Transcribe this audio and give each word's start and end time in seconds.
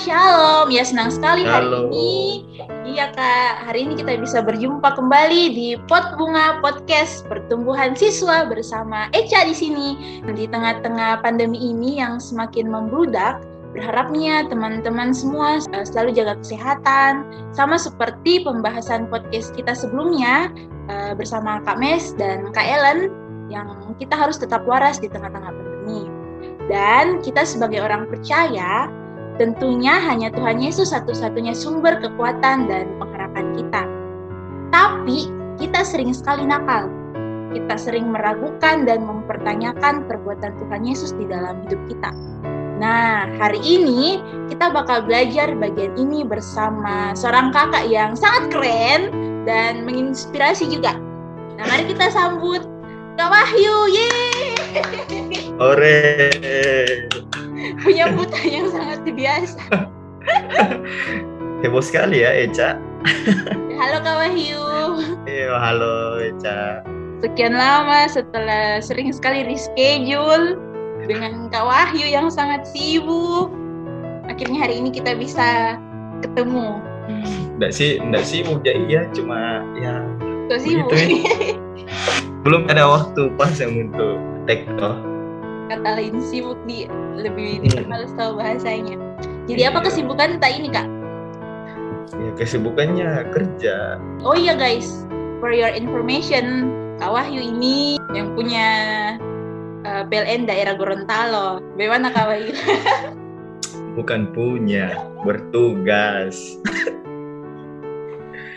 Shalom. 0.00 0.72
Ya 0.72 0.80
senang 0.80 1.12
sekali 1.12 1.44
hari 1.44 1.68
Halo. 1.68 1.92
ini. 1.92 2.48
Iya 2.88 3.12
Kak, 3.12 3.68
hari 3.68 3.84
ini 3.84 4.00
kita 4.00 4.16
bisa 4.16 4.40
berjumpa 4.40 4.96
kembali 4.96 5.52
di 5.52 5.68
Pot 5.84 6.16
Bunga 6.16 6.56
Podcast 6.64 7.28
Pertumbuhan 7.28 7.92
Siswa 7.92 8.48
bersama 8.48 9.12
Eca 9.12 9.44
di 9.44 9.52
sini. 9.52 10.20
Di 10.24 10.48
tengah-tengah 10.48 11.20
pandemi 11.20 11.60
ini 11.60 12.00
yang 12.00 12.16
semakin 12.16 12.72
membludak, 12.72 13.44
berharapnya 13.76 14.48
teman-teman 14.48 15.12
semua 15.12 15.60
eh, 15.76 15.84
selalu 15.84 16.16
jaga 16.16 16.40
kesehatan. 16.40 17.28
Sama 17.52 17.76
seperti 17.76 18.40
pembahasan 18.40 19.04
podcast 19.12 19.52
kita 19.52 19.76
sebelumnya 19.76 20.48
eh, 20.88 21.12
bersama 21.12 21.60
Kak 21.68 21.76
Mes 21.76 22.16
dan 22.16 22.48
Kak 22.56 22.64
Ellen 22.64 23.12
yang 23.52 23.68
kita 24.00 24.16
harus 24.16 24.40
tetap 24.40 24.64
waras 24.64 24.96
di 24.96 25.12
tengah-tengah 25.12 25.52
pandemi. 25.52 26.08
Dan 26.72 27.20
kita 27.20 27.44
sebagai 27.44 27.84
orang 27.84 28.08
percaya 28.08 28.88
Tentunya 29.40 29.96
hanya 30.04 30.28
Tuhan 30.36 30.60
Yesus 30.60 30.92
satu-satunya 30.92 31.56
sumber 31.56 31.96
kekuatan 31.96 32.68
dan 32.68 32.92
pengharapan 33.00 33.56
kita. 33.56 33.88
Tapi 34.68 35.32
kita 35.56 35.80
sering 35.80 36.12
sekali 36.12 36.44
nakal. 36.44 36.92
Kita 37.56 37.80
sering 37.80 38.12
meragukan 38.12 38.84
dan 38.84 39.00
mempertanyakan 39.08 40.04
perbuatan 40.04 40.60
Tuhan 40.60 40.84
Yesus 40.84 41.16
di 41.16 41.24
dalam 41.24 41.64
hidup 41.64 41.80
kita. 41.88 42.12
Nah, 42.84 43.32
hari 43.40 43.64
ini 43.64 44.20
kita 44.52 44.76
bakal 44.76 45.08
belajar 45.08 45.56
bagian 45.56 45.96
ini 45.96 46.20
bersama 46.20 47.16
seorang 47.16 47.48
kakak 47.48 47.88
yang 47.88 48.12
sangat 48.12 48.52
keren 48.52 49.08
dan 49.48 49.88
menginspirasi 49.88 50.68
juga. 50.68 51.00
Nah, 51.56 51.64
mari 51.64 51.88
kita 51.88 52.12
sambut 52.12 52.60
Kak 53.16 53.32
Wahyu. 53.32 53.88
Yeay! 53.88 54.52
Ore. 55.56 57.08
Penyambutan 57.84 58.46
yang 58.48 58.66
sangat 58.72 59.00
biasa. 59.04 59.60
Heboh 61.64 61.84
sekali 61.84 62.24
ya 62.24 62.30
Eca. 62.32 62.80
Halo 63.76 64.00
Kak 64.04 64.16
Wahyu. 64.16 64.64
Iya, 65.28 65.56
halo 65.56 66.20
Eca. 66.20 66.84
Sekian 67.20 67.52
lama 67.52 68.08
setelah 68.08 68.80
sering 68.80 69.12
sekali 69.12 69.44
reschedule 69.44 70.56
dengan 71.04 71.52
Kak 71.52 71.64
Wahyu 71.64 72.08
yang 72.08 72.32
sangat 72.32 72.64
sibuk. 72.64 73.52
Akhirnya 74.24 74.68
hari 74.68 74.80
ini 74.80 74.88
kita 74.92 75.16
bisa 75.16 75.76
ketemu. 76.24 76.80
Enggak 77.58 77.72
sih, 77.76 78.00
enggak 78.00 78.24
sibuk 78.24 78.64
ya 78.64 78.72
iya, 78.88 79.02
cuma 79.12 79.60
ya 79.76 80.00
Kok 80.48 80.60
sibuk? 80.64 80.88
Begitu 80.88 81.60
belum 82.40 82.72
ada 82.72 82.88
waktu 82.88 83.28
pas 83.36 83.52
yang 83.60 83.88
untuk 83.88 84.16
take 84.48 84.64
toh. 84.80 84.96
Kata 85.70 86.02
lain 86.02 86.18
sibuk 86.18 86.58
di 86.66 86.90
lebih 87.14 87.62
dikenal 87.62 88.10
tahu 88.18 88.42
bahasanya. 88.42 88.98
Jadi 89.46 89.62
apa 89.70 89.78
Iya. 89.78 89.86
kesibukan 89.86 90.30
tak 90.42 90.58
ini 90.58 90.68
Kak? 90.74 90.86
Ya 92.10 92.30
kesibukannya 92.34 93.10
kerja. 93.30 94.02
Oh 94.26 94.34
iya 94.34 94.58
guys, 94.58 95.06
for 95.38 95.54
your 95.54 95.70
information, 95.70 96.74
Kak 96.98 97.14
Wahyu 97.14 97.38
ini 97.38 98.02
yang 98.10 98.34
punya 98.34 98.66
eh, 99.86 100.02
PLN 100.10 100.50
daerah 100.50 100.74
Gorontalo. 100.74 101.62
Bagaimana 101.78 102.10
Kak 102.10 102.26
Wahyu? 102.26 102.50
Bukan 103.98 104.34
punya, 104.34 104.98
bertugas. 105.22 106.58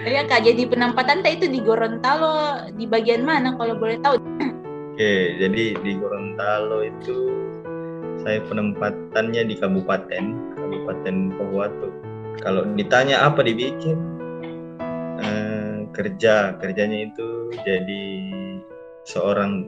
Iya 0.01 0.25
Kak, 0.25 0.49
jadi 0.49 0.65
penempatan 0.65 1.21
tak 1.21 1.37
itu 1.37 1.45
di 1.45 1.61
Gorontalo 1.61 2.67
di 2.73 2.89
bagian 2.89 3.21
mana 3.21 3.53
kalau 3.53 3.77
boleh 3.77 4.01
tahu? 4.01 4.17
Oke, 4.93 5.41
jadi 5.41 5.73
di 5.73 5.91
Gorontalo 5.97 6.85
itu 6.85 7.33
saya 8.21 8.45
penempatannya 8.45 9.49
di 9.49 9.57
kabupaten, 9.57 10.53
Kabupaten 10.53 11.33
Pohuwatu. 11.33 11.89
Kalau 12.45 12.61
ditanya 12.77 13.25
apa 13.25 13.41
dibikin, 13.41 13.97
eh, 15.17 15.89
kerja, 15.97 16.61
kerjanya 16.61 17.09
itu 17.09 17.49
jadi 17.65 18.05
seorang 19.09 19.65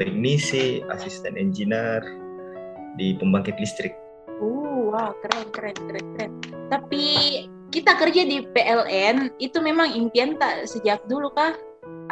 teknisi, 0.00 0.80
asisten 0.88 1.36
engineer 1.36 2.00
di 2.96 3.12
pembangkit 3.20 3.60
listrik. 3.60 3.92
Uh, 4.40 4.88
wow, 4.88 5.12
keren, 5.20 5.52
keren, 5.52 5.76
keren, 5.76 6.06
keren. 6.16 6.32
Tapi 6.72 7.04
kita 7.68 7.92
kerja 8.00 8.24
di 8.24 8.40
PLN 8.40 9.36
itu 9.36 9.60
memang 9.60 9.92
impian 9.92 10.40
tak 10.40 10.64
sejak 10.64 11.04
dulu 11.12 11.28
kah? 11.36 11.52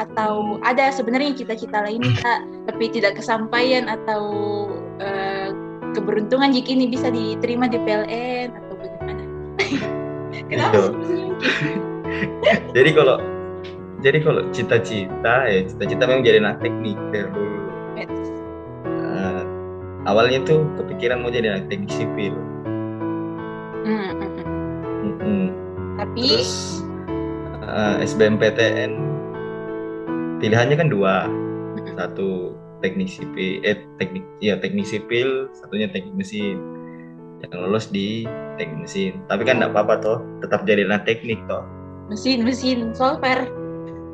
Atau 0.01 0.57
ada 0.65 0.89
sebenarnya 0.89 1.37
cita-cita 1.37 1.85
lain 1.85 2.01
tak, 2.25 2.49
tapi 2.65 2.89
tidak 2.89 3.21
kesampaian 3.21 3.85
atau 3.85 4.25
eh, 4.97 5.53
keberuntungan 5.93 6.57
jika 6.57 6.73
ini 6.73 6.89
bisa 6.89 7.13
diterima 7.13 7.69
di 7.69 7.77
PLN 7.85 8.49
atau 8.57 8.75
bagaimana? 8.81 9.23
Kenapa 10.51 10.97
senyum? 11.05 11.37
Jadi 12.77 12.91
kalau 12.97 13.21
jadi 14.01 14.19
kalau 14.25 14.43
cita-cita 14.51 15.45
ya 15.47 15.61
cita-cita 15.69 16.09
memang 16.09 16.25
jadi 16.25 16.41
anak 16.41 16.65
teknik 16.65 16.97
dari 17.13 17.29
dulu. 17.29 17.61
Eh, 18.01 19.43
awalnya 20.09 20.41
tuh 20.49 20.65
kepikiran 20.81 21.21
mau 21.21 21.29
jadi 21.29 21.53
anak 21.53 21.69
teknik 21.69 21.93
sipil. 21.93 22.33
Hmm, 23.85 24.11
hmm. 24.17 24.45
Mm-mm. 25.05 25.45
Tapi 26.01 26.25
Terus 26.33 26.81
eh, 27.61 27.97
SBMPTN 28.09 28.93
pilihannya 30.41 30.77
kan 30.81 30.89
dua, 30.89 31.29
satu 32.01 32.57
teknik 32.81 33.13
sipil, 33.13 33.61
eh 33.61 33.77
teknik 34.01 34.25
ya 34.41 34.57
teknik 34.57 34.89
sipil, 34.89 35.53
satunya 35.53 35.87
teknik 35.93 36.17
mesin. 36.17 36.57
Yang 37.45 37.53
lolos 37.57 37.87
di 37.93 38.25
teknik 38.57 38.89
mesin. 38.89 39.13
Tapi 39.29 39.45
kan 39.45 39.61
enggak 39.61 39.77
apa-apa 39.77 39.95
toh, 40.01 40.19
tetap 40.41 40.65
jadi 40.65 40.89
anak 40.89 41.05
teknik 41.05 41.39
toh. 41.47 41.63
mesin, 42.11 42.43
mesin, 42.43 42.91
solver. 42.91 43.47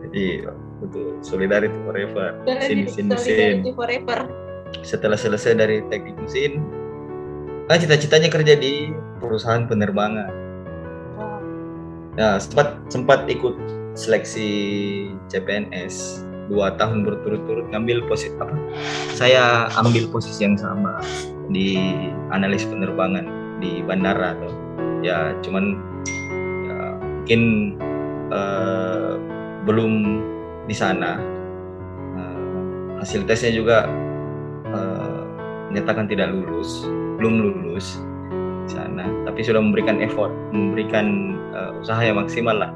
Jadi 0.05 0.45
betul 0.85 1.17
solidarity 1.25 1.79
forever. 1.89 2.37
Mesin 2.45 2.85
mesin 2.85 3.05
mesin. 3.09 3.55
Forever. 3.73 4.29
Setelah 4.85 5.17
selesai 5.17 5.57
dari 5.57 5.81
teknik 5.89 6.19
mesin, 6.21 6.61
kan 7.71 7.81
cita-citanya 7.81 8.29
kerja 8.29 8.53
di 8.59 8.93
perusahaan 9.17 9.65
penerbangan. 9.65 10.29
Wow. 11.17 11.41
Ya, 12.21 12.37
sempat 12.37 12.77
sempat 12.93 13.25
ikut 13.33 13.57
seleksi 13.97 14.49
CPNS 15.33 16.23
dua 16.47 16.77
tahun 16.79 17.03
berturut-turut 17.03 17.67
ngambil 17.75 18.07
posisi 18.07 18.31
apa? 18.39 18.55
Saya 19.17 19.67
ambil 19.81 20.07
posisi 20.13 20.47
yang 20.47 20.55
sama 20.55 21.03
di 21.51 21.75
analis 22.31 22.63
penerbangan 22.69 23.27
di 23.59 23.83
bandara 23.83 24.37
tuh. 24.39 24.55
Ya, 25.03 25.35
cuman 25.43 25.81
ya, 26.69 26.79
mungkin 27.01 27.41
eh, 28.31 29.13
belum 29.67 29.93
di 30.71 30.75
sana. 30.77 31.19
Eh, 32.15 32.39
hasil 33.03 33.27
tesnya 33.27 33.51
juga 33.51 33.91
eh, 34.71 35.23
menyatakan 35.73 36.07
tidak 36.07 36.31
lulus, 36.31 36.87
belum 37.19 37.43
lulus 37.43 37.99
di 38.67 38.71
sana, 38.75 39.07
tapi 39.27 39.43
sudah 39.43 39.59
memberikan 39.63 39.99
effort, 39.99 40.31
memberikan 40.55 41.35
eh, 41.55 41.71
usaha 41.83 41.99
yang 42.03 42.19
maksimal 42.19 42.55
lah, 42.55 42.71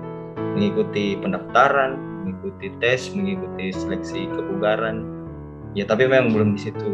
mengikuti 0.54 1.18
pendaftaran, 1.18 1.98
mengikuti 2.24 2.72
tes, 2.82 3.10
mengikuti 3.14 3.72
seleksi 3.74 4.26
kebugaran. 4.30 5.06
Ya 5.78 5.86
tapi 5.86 6.10
memang 6.10 6.34
belum 6.34 6.58
di 6.58 6.60
situ. 6.70 6.90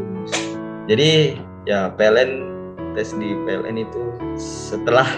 Jadi 0.87 1.41
ya 1.67 1.91
PLN 1.97 2.31
tes 2.95 3.13
di 3.17 3.37
PLN 3.45 3.77
itu 3.83 4.03
setelah 4.41 5.09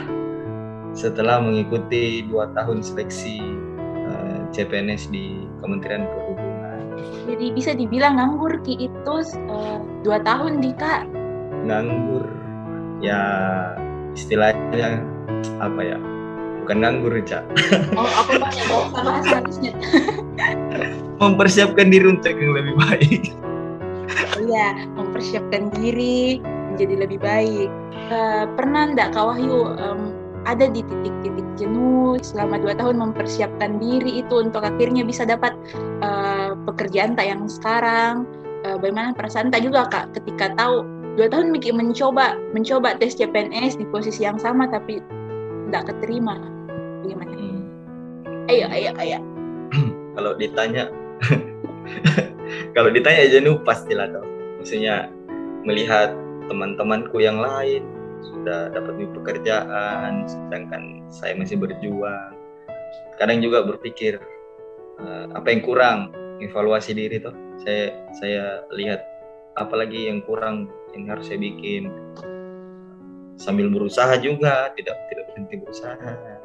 setelah 0.97 1.39
mengikuti 1.39 2.27
dua 2.27 2.51
tahun 2.59 2.83
seleksi 2.83 3.39
eh, 4.09 4.41
CPNS 4.51 5.13
di 5.15 5.47
Kementerian 5.63 6.09
Perhubungan 6.09 6.99
Jadi 7.29 7.47
bisa 7.55 7.77
dibilang 7.77 8.19
nganggur 8.19 8.59
Ki 8.67 8.89
itu 8.91 9.15
eh, 9.37 9.79
dua 10.03 10.19
tahun 10.27 10.59
di 10.59 10.73
Kak. 10.75 11.07
nganggur 11.69 12.25
ya 13.05 13.21
istilahnya 14.17 15.05
apa 15.61 15.81
ya 15.85 15.99
bukan 16.69 16.85
nganggur 16.85 17.17
cak 17.25 17.49
Oh, 17.97 18.05
aku 18.05 18.37
banyak 18.37 18.67
bahasa 18.69 18.99
bahasa 19.01 19.35
harusnya. 19.41 19.73
mempersiapkan 21.25 21.89
diri 21.89 22.13
untuk 22.13 22.37
yang 22.37 22.53
lebih 22.53 22.77
baik 22.77 23.25
Iya, 24.39 24.89
mempersiapkan 24.97 25.69
diri 25.75 26.41
menjadi 26.73 26.95
lebih 27.05 27.19
baik. 27.21 27.69
Eh, 28.09 28.45
pernah 28.57 28.89
ndak 28.95 29.13
Kak 29.13 29.25
Wahyu 29.35 29.75
em, 29.77 30.01
ada 30.47 30.71
di 30.71 30.81
titik-titik 30.81 31.45
jenuh 31.59 32.17
selama 32.23 32.63
dua 32.63 32.73
tahun 32.79 32.97
mempersiapkan 33.03 33.83
diri 33.83 34.23
itu 34.25 34.35
untuk 34.41 34.65
akhirnya 34.65 35.05
bisa 35.05 35.27
dapat 35.29 35.53
eh, 36.01 36.55
pekerjaan 36.65 37.19
tak 37.19 37.29
yang 37.29 37.45
sekarang. 37.51 38.25
Eh, 38.65 38.79
bagaimana 38.81 39.13
perasaan 39.13 39.53
tak 39.53 39.67
juga 39.67 39.91
Kak 39.91 40.17
ketika 40.17 40.55
tahu 40.57 40.87
dua 41.19 41.27
tahun 41.29 41.51
mikir 41.53 41.75
mencoba 41.75 42.39
mencoba 42.55 42.97
tes 42.97 43.19
CPNS 43.19 43.77
di 43.77 43.85
posisi 43.91 44.25
yang 44.25 44.39
sama 44.41 44.71
tapi 44.71 45.03
tidak 45.69 45.93
keterima. 45.93 46.39
Bagaimana? 47.09 47.65
Ayo, 48.49 48.67
ayo, 48.69 48.91
ayo. 49.01 49.19
kalau 50.17 50.33
ditanya 50.37 50.93
kalau 52.77 52.89
ditanya 52.93 53.25
jenuh 53.33 53.61
pastilah 53.65 54.09
dong. 54.13 54.29
Maksudnya 54.61 55.09
melihat 55.65 56.13
teman-temanku 56.49 57.21
yang 57.21 57.41
lain 57.41 57.85
sudah 58.25 58.73
dapat 58.73 58.99
pekerjaan 59.13 60.29
sedangkan 60.29 61.05
saya 61.09 61.33
masih 61.37 61.57
berjuang. 61.57 62.33
Kadang 63.17 63.41
juga 63.41 63.65
berpikir 63.65 64.21
uh, 65.01 65.33
apa 65.33 65.49
yang 65.49 65.63
kurang 65.65 65.99
evaluasi 66.45 66.93
diri 66.93 67.21
tuh 67.21 67.35
saya 67.65 67.91
saya 68.17 68.45
lihat 68.73 69.03
apalagi 69.57 70.09
yang 70.13 70.21
kurang 70.25 70.69
yang 70.93 71.09
harus 71.09 71.29
saya 71.29 71.41
bikin. 71.41 71.89
Sambil 73.39 73.71
berusaha 73.71 74.19
juga 74.19 74.73
tidak 74.75 74.99
tidak 75.09 75.25
berhenti 75.31 75.55
berusaha 75.63 76.38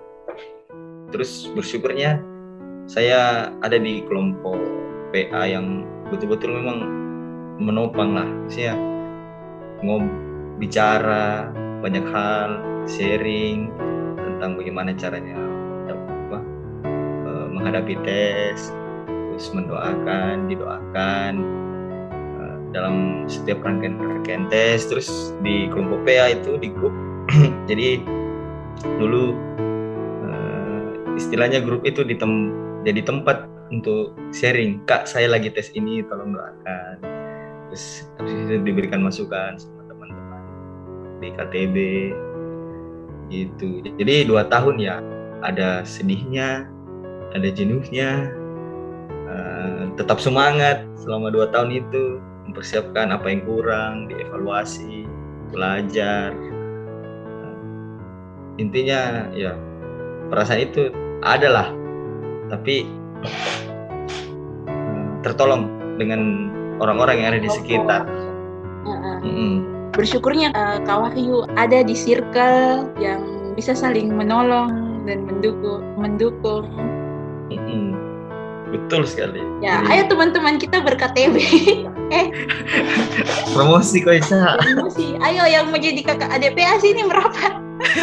terus 1.14 1.48
bersyukurnya 1.54 2.18
saya 2.90 3.54
ada 3.62 3.78
di 3.78 4.02
kelompok 4.10 4.58
PA 5.14 5.46
yang 5.46 5.86
betul-betul 6.10 6.58
memang 6.58 6.80
menopang 7.62 8.18
lah. 8.18 8.30
Saya 8.50 8.74
ngob 9.86 10.04
bicara 10.58 11.54
banyak 11.86 12.04
hal 12.10 12.60
sharing 12.90 13.70
tentang 14.18 14.58
bagaimana 14.58 14.92
caranya 14.98 15.38
apa, 15.88 16.40
eh, 17.30 17.46
menghadapi 17.54 17.96
tes 18.04 18.74
terus 19.34 19.50
mendoakan 19.50 20.46
didoakan 20.46 21.32
uh, 22.38 22.58
dalam 22.70 23.26
setiap 23.26 23.66
rangkaian-rangkaian 23.66 24.46
tes. 24.50 24.86
Terus 24.86 25.34
di 25.42 25.70
kelompok 25.74 26.06
PA 26.06 26.38
itu 26.38 26.58
di 26.62 26.70
grup 26.70 26.94
jadi 27.70 27.98
dulu 29.02 29.34
istilahnya 31.20 31.64
grup 31.64 31.86
itu 31.86 32.02
di 32.06 32.18
tem 32.18 32.54
jadi 32.84 33.06
tempat 33.06 33.48
untuk 33.72 34.14
sharing 34.36 34.84
kak 34.86 35.08
saya 35.08 35.32
lagi 35.32 35.50
tes 35.50 35.72
ini 35.74 36.04
tolong 36.06 36.36
doakan. 36.36 36.96
Terus 37.72 38.06
habis 38.20 38.34
itu 38.34 38.54
diberikan 38.62 39.02
masukan 39.02 39.58
sama 39.58 39.82
teman-teman 39.90 40.42
di 41.24 41.30
KTB 41.34 41.76
gitu. 43.34 43.82
Jadi 43.98 44.30
dua 44.30 44.46
tahun 44.46 44.78
ya 44.78 45.02
ada 45.42 45.82
sedihnya 45.88 46.70
ada 47.34 47.50
jenuhnya 47.50 48.30
Eh, 49.34 49.84
tetap 49.98 50.22
semangat 50.22 50.86
selama 51.00 51.34
dua 51.34 51.50
tahun 51.50 51.74
itu 51.74 52.22
mempersiapkan 52.50 53.10
apa 53.10 53.34
yang 53.34 53.42
kurang 53.48 54.06
dievaluasi 54.12 55.10
belajar. 55.50 56.34
Uh, 57.26 57.54
intinya 58.62 59.32
ya 59.34 59.58
perasaan 60.30 60.70
itu 60.70 60.94
adalah 61.24 61.72
tapi 62.52 62.86
uh, 64.68 65.08
tertolong 65.24 65.72
dengan 65.98 66.52
orang-orang 66.84 67.24
yang 67.24 67.28
ada 67.34 67.42
di 67.42 67.50
sekitar 67.52 68.02
uh, 68.84 69.20
bersyukurnya 69.96 70.52
uh, 70.54 70.78
Kak 70.84 71.00
Wahyu 71.10 71.48
ada 71.56 71.82
di 71.82 71.96
circle 71.96 72.92
yang 73.00 73.54
bisa 73.56 73.72
saling 73.78 74.12
menolong 74.12 75.04
dan 75.08 75.24
mendukung 75.28 75.84
mendukung 76.00 76.68
Betul 78.74 79.06
sekali. 79.06 79.38
Ya, 79.62 79.86
Jadi... 79.86 79.94
ayo 79.94 80.04
teman-teman 80.10 80.58
kita 80.58 80.82
berKTB. 80.82 81.38
eh. 82.18 82.26
Promosi 83.54 84.02
kok 84.02 84.18
Isa. 84.18 84.58
Promosi. 84.58 85.14
Ayo 85.22 85.46
yang 85.46 85.70
mau 85.70 85.78
jadi 85.78 86.02
kakak 86.02 86.34
ADPA 86.34 86.82
sini 86.82 87.06
merapat. 87.06 87.54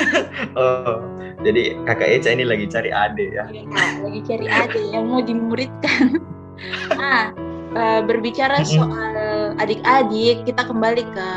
oh, 0.59 1.10
jadi 1.41 1.77
kakak 1.89 2.09
Eca 2.21 2.31
ini 2.37 2.45
lagi 2.45 2.67
cari 2.69 2.91
adik 2.93 3.31
ya. 3.33 3.45
ya 3.49 3.65
lagi 4.05 4.21
cari 4.29 4.47
adik 4.49 4.85
yang 4.93 5.09
mau 5.09 5.25
dimuridkan. 5.25 6.21
nah, 7.01 7.33
uh, 7.73 8.01
berbicara 8.05 8.61
soal 8.61 9.57
adik-adik, 9.57 10.45
kita 10.45 10.63
kembali 10.69 11.05
ke 11.17 11.29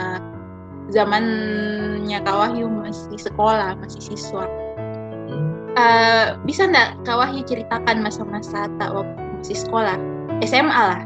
zamannya 0.91 2.19
Kak 2.19 2.35
Wahyu 2.35 2.67
masih 2.67 3.15
sekolah, 3.15 3.79
masih 3.79 4.01
siswa. 4.03 4.43
Uh, 5.73 6.37
bisa 6.43 6.67
nggak 6.69 6.99
Kak 7.07 7.17
Wahyu 7.17 7.41
ceritakan 7.47 8.03
masa-masa 8.03 8.69
tak 8.77 8.93
waktu 8.93 9.23
masih 9.43 9.59
sekolah 9.59 9.99
SMA 10.39 10.71
lah 10.71 11.01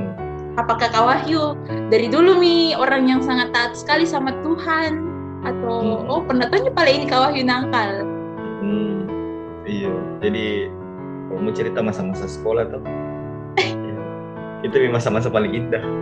hmm. 0.00 0.14
apakah 0.56 0.88
Kak 0.88 1.04
Wahyu 1.04 1.52
dari 1.92 2.08
dulu 2.08 2.40
nih 2.40 2.72
orang 2.72 3.04
yang 3.04 3.20
sangat 3.20 3.52
taat 3.52 3.76
sekali 3.76 4.08
sama 4.08 4.32
Tuhan 4.40 5.13
atau 5.44 6.02
hmm. 6.02 6.10
oh 6.10 6.20
pendatangnya 6.24 6.72
paling 6.72 6.94
ini 7.00 7.06
Kak 7.06 7.20
Wahyu 7.30 7.42
nangkal 7.44 7.90
hmm. 8.64 8.98
iya 9.68 9.94
jadi 10.24 10.72
kalau 11.28 11.40
mau 11.40 11.52
cerita 11.52 11.78
masa-masa 11.84 12.26
sekolah 12.26 12.64
tuh 12.68 12.82
itu 14.66 14.74
masa-masa 14.88 15.28
paling 15.28 15.52
indah 15.52 15.84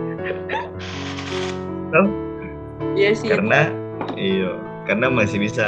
Iya 2.93 3.13
sih. 3.17 3.29
Karena 3.29 3.69
iya, 4.13 4.57
karena 4.85 5.09
masih 5.09 5.41
bisa 5.41 5.65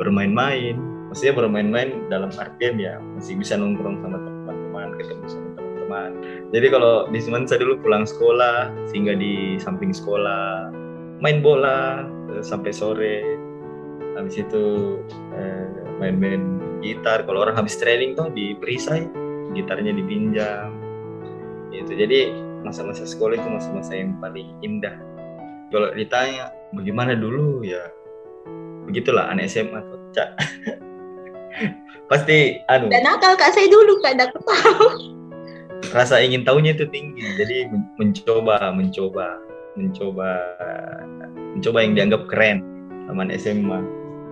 bermain-main. 0.00 0.76
Maksudnya 1.08 1.34
bermain-main 1.36 2.08
dalam 2.08 2.30
artian 2.38 2.78
ya 2.78 3.02
masih 3.18 3.34
bisa 3.36 3.58
nongkrong 3.58 3.98
sama 4.00 4.16
teman 4.20 4.94
ketemu 4.94 5.24
sama 5.26 5.48
teman-teman 5.58 6.10
jadi 6.54 6.66
kalau 6.70 7.10
di 7.10 7.18
Semansa 7.18 7.58
dulu 7.58 7.82
pulang 7.82 8.06
sekolah 8.06 8.70
sehingga 8.86 9.18
di 9.18 9.58
samping 9.58 9.90
sekolah 9.90 10.70
main 11.20 11.44
bola 11.44 12.08
sampai 12.40 12.72
sore. 12.72 13.16
Habis 14.16 14.42
itu 14.42 14.64
eh, 15.36 15.68
main-main 16.00 16.60
gitar. 16.80 17.22
Kalau 17.24 17.44
orang 17.44 17.56
habis 17.56 17.76
training 17.78 18.16
tuh 18.16 18.32
di 18.32 18.56
perisai 18.56 19.06
gitarnya 19.52 19.92
dipinjam. 19.94 20.72
Itu 21.70 21.94
jadi 21.94 22.34
masa-masa 22.60 23.06
sekolah 23.06 23.38
itu 23.38 23.48
masa-masa 23.48 23.96
yang 23.96 24.16
paling 24.18 24.50
indah. 24.64 24.96
Kalau 25.70 25.94
ditanya 25.94 26.50
bagaimana 26.74 27.14
dulu? 27.14 27.62
Ya 27.62 27.80
begitulah 28.88 29.30
anak 29.30 29.46
SMA 29.48 29.78
tuh. 29.86 30.00
Cak 30.10 30.30
pasti 32.10 32.58
anu. 32.66 32.90
Dan 32.90 33.06
nakal 33.06 33.38
kak 33.38 33.54
saya 33.54 33.70
dulu 33.70 34.02
kak 34.02 34.18
tidak 34.18 34.34
tahu 34.34 35.14
rasa 35.94 36.20
ingin 36.20 36.42
tahunya 36.42 36.76
itu 36.76 36.84
tinggi. 36.90 37.24
Jadi 37.38 37.70
mencoba 37.96 38.74
mencoba 38.74 39.38
mencoba 39.80 40.36
mencoba 41.56 41.78
yang 41.82 41.92
dianggap 41.96 42.22
keren 42.28 42.62
teman 43.08 43.32
SMA 43.34 43.78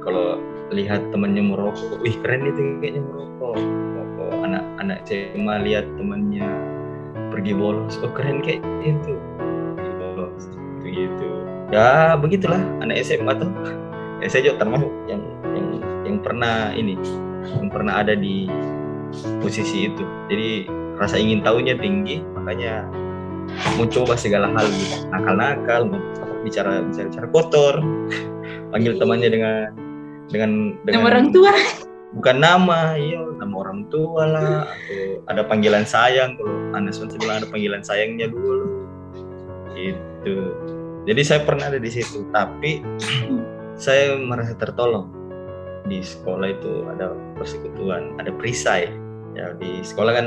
kalau 0.05 0.39
lihat 0.73 1.00
temannya 1.11 1.43
merokok 1.43 1.99
wih 2.05 2.17
keren 2.21 2.45
itu 2.49 2.79
kayaknya 2.81 3.03
merokok. 3.05 3.56
Merokok 3.56 4.33
anak 4.45 4.65
anak 4.81 4.99
SMA 5.09 5.55
lihat 5.65 5.87
temannya 5.97 6.49
pergi 7.33 7.53
bolos 7.56 7.97
oh 8.05 8.12
keren 8.12 8.45
kayak 8.45 8.61
itu. 8.85 9.17
Bolos 10.15 10.45
gitu 10.53 10.87
gitu 10.89 11.29
ya 11.69 12.17
begitulah 12.17 12.61
anak 12.81 13.00
SMA 13.05 13.33
tuh. 13.37 13.50
Ya 14.19 14.27
saya 14.29 14.50
juga 14.50 14.67
termasuk 14.67 14.91
yang 15.06 15.23
yang 15.55 15.67
yang 16.05 16.17
pernah 16.21 16.73
ini 16.75 16.99
yang 17.59 17.69
pernah 17.71 18.02
ada 18.02 18.12
di 18.17 18.49
posisi 19.40 19.88
itu. 19.88 20.05
Jadi 20.28 20.69
rasa 20.99 21.17
ingin 21.17 21.40
tahunya 21.40 21.78
tinggi 21.78 22.21
makanya 22.35 22.85
mau 23.77 23.87
coba 23.87 24.15
segala 24.19 24.50
hal 24.55 24.67
gitu 24.71 24.97
nakal-nakal 25.11 25.81
bicara 26.43 26.83
bicara 26.87 27.07
bicara 27.11 27.27
kotor 27.31 27.75
panggil 28.73 28.93
iya. 28.95 29.00
temannya 29.00 29.31
dengan 29.31 29.57
dengan 30.29 30.50
dengan 30.85 31.00
nama 31.03 31.09
orang 31.15 31.27
tua 31.33 31.53
bukan 32.17 32.37
nama 32.41 32.79
iya 32.97 33.21
nama 33.38 33.55
orang 33.55 33.81
tua 33.93 34.23
lah 34.25 34.53
atau 34.67 35.03
ada 35.29 35.43
panggilan 35.45 35.85
sayang 35.85 36.37
kalau 36.41 36.57
Swansi 36.88 37.21
bilang 37.21 37.45
ada 37.45 37.49
panggilan 37.49 37.83
sayangnya 37.85 38.33
dulu 38.33 38.88
itu 39.79 40.37
jadi 41.09 41.21
saya 41.25 41.41
pernah 41.45 41.73
ada 41.73 41.81
di 41.81 41.88
situ 41.88 42.29
tapi 42.33 42.85
saya 43.85 44.19
merasa 44.19 44.53
tertolong 44.59 45.19
di 45.88 46.05
sekolah 46.05 46.49
itu 46.53 46.85
ada 46.93 47.17
persekutuan, 47.35 48.15
ada 48.21 48.29
perisai. 48.31 48.93
Ya 49.33 49.57
di 49.57 49.81
sekolah 49.81 50.12
kan 50.12 50.27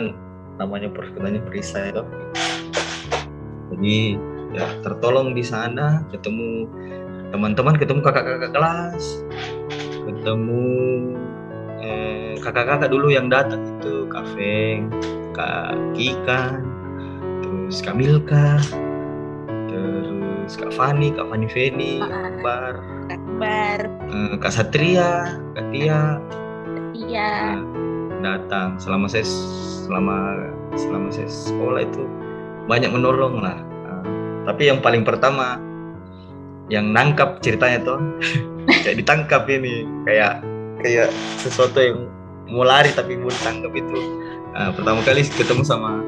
namanya 0.58 0.90
persekutuannya 0.90 1.46
perisai 1.46 1.94
itu. 1.94 2.04
Jadi 3.72 4.20
ya 4.52 4.68
tertolong 4.84 5.32
di 5.32 5.44
sana, 5.44 6.04
ketemu 6.12 6.68
teman-teman, 7.32 7.80
ketemu 7.80 8.04
kakak-kakak 8.04 8.52
kelas, 8.52 9.24
ketemu 10.04 10.68
eh, 11.80 12.36
kakak-kakak 12.44 12.92
dulu 12.92 13.08
yang 13.08 13.32
datang 13.32 13.64
itu 13.80 14.06
Kak 14.12 14.28
Feng, 14.36 14.92
Kak 15.32 15.80
Kikan, 15.96 16.68
terus 17.40 17.80
Kak 17.80 17.96
Milka, 17.96 18.60
terus 19.72 20.60
Kak 20.60 20.76
Fani, 20.76 21.16
Kak 21.16 21.32
Fani 21.32 21.48
Feni, 21.48 22.04
Bar, 22.44 22.84
Akbar. 23.08 23.88
Uh, 24.12 24.36
Kak 24.38 24.52
Satria 24.52 25.40
Kak 25.56 25.66
Tia. 25.72 26.20
Iya 26.92 27.56
uh, 27.56 27.82
datang 28.22 28.78
selama 28.78 29.10
saya 29.10 29.26
selama 29.88 30.38
selama 30.78 31.08
saya 31.10 31.28
sekolah 31.28 31.82
itu 31.84 32.04
banyak 32.66 32.90
menolong 32.92 33.42
lah. 33.42 33.58
Uh, 33.88 34.04
tapi 34.50 34.70
yang 34.70 34.82
paling 34.82 35.06
pertama 35.06 35.58
yang 36.72 36.90
nangkap 36.96 37.42
ceritanya 37.44 37.84
tuh 37.84 38.00
kayak 38.84 39.04
ditangkap 39.04 39.44
ini 39.52 39.84
kayak 40.08 40.40
kayak 40.82 41.10
sesuatu 41.42 41.78
yang 41.78 42.08
mau 42.50 42.66
lari 42.66 42.92
tapi 42.94 43.18
mau 43.18 43.30
ditangkap 43.30 43.72
itu. 43.74 44.00
Uh, 44.52 44.70
pertama 44.76 45.00
kali 45.08 45.24
ketemu 45.24 45.64
sama 45.64 46.04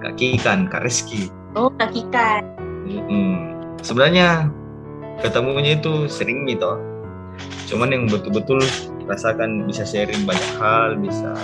Kak 0.00 0.14
Kikan 0.16 0.70
Kak 0.70 0.86
Rizky. 0.86 1.28
Oh 1.58 1.72
Kak 1.74 1.90
Kikan. 1.90 2.46
Mm 2.86 3.02
-hmm. 3.06 3.32
sebenarnya 3.84 4.50
ketemunya 5.20 5.78
itu 5.78 6.06
sering 6.08 6.48
gitu. 6.48 6.78
Cuman 7.70 7.94
yang 7.94 8.04
betul-betul 8.10 8.58
rasakan 9.10 9.66
bisa 9.66 9.82
sharing 9.82 10.22
banyak 10.22 10.50
hal 10.62 10.94
bisa 10.98 11.34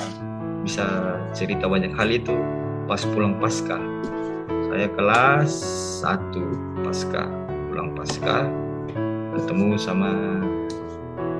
bisa 0.62 0.86
cerita 1.34 1.66
banyak 1.66 1.90
hal 1.94 2.10
itu 2.10 2.34
pas 2.86 3.02
pulang 3.10 3.34
pasca 3.42 3.78
saya 4.76 4.92
kelas 4.92 5.52
1 6.04 6.84
pasca 6.84 7.24
pulang 7.72 7.96
pasca 7.96 8.44
ketemu 9.32 9.80
sama 9.80 10.12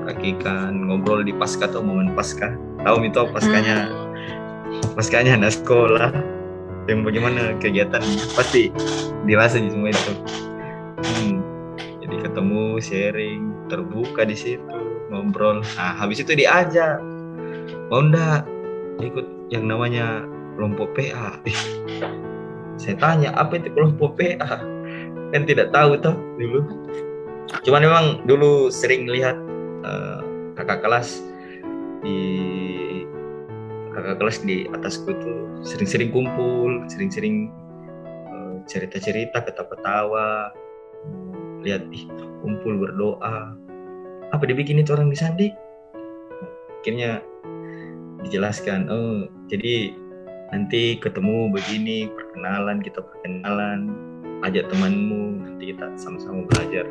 kaki 0.08 0.40
kan 0.40 0.72
ngobrol 0.88 1.20
di 1.20 1.36
pasca 1.36 1.68
atau 1.68 1.84
momen 1.84 2.16
pasca. 2.16 2.56
Tahu 2.80 3.04
itu 3.04 3.20
paskanya 3.36 3.92
paskanya 4.96 5.36
anak 5.36 5.52
sekolah. 5.52 6.16
Yang 6.88 7.12
bagaimana 7.12 7.60
kegiatan? 7.60 8.00
Pasti 8.32 8.72
dirasa 9.28 9.60
di 9.60 9.68
semua 9.68 9.92
itu. 9.92 10.12
Hmm, 11.04 11.44
jadi 12.00 12.16
ketemu 12.24 12.80
sharing 12.80 13.68
terbuka 13.68 14.24
di 14.24 14.32
situ 14.32 14.80
ngobrol. 15.12 15.60
Nah 15.76 15.92
habis 15.92 16.24
itu 16.24 16.32
diajak. 16.32 17.04
Mau 17.92 18.00
ndak 18.00 18.48
ikut 19.04 19.52
yang 19.52 19.68
namanya 19.68 20.24
kelompok 20.56 20.96
PA 20.96 21.36
Ih, 21.44 21.60
saya 22.76 22.96
tanya 23.00 23.32
apa 23.36 23.60
itu 23.60 23.72
kelompok 23.72 24.16
PA 24.20 24.60
kan 25.32 25.42
tidak 25.44 25.74
tahu 25.74 25.98
toh 26.00 26.16
dulu 26.36 26.60
cuman 27.66 27.82
memang 27.82 28.06
dulu 28.26 28.68
sering 28.72 29.06
lihat 29.10 29.36
uh, 29.86 30.20
kakak 30.56 30.82
kelas 30.84 31.20
di 32.04 32.20
kakak 33.96 34.20
kelas 34.20 34.36
di 34.44 34.68
atasku 34.76 35.08
itu 35.08 35.32
sering-sering 35.64 36.12
kumpul, 36.12 36.84
sering-sering 36.92 37.48
uh, 38.28 38.60
cerita-cerita, 38.68 39.40
ketawa-ketawa, 39.40 40.52
lihat 41.64 41.88
ih 41.90 42.04
kumpul 42.44 42.76
berdoa. 42.76 43.56
Apa 44.34 44.44
dibikin 44.44 44.82
itu 44.82 44.92
orang 44.92 45.08
di 45.08 45.16
sandi? 45.16 45.48
Akhirnya 46.82 47.24
dijelaskan, 48.22 48.86
oh 48.92 49.26
jadi 49.48 49.96
nanti 50.54 50.98
ketemu 50.98 51.50
begini, 51.50 52.06
perkenalan, 52.10 52.78
kita 52.82 53.02
perkenalan, 53.02 53.90
ajak 54.46 54.70
temanmu, 54.70 55.42
nanti 55.42 55.74
kita 55.74 55.86
sama-sama 55.98 56.46
belajar 56.52 56.86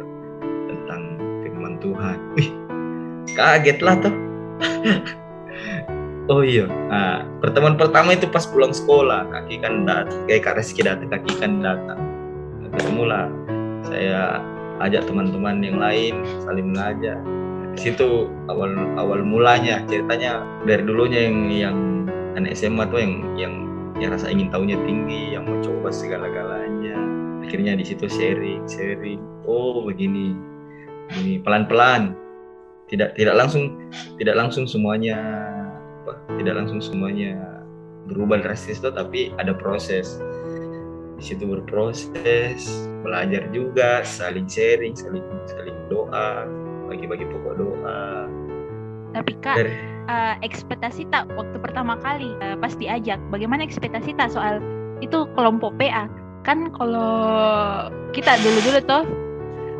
tentang 0.67 1.01
firman 1.45 1.75
Tuhan. 1.79 2.17
Wih, 2.35 2.49
kaget 3.35 3.79
lah 3.79 3.95
tuh. 3.99 4.15
Oh 6.25 6.41
iya, 6.41 6.65
nah, 6.89 7.21
pertemuan 7.37 7.77
pertama 7.77 8.17
itu 8.17 8.25
pas 8.25 8.49
pulang 8.49 8.73
sekolah, 8.73 9.29
kaki 9.29 9.61
kan 9.61 9.85
datang, 9.85 10.25
kayak 10.25 10.41
Kak 10.41 10.57
Reski 10.57 10.81
datang, 10.81 11.05
kaki 11.05 11.37
kan 11.37 11.61
datang. 11.61 12.01
Ketemu 12.73 13.03
lah, 13.05 13.29
saya 13.85 14.41
ajak 14.81 15.05
teman-teman 15.05 15.61
yang 15.61 15.77
lain 15.77 16.17
saling 16.41 16.73
belajar. 16.73 17.21
Di 17.77 17.79
situ 17.91 18.25
awal 18.49 18.73
awal 18.97 19.21
mulanya 19.21 19.85
ceritanya 19.85 20.41
dari 20.65 20.81
dulunya 20.81 21.29
yang 21.29 21.37
yang 21.53 21.77
anak 22.35 22.53
SMA 22.55 22.83
tuh 22.91 22.99
yang 22.99 23.13
yang 23.39 23.53
yang 23.95 24.09
rasa 24.11 24.27
ingin 24.27 24.51
tahunya 24.51 24.77
tinggi, 24.83 25.35
yang 25.35 25.47
mau 25.47 25.57
coba 25.63 25.87
segala-galanya. 25.89 26.99
Akhirnya 27.47 27.79
di 27.79 27.85
situ 27.87 28.11
sharing, 28.11 28.67
sharing. 28.67 29.23
Oh 29.47 29.87
begini, 29.87 30.35
begini 31.07 31.39
pelan-pelan, 31.39 32.11
tidak 32.89 33.17
tidak 33.17 33.35
langsung 33.37 33.89
tidak 34.21 34.35
langsung 34.37 34.69
semuanya 34.69 35.17
apa 36.05 36.21
tidak 36.37 36.53
langsung 36.61 36.77
semuanya 36.77 37.33
berubah 38.05 38.45
drastis 38.45 38.77
tuh 38.77 38.93
tapi 38.93 39.33
ada 39.41 39.57
proses 39.57 40.21
di 41.17 41.23
situ 41.23 41.49
berproses 41.49 42.85
belajar 43.01 43.49
juga 43.49 44.05
saling 44.05 44.45
sharing 44.45 44.93
saling 44.93 45.25
saling 45.49 45.73
doa 45.89 46.45
bagi-bagi 46.85 47.25
pokok 47.25 47.53
doa 47.57 48.29
tapi 49.15 49.31
kak 49.39 49.55
Dari, 49.55 49.73
uh, 50.11 50.35
ekspektasi 50.43 51.07
tak 51.07 51.31
waktu 51.39 51.55
pertama 51.63 51.95
kali 52.03 52.35
uh, 52.43 52.59
pas 52.59 52.75
diajak 52.75 53.17
bagaimana 53.31 53.63
ekspektasi 53.63 54.11
tak 54.19 54.35
soal 54.35 54.59
itu 54.99 55.23
kelompok 55.39 55.71
PA 55.79 56.11
kan 56.43 56.69
kalau 56.75 57.15
kita 58.11 58.35
dulu-dulu 58.43 58.79
tuh 58.83 59.03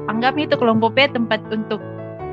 anggapnya 0.08 0.48
itu 0.48 0.58
kelompok 0.58 0.96
PA 0.96 1.12
tempat 1.12 1.44
untuk 1.52 1.84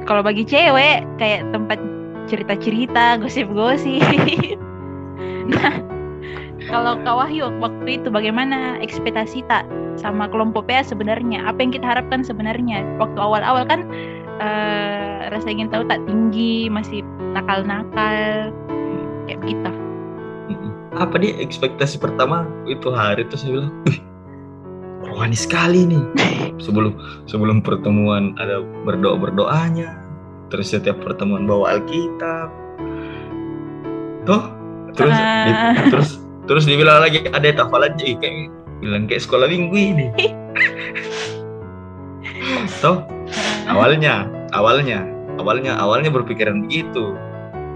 kalau 0.06 0.22
bagi 0.22 0.42
cewek 0.42 1.06
kayak 1.18 1.46
tempat 1.54 1.78
cerita-cerita, 2.26 3.18
gosip-gosip. 3.18 4.02
nah, 5.52 5.74
kalau 6.70 6.98
Kak 7.02 7.16
Wahyu 7.18 7.50
waktu 7.58 8.02
itu 8.02 8.08
bagaimana 8.10 8.78
ekspektasi 8.82 9.42
tak 9.50 9.66
sama 9.98 10.30
kelompok 10.30 10.70
PA 10.70 10.86
sebenarnya? 10.86 11.44
Apa 11.46 11.62
yang 11.62 11.72
kita 11.74 11.86
harapkan 11.86 12.22
sebenarnya? 12.22 12.86
Waktu 12.98 13.18
awal-awal 13.18 13.66
kan 13.66 13.86
uh, 14.42 15.30
rasa 15.30 15.46
ingin 15.46 15.70
tahu 15.70 15.86
tak 15.86 16.02
tinggi, 16.02 16.66
masih 16.66 17.06
nakal-nakal 17.32 18.50
kayak 19.30 19.38
begitu. 19.38 19.70
Apa 20.98 21.14
dia 21.22 21.38
ekspektasi 21.38 22.02
pertama 22.02 22.44
itu 22.66 22.90
hari 22.90 23.24
itu 23.24 23.38
saya 23.38 23.62
bilang, 23.62 23.72
rohani 25.06 25.38
sekali 25.38 25.86
nih. 25.86 26.02
sebelum 26.66 26.98
sebelum 27.30 27.62
pertemuan 27.62 28.34
ada 28.42 28.60
berdoa 28.82 29.18
berdoanya, 29.18 30.02
terus 30.52 30.74
setiap 30.74 31.00
pertemuan 31.00 31.48
bawa 31.48 31.78
Alkitab 31.78 32.62
tuh 34.28 34.42
terus 34.94 35.16
uh. 35.16 35.44
di, 35.46 35.52
terus 35.90 36.10
terus 36.46 36.64
dibilang 36.66 37.02
lagi 37.02 37.26
ada 37.30 37.54
tafalan 37.54 37.94
jadi 37.98 38.18
kayak 38.18 38.50
bilang 38.82 39.06
kayak 39.06 39.22
sekolah 39.22 39.46
minggu 39.46 39.74
ini 39.74 40.06
tuh 42.82 43.02
awalnya 43.72 44.28
awalnya 44.52 45.00
awalnya 45.40 45.72
awalnya 45.80 46.10
berpikiran 46.12 46.68
begitu. 46.68 47.16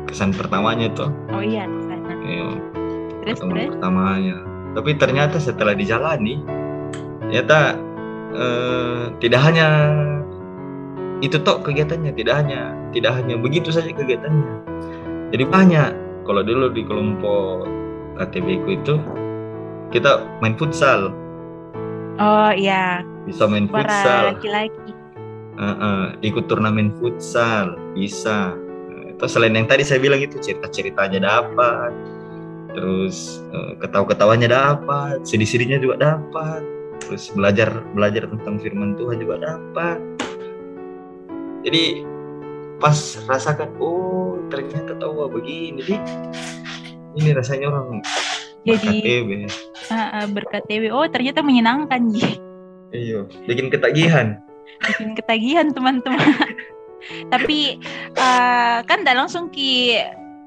Kesan 0.06 0.30
pertamanya 0.36 0.86
tuh. 0.94 1.10
Oh 1.34 1.42
iya 1.42 1.66
iya, 2.26 2.46
terus, 3.22 3.42
terus? 3.42 3.68
pertamanya. 3.74 4.36
Tapi 4.76 4.90
ternyata 5.00 5.40
setelah 5.40 5.72
dijalani 5.74 6.42
ternyata 7.26 7.74
eh, 8.36 9.02
tidak 9.18 9.40
hanya 9.42 9.66
itu 11.24 11.40
toh 11.40 11.58
kegiatannya 11.64 12.12
tidak 12.12 12.44
hanya 12.44 12.76
tidak 12.92 13.16
hanya 13.18 13.34
begitu 13.40 13.72
saja 13.72 13.90
kegiatannya. 13.90 14.52
Jadi 15.34 15.44
banyak. 15.48 15.90
Kalau 16.26 16.42
dulu 16.42 16.74
di 16.74 16.82
kelompok 16.82 17.70
KTB 18.18 18.46
ku 18.66 18.70
itu 18.74 18.94
kita 19.94 20.22
main 20.42 20.58
futsal. 20.58 21.14
Oh 22.18 22.50
iya. 22.50 23.02
Bisa 23.26 23.46
main 23.46 23.70
Para 23.70 23.86
futsal. 23.86 24.22
laki-laki 24.34 24.95
uh, 25.56 25.76
uh, 25.76 26.04
ikut 26.20 26.46
turnamen 26.46 26.92
futsal 27.00 27.76
bisa. 27.96 28.54
Itu 29.16 29.24
selain 29.28 29.56
yang 29.56 29.64
tadi 29.64 29.80
saya 29.84 30.00
bilang 30.00 30.20
itu 30.20 30.36
cerita-ceritanya 30.38 31.24
dapat. 31.24 31.92
Terus 32.76 33.40
uh, 33.56 33.72
ketawa-ketawanya 33.80 34.52
dapat 34.52 35.24
sedih-sedihnya 35.24 35.80
juga 35.80 35.96
dapat. 36.16 36.60
Terus 37.04 37.32
belajar 37.32 37.72
belajar 37.92 38.28
tentang 38.28 38.60
firman 38.60 38.96
Tuhan 38.96 39.16
juga 39.20 39.36
dapat. 39.40 39.98
Jadi 41.64 42.04
pas 42.76 42.96
rasakan 43.24 43.72
oh 43.80 44.36
ternyata 44.52 44.94
tahu 45.00 45.26
begini. 45.32 45.80
Jadi 45.80 45.96
ini 47.16 47.30
rasanya 47.32 47.72
orang 47.72 48.04
jadi 48.66 49.24
berkat 50.34 50.66
TV 50.68 50.90
uh, 50.90 51.00
oh 51.00 51.06
ternyata 51.08 51.40
menyenangkan 51.40 52.12
iya 52.92 53.24
bikin 53.46 53.70
ketagihan 53.72 54.42
bikin 54.82 55.16
ketagihan 55.16 55.70
teman-teman. 55.72 56.20
Tapi 57.32 57.78
uh, 58.18 58.82
kan 58.82 59.04
tidak 59.04 59.16
langsung 59.26 59.52
ki 59.52 60.00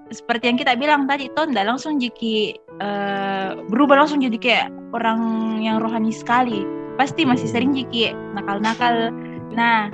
seperti 0.10 0.50
yang 0.50 0.58
kita 0.58 0.74
bilang 0.74 1.06
tadi 1.06 1.30
itu 1.30 1.42
tidak 1.46 1.66
langsung 1.70 2.02
jadi 2.02 2.58
uh, 2.82 3.50
berubah 3.70 4.04
langsung 4.04 4.20
jadi 4.20 4.38
kayak 4.42 4.68
orang 4.94 5.22
yang 5.62 5.80
rohani 5.80 6.12
sekali. 6.12 6.66
Pasti 7.00 7.24
masih 7.24 7.48
sering 7.48 7.72
jadi 7.72 8.18
nakal-nakal. 8.36 9.14
Nah 9.56 9.88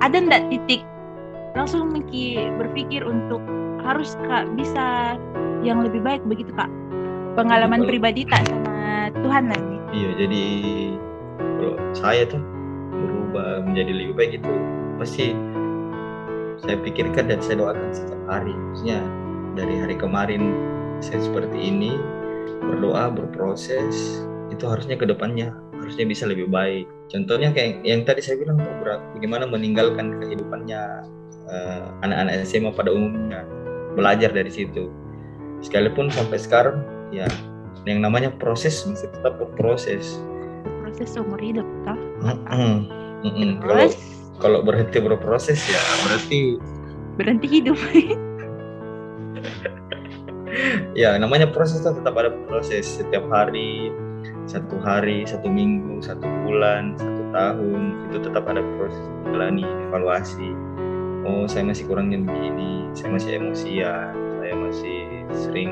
ada 0.00 0.16
ndak 0.16 0.48
titik 0.48 0.86
langsung 1.56 1.88
Miki 1.92 2.36
berpikir 2.60 3.04
untuk 3.04 3.40
harus 3.84 4.16
kak 4.28 4.48
bisa 4.56 5.16
yang 5.64 5.82
lebih 5.82 6.00
baik 6.00 6.22
begitu 6.24 6.52
kak? 6.54 6.68
Pengalaman 7.36 7.84
Betul. 7.84 8.00
pribadi 8.00 8.22
tak 8.24 8.48
sama 8.48 8.76
Tuhan 9.14 9.44
lagi 9.52 9.76
iya 9.94 10.10
jadi 10.18 10.44
kalau 11.60 11.76
saya 11.94 12.22
tuh 12.28 12.42
berubah 13.36 13.60
menjadi 13.68 13.92
lebih 13.92 14.14
baik 14.16 14.32
itu 14.40 14.52
pasti 14.96 15.26
saya 16.64 16.76
pikirkan 16.80 17.28
dan 17.28 17.38
saya 17.44 17.60
doakan 17.60 17.92
setiap 17.92 18.22
hari. 18.32 18.54
Maksudnya 18.56 19.00
dari 19.52 19.74
hari 19.76 19.96
kemarin 20.00 20.42
saya 21.04 21.20
seperti 21.20 21.58
ini 21.60 21.92
berdoa 22.64 23.12
berproses 23.12 24.24
itu 24.48 24.64
harusnya 24.64 24.96
ke 24.96 25.04
depannya 25.04 25.52
harusnya 25.76 26.08
bisa 26.08 26.24
lebih 26.24 26.48
baik. 26.48 26.88
Contohnya 27.12 27.52
kayak 27.52 27.84
yang 27.84 28.08
tadi 28.08 28.24
saya 28.24 28.40
bilang 28.40 28.56
tuh 28.56 28.72
bagaimana 29.12 29.44
meninggalkan 29.44 30.16
kehidupannya 30.16 31.04
uh, 31.52 31.84
anak-anak 32.00 32.48
SMA 32.48 32.72
pada 32.72 32.90
umumnya 32.90 33.44
belajar 33.92 34.32
dari 34.32 34.48
situ. 34.48 34.88
Sekalipun 35.60 36.08
sampai 36.08 36.40
sekarang 36.40 36.80
ya 37.12 37.28
yang 37.84 38.00
namanya 38.00 38.32
proses 38.40 38.80
masih 38.88 39.12
tetap 39.12 39.36
berproses. 39.36 40.16
Proses 40.80 41.12
umur 41.20 41.38
hidup 41.38 41.68
toh 41.84 41.98
mm 42.24 42.95
-mm. 43.22 43.32
Mm 43.32 43.32
-mm. 43.32 43.50
kalau 43.64 43.86
kalau 44.36 44.58
berhenti 44.60 44.98
berproses 45.00 45.60
ya 45.64 45.80
berarti 46.04 46.60
berhenti 47.16 47.46
hidup 47.48 47.78
ya 51.00 51.16
namanya 51.16 51.48
proses 51.48 51.80
itu 51.80 51.92
tetap 51.92 52.14
ada 52.16 52.32
proses 52.48 52.84
setiap 52.84 53.24
hari 53.28 53.92
satu 54.46 54.78
hari 54.80 55.26
satu 55.26 55.50
minggu 55.50 56.00
satu 56.00 56.24
bulan 56.46 56.94
satu 56.96 57.22
tahun 57.34 57.82
itu 58.08 58.16
tetap 58.22 58.44
ada 58.46 58.62
proses 58.78 59.04
menjalani 59.24 59.64
evaluasi 59.90 60.50
oh 61.26 61.44
saya 61.50 61.66
masih 61.66 61.84
kurangnya 61.90 62.22
begini 62.22 62.88
saya 62.94 63.10
masih 63.12 63.30
emosian 63.42 64.14
saya 64.38 64.54
masih 64.54 65.00
sering 65.34 65.70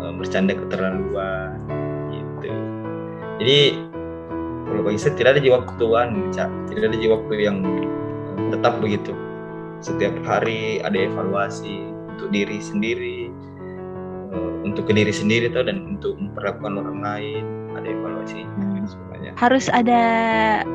uh, 0.00 0.14
bercanda 0.14 0.54
keterlaluan 0.54 1.58
gitu 2.14 2.52
jadi 3.42 3.58
saya 4.98 5.14
tidak 5.14 5.30
ada 5.38 5.42
di 5.42 5.50
waktuan 5.50 6.08
tidak 6.68 6.82
ada 6.90 6.98
di 6.98 7.08
waktu 7.08 7.32
yang 7.38 7.62
uh, 7.62 8.48
tetap 8.54 8.78
begitu. 8.82 9.14
Setiap 9.82 10.14
hari 10.22 10.78
ada 10.82 10.94
evaluasi 10.94 11.82
untuk 12.14 12.30
diri 12.30 12.58
sendiri 12.62 13.30
uh, 14.34 14.52
untuk 14.66 14.90
ke 14.90 14.92
diri 14.94 15.10
sendiri 15.10 15.50
tuh 15.50 15.66
dan 15.66 15.98
untuk 15.98 16.18
memperlakukan 16.18 16.82
orang 16.82 16.98
lain. 17.02 17.44
Ada 17.72 17.88
evaluasi 17.88 18.44
semuanya 18.84 19.32
harus 19.38 19.70
ada 19.72 20.02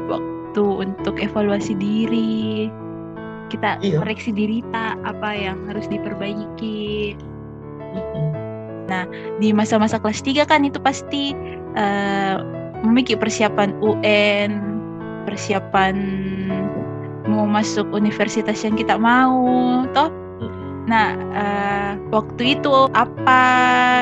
waktu 0.09 0.63
untuk 0.63 1.19
evaluasi 1.21 1.77
diri. 1.77 2.71
Kita 3.47 3.79
iya. 3.79 4.03
koreksi 4.03 4.35
diri 4.35 4.59
tak 4.75 4.99
apa 5.07 5.29
yang 5.31 5.57
harus 5.71 5.87
diperbaiki. 5.87 7.15
Nah 8.91 9.07
di 9.39 9.55
masa-masa 9.55 9.99
kelas 9.99 10.19
3 10.19 10.43
kan 10.47 10.67
itu 10.67 10.79
pasti 10.83 11.31
uh, 11.79 12.56
memiliki 12.85 13.17
persiapan 13.17 13.73
UN 13.81 14.51
persiapan 15.25 15.95
mau 17.27 17.43
masuk 17.43 17.91
universitas 17.91 18.63
yang 18.63 18.79
kita 18.79 18.95
mau 18.95 19.83
toh 19.91 20.09
Nah, 20.87 21.19
uh, 21.35 21.91
waktu 22.15 22.55
itu 22.55 22.71
apa 22.95 23.43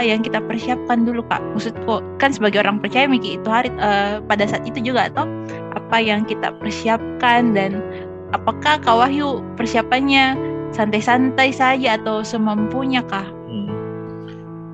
yang 0.06 0.22
kita 0.22 0.38
persiapkan 0.46 1.02
dulu, 1.02 1.26
Kak? 1.26 1.42
Maksudku 1.58 1.98
kan 2.22 2.30
sebagai 2.30 2.62
orang 2.62 2.78
percaya 2.78 3.10
Miki 3.10 3.42
itu 3.42 3.50
hari 3.50 3.74
uh, 3.82 4.22
pada 4.30 4.46
saat 4.46 4.70
itu 4.70 4.94
juga 4.94 5.10
toh 5.10 5.26
apa 5.74 5.98
yang 5.98 6.30
kita 6.30 6.54
persiapkan 6.62 7.58
dan 7.58 7.82
apakah 8.38 8.78
Kak 8.78 9.02
Wahyu 9.02 9.42
persiapannya 9.58 10.38
santai-santai 10.78 11.50
saja 11.50 11.98
atau 11.98 12.22
semampunya 12.22 13.02
kah? 13.10 13.26
Hmm. 13.50 13.74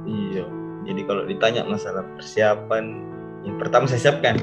Iya. 0.04 0.44
Jadi 0.92 1.02
kalau 1.08 1.24
ditanya 1.24 1.64
masalah 1.64 2.04
persiapan, 2.20 3.08
yang 3.46 3.58
pertama 3.58 3.90
saya 3.90 4.10
siapkan 4.10 4.38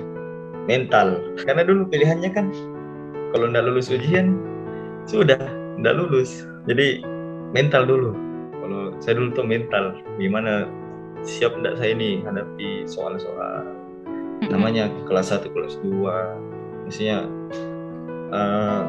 mental. 0.69 1.19
Karena 1.40 1.64
dulu 1.64 1.88
pilihannya 1.88 2.31
kan 2.31 2.52
kalau 3.33 3.50
nggak 3.50 3.64
lulus 3.64 3.88
ujian 3.88 4.37
sudah 5.09 5.40
nggak 5.81 5.95
lulus. 5.97 6.45
Jadi 6.69 7.02
mental 7.57 7.88
dulu. 7.88 8.12
Kalau 8.61 8.83
saya 9.00 9.17
dulu 9.17 9.28
tuh 9.33 9.47
mental 9.49 9.97
gimana 10.21 10.69
siap 11.25 11.57
enggak 11.57 11.81
saya 11.81 11.97
ini 11.97 12.23
hadapi 12.23 12.85
soal-soal. 12.85 13.64
Namanya 14.47 14.93
kelas 15.09 15.35
1 15.35 15.50
kelas 15.50 15.83
2 15.83 16.87
maksudnya 16.87 17.26
uh, 18.31 18.83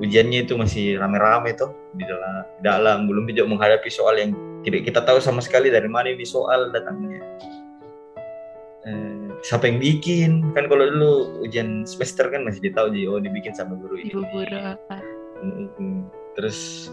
ujiannya 0.00 0.46
itu 0.46 0.54
masih 0.54 0.96
rame-rame 0.96 1.56
tuh 1.56 1.72
di 1.96 2.04
dalam 2.06 2.44
di 2.60 2.62
dalam. 2.62 2.98
Belum 3.08 3.24
juga 3.26 3.42
menghadapi 3.48 3.90
soal 3.90 4.20
yang 4.20 4.30
tidak 4.64 4.86
kita 4.86 5.00
tahu 5.04 5.20
sama 5.20 5.44
sekali 5.44 5.68
dari 5.68 5.88
mana 5.88 6.12
ini 6.12 6.24
soal 6.24 6.72
datangnya 6.72 7.20
siapa 9.44 9.68
yang 9.68 9.76
bikin? 9.76 10.40
Kan 10.56 10.72
kalau 10.72 10.88
dulu 10.88 11.12
ujian 11.44 11.84
semester 11.84 12.32
kan 12.32 12.48
masih 12.48 12.64
ditahu 12.64 12.88
jadi 12.88 13.06
oh 13.12 13.20
dibikin 13.20 13.52
sama 13.52 13.76
guru 13.76 14.00
ini. 14.00 14.10
Guru 14.16 14.56
apa 14.56 15.04
terus 16.34 16.90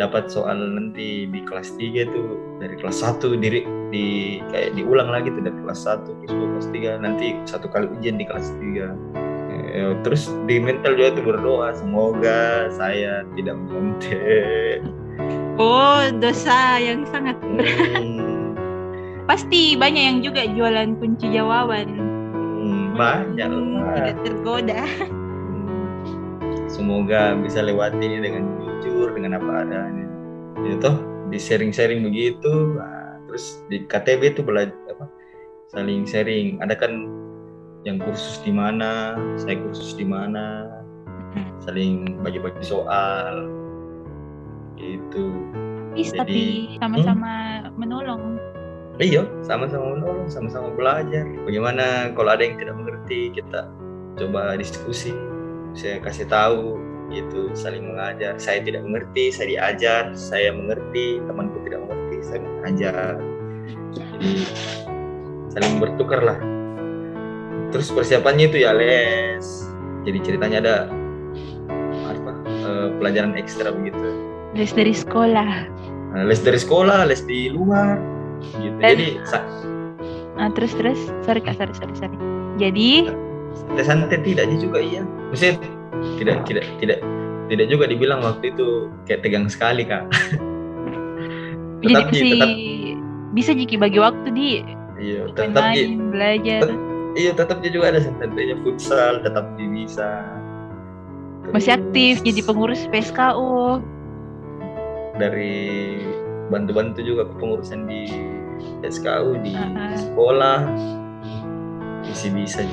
dapat 0.00 0.32
soal 0.32 0.56
nanti 0.56 1.28
di 1.28 1.40
kelas 1.44 1.76
3 1.76 2.08
itu 2.08 2.22
dari 2.58 2.74
kelas 2.80 3.04
1 3.04 3.20
diri 3.36 3.62
di 3.92 4.40
kayak 4.48 4.72
diulang 4.74 5.12
lagi 5.12 5.28
tuh 5.28 5.44
dari 5.44 5.58
kelas 5.60 5.84
1 5.84 6.08
kelas 6.24 6.32
2 6.32 6.52
kelas 6.56 6.68
3 6.72 7.04
nanti 7.04 7.26
satu 7.44 7.68
kali 7.68 7.86
ujian 8.00 8.16
di 8.16 8.24
kelas 8.24 8.48
3 8.56 9.76
ya, 9.76 9.92
terus 10.00 10.32
di 10.48 10.56
mental 10.56 10.96
juga 10.96 11.20
tuh 11.20 11.24
berdoa 11.28 11.68
semoga 11.76 12.72
saya 12.74 13.28
tidak 13.36 13.60
mengontek. 13.60 14.80
Oh 15.60 16.08
dosa 16.16 16.80
yang 16.80 17.04
sangat. 17.12 17.36
Hmm. 17.44 18.19
Pasti 19.30 19.78
banyak 19.78 20.02
yang 20.02 20.18
juga 20.26 20.42
jualan 20.42 20.98
kunci 20.98 21.30
jawaban. 21.30 21.86
Hmm, 22.58 22.98
banyak. 22.98 23.46
hmm, 23.46 23.78
tidak 23.94 24.16
tergoda. 24.26 24.82
Hmm. 24.90 26.66
semoga 26.66 27.38
bisa 27.38 27.62
lewati 27.62 28.02
ini 28.02 28.18
dengan 28.26 28.58
jujur 28.58 29.14
dengan 29.14 29.38
apa 29.38 29.62
adanya. 29.62 30.06
Ya 30.66 30.74
toh 30.82 30.98
di 31.30 31.38
sharing-sharing 31.38 32.02
begitu 32.02 32.74
nah, 32.74 33.22
terus 33.30 33.62
di 33.70 33.86
KTB 33.86 34.34
itu 34.34 34.42
belajar 34.42 34.74
apa 34.90 35.06
saling 35.70 36.02
sharing 36.02 36.58
ada 36.58 36.74
kan 36.74 37.06
yang 37.86 38.02
kursus 38.02 38.42
di 38.42 38.50
mana 38.50 39.14
saya 39.38 39.62
kursus 39.62 39.94
di 39.94 40.02
mana 40.02 40.66
saling 41.62 42.18
bagi-bagi 42.26 42.66
soal. 42.66 43.46
Itu 44.74 45.30
Is, 45.98 46.14
Jadi, 46.14 46.18
tapi 46.18 46.42
sama-sama 46.78 47.66
hmm? 47.66 47.74
menolong 47.74 48.38
iya 49.00 49.24
sama-sama 49.42 49.96
menolong 49.96 50.28
sama-sama 50.28 50.68
belajar. 50.76 51.24
Bagaimana 51.48 52.12
kalau 52.12 52.30
ada 52.36 52.44
yang 52.44 52.60
tidak 52.60 52.76
mengerti 52.76 53.32
kita 53.32 53.66
coba 54.20 54.60
diskusi. 54.60 55.16
Saya 55.72 56.02
kasih 56.04 56.28
tahu 56.28 56.76
gitu 57.10 57.50
saling 57.56 57.88
mengajar. 57.88 58.36
Saya 58.36 58.60
tidak 58.60 58.84
mengerti 58.84 59.32
saya 59.32 59.46
diajar. 59.56 60.12
Saya 60.12 60.52
mengerti 60.52 61.18
temanku 61.24 61.58
tidak 61.64 61.80
mengerti 61.88 62.16
saya 62.22 62.40
mengajar. 62.44 63.12
Jadi 63.96 64.32
saling 65.50 65.82
bertukar 65.82 66.20
lah 66.22 66.38
terus 67.70 67.88
persiapannya 67.90 68.50
itu 68.50 68.66
ya 68.66 68.74
les. 68.74 69.46
Jadi 70.04 70.18
ceritanya 70.26 70.58
ada 70.60 70.76
apa 72.10 72.32
uh, 72.66 72.88
pelajaran 72.98 73.38
ekstra 73.38 73.70
begitu. 73.70 74.10
Les 74.58 74.74
dari 74.74 74.94
sekolah. 74.94 75.70
Uh, 76.12 76.24
les 76.26 76.42
dari 76.42 76.58
sekolah 76.58 77.06
les 77.06 77.22
di 77.22 77.48
luar 77.48 78.19
gitu. 78.40 78.76
Dan, 78.80 78.96
jadi 78.96 79.06
uh, 80.40 80.50
terus 80.56 80.72
terus. 80.76 81.00
Sorry 81.24 81.40
kak 81.44 81.56
sorry 81.60 81.74
sorry 81.76 81.94
sorry. 81.96 82.18
Jadi 82.56 83.08
santai 83.80 84.18
tidak 84.22 84.48
juga 84.60 84.78
iya. 84.80 85.02
Maksudnya 85.32 85.54
tidak 86.20 86.36
tidak 86.48 86.64
tidak 86.80 86.98
tidak 87.50 87.66
juga 87.66 87.84
dibilang 87.90 88.20
waktu 88.22 88.54
itu 88.54 88.88
kayak 89.04 89.20
tegang 89.26 89.46
sekali 89.50 89.82
kak. 89.84 90.06
Tetap 91.80 92.12
jadi 92.12 92.30
tetap 92.36 92.52
bisa 93.32 93.50
jiki 93.56 93.80
bagi 93.80 93.96
waktu 93.96 94.28
di. 94.36 94.60
Iya 95.00 95.32
tetap 95.32 95.64
belajar. 96.12 96.60
Tet, 96.68 96.76
iya 97.16 97.32
tetap 97.32 97.64
juga 97.64 97.96
ada 97.96 98.04
santainya 98.04 98.56
futsal 98.60 99.24
tetap 99.24 99.48
di 99.56 99.64
bisa. 99.64 100.20
Terus, 101.40 101.52
masih 101.56 101.72
aktif 101.80 102.20
jadi 102.20 102.40
pengurus 102.44 102.84
PSKU 102.92 103.80
dari 105.16 106.04
bantu-bantu 106.50 107.00
juga 107.00 107.22
kepengurusan 107.30 107.86
di 107.86 108.10
PSKU 108.84 109.40
di 109.40 109.54
uh 109.54 109.64
-huh. 109.64 109.94
sekolah. 109.96 110.58
Masih 112.04 112.30
bisa 112.34 112.66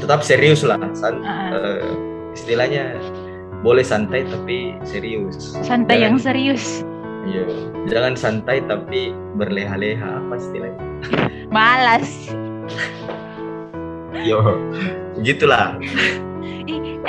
tetap 0.00 0.24
serius 0.24 0.64
lah 0.64 0.80
san, 0.96 1.20
uh 1.20 1.28
-huh. 1.28 1.50
uh, 1.54 2.32
istilahnya 2.32 2.96
boleh 3.60 3.84
santai 3.84 4.24
tapi 4.26 4.74
serius. 4.82 5.54
Santai 5.60 6.00
jangan, 6.00 6.04
yang 6.08 6.16
serius. 6.16 6.64
Iya 7.28 7.44
jangan 7.92 8.16
santai 8.16 8.64
tapi 8.64 9.12
berleha-leha 9.36 10.24
apa 10.24 10.34
istilahnya? 10.40 10.80
Malas. 11.52 12.32
Yo 14.24 14.40
gitulah 15.20 15.76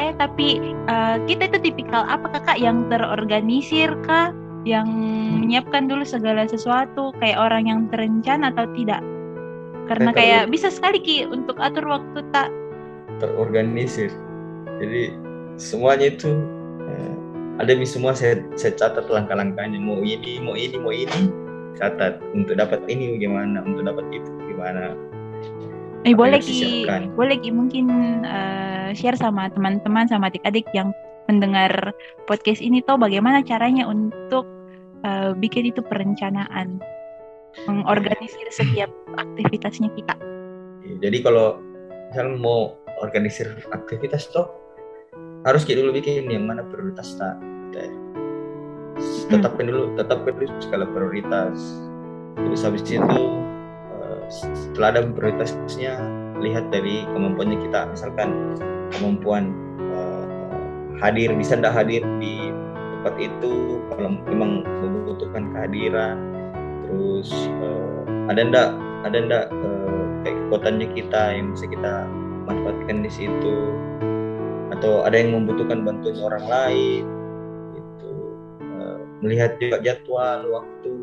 eh 0.01 0.11
tapi 0.17 0.75
uh, 0.87 1.21
kita 1.29 1.51
itu 1.51 1.71
tipikal 1.71 2.03
apa 2.07 2.27
kakak 2.39 2.57
yang 2.59 2.87
terorganisir 2.87 3.91
kah 4.07 4.33
yang 4.63 4.85
menyiapkan 5.41 5.89
dulu 5.89 6.05
segala 6.05 6.45
sesuatu 6.45 7.09
kayak 7.17 7.37
orang 7.37 7.65
yang 7.65 7.79
terencana 7.89 8.53
atau 8.53 8.69
tidak. 8.77 9.01
Karena 9.89 10.13
kayak 10.13 10.53
bisa 10.53 10.69
sekali 10.69 11.01
ki 11.01 11.27
untuk 11.27 11.57
atur 11.57 11.83
waktu 11.89 12.21
tak. 12.31 12.49
terorganisir. 13.21 14.09
Jadi 14.81 15.13
semuanya 15.61 16.09
itu 16.09 16.41
eh, 16.89 17.13
ada 17.61 17.73
di 17.77 17.85
semua 17.85 18.17
saya, 18.17 18.41
saya 18.57 18.73
catat 18.73 19.05
langkah-langkahnya. 19.05 19.77
Mau 19.77 20.01
ini 20.01 20.41
mau 20.41 20.57
ini 20.57 20.77
mau 20.81 20.89
ini 20.89 21.29
catat. 21.77 22.17
Untuk 22.33 22.57
dapat 22.57 22.81
ini 22.89 23.17
bagaimana 23.17 23.61
untuk 23.61 23.85
dapat 23.85 24.05
itu 24.09 24.29
bagaimana. 24.41 24.97
Eh 26.01 26.17
boleh 26.17 26.41
ki. 26.41 26.89
boleh 27.13 27.37
ki 27.37 27.53
mungkin 27.53 27.85
uh, 28.25 28.89
share 28.97 29.13
sama 29.13 29.53
teman-teman 29.53 30.09
sama 30.09 30.33
adik-adik 30.33 30.65
yang 30.73 30.89
mendengar 31.29 31.93
podcast 32.25 32.61
ini 32.61 32.81
tahu 32.81 33.01
bagaimana 33.01 33.45
caranya 33.45 33.85
untuk 33.85 34.47
uh, 35.05 35.33
bikin 35.37 35.69
itu 35.69 35.81
perencanaan. 35.85 36.81
Mengorganisir 37.67 38.47
setiap 38.47 38.87
aktivitasnya 39.19 39.91
kita. 39.91 40.15
Jadi 41.03 41.19
kalau 41.19 41.59
misalnya 42.07 42.39
mau 42.39 42.79
organisir 43.03 43.51
aktivitas 43.75 44.31
toh 44.31 44.47
harus 45.43 45.67
kita 45.67 45.83
dulu 45.83 45.99
bikin 45.99 46.31
yang 46.31 46.47
mana 46.47 46.63
prioritas 46.63 47.17
tak 47.19 47.35
tetapkan 49.31 49.65
dulu 49.67 49.95
tetapkan 49.95 50.33
dulu 50.35 50.51
skala 50.61 50.85
prioritas. 50.91 51.57
Terus 52.37 52.61
habis 52.63 52.83
itu 52.87 53.21
uh, 53.95 54.21
setelah 54.29 54.95
ada 54.95 55.01
prioritasnya 55.07 55.99
lihat 56.39 56.69
dari 56.69 57.07
kemampuannya 57.15 57.57
kita. 57.67 57.87
Misalkan 57.91 58.29
kemampuan 58.95 59.55
hadir 61.01 61.33
bisa 61.33 61.57
tidak 61.57 61.73
hadir 61.73 62.05
di 62.21 62.53
tempat 63.01 63.17
itu 63.17 63.81
kalau 63.89 64.09
memang 64.29 64.61
membutuhkan 64.61 65.49
kehadiran. 65.51 66.17
Terus 66.85 67.29
uh, 67.65 68.05
ada 68.29 68.41
ndak 68.45 68.69
ada 69.03 69.17
ndak 69.17 69.45
uh, 69.49 70.05
kayak 70.21 70.37
kekuatannya 70.45 70.87
kita 70.93 71.23
yang 71.33 71.47
bisa 71.57 71.65
kita 71.65 71.93
manfaatkan 72.45 73.01
di 73.01 73.11
situ? 73.11 73.57
Atau 74.71 75.03
ada 75.03 75.17
yang 75.17 75.33
membutuhkan 75.35 75.81
bantuan 75.81 76.21
orang 76.21 76.45
lain? 76.45 77.03
Itu 77.73 78.11
uh, 78.61 79.01
melihat 79.25 79.57
juga 79.57 79.81
jadwal 79.81 80.45
waktu. 80.53 80.93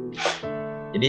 Jadi 0.95 1.09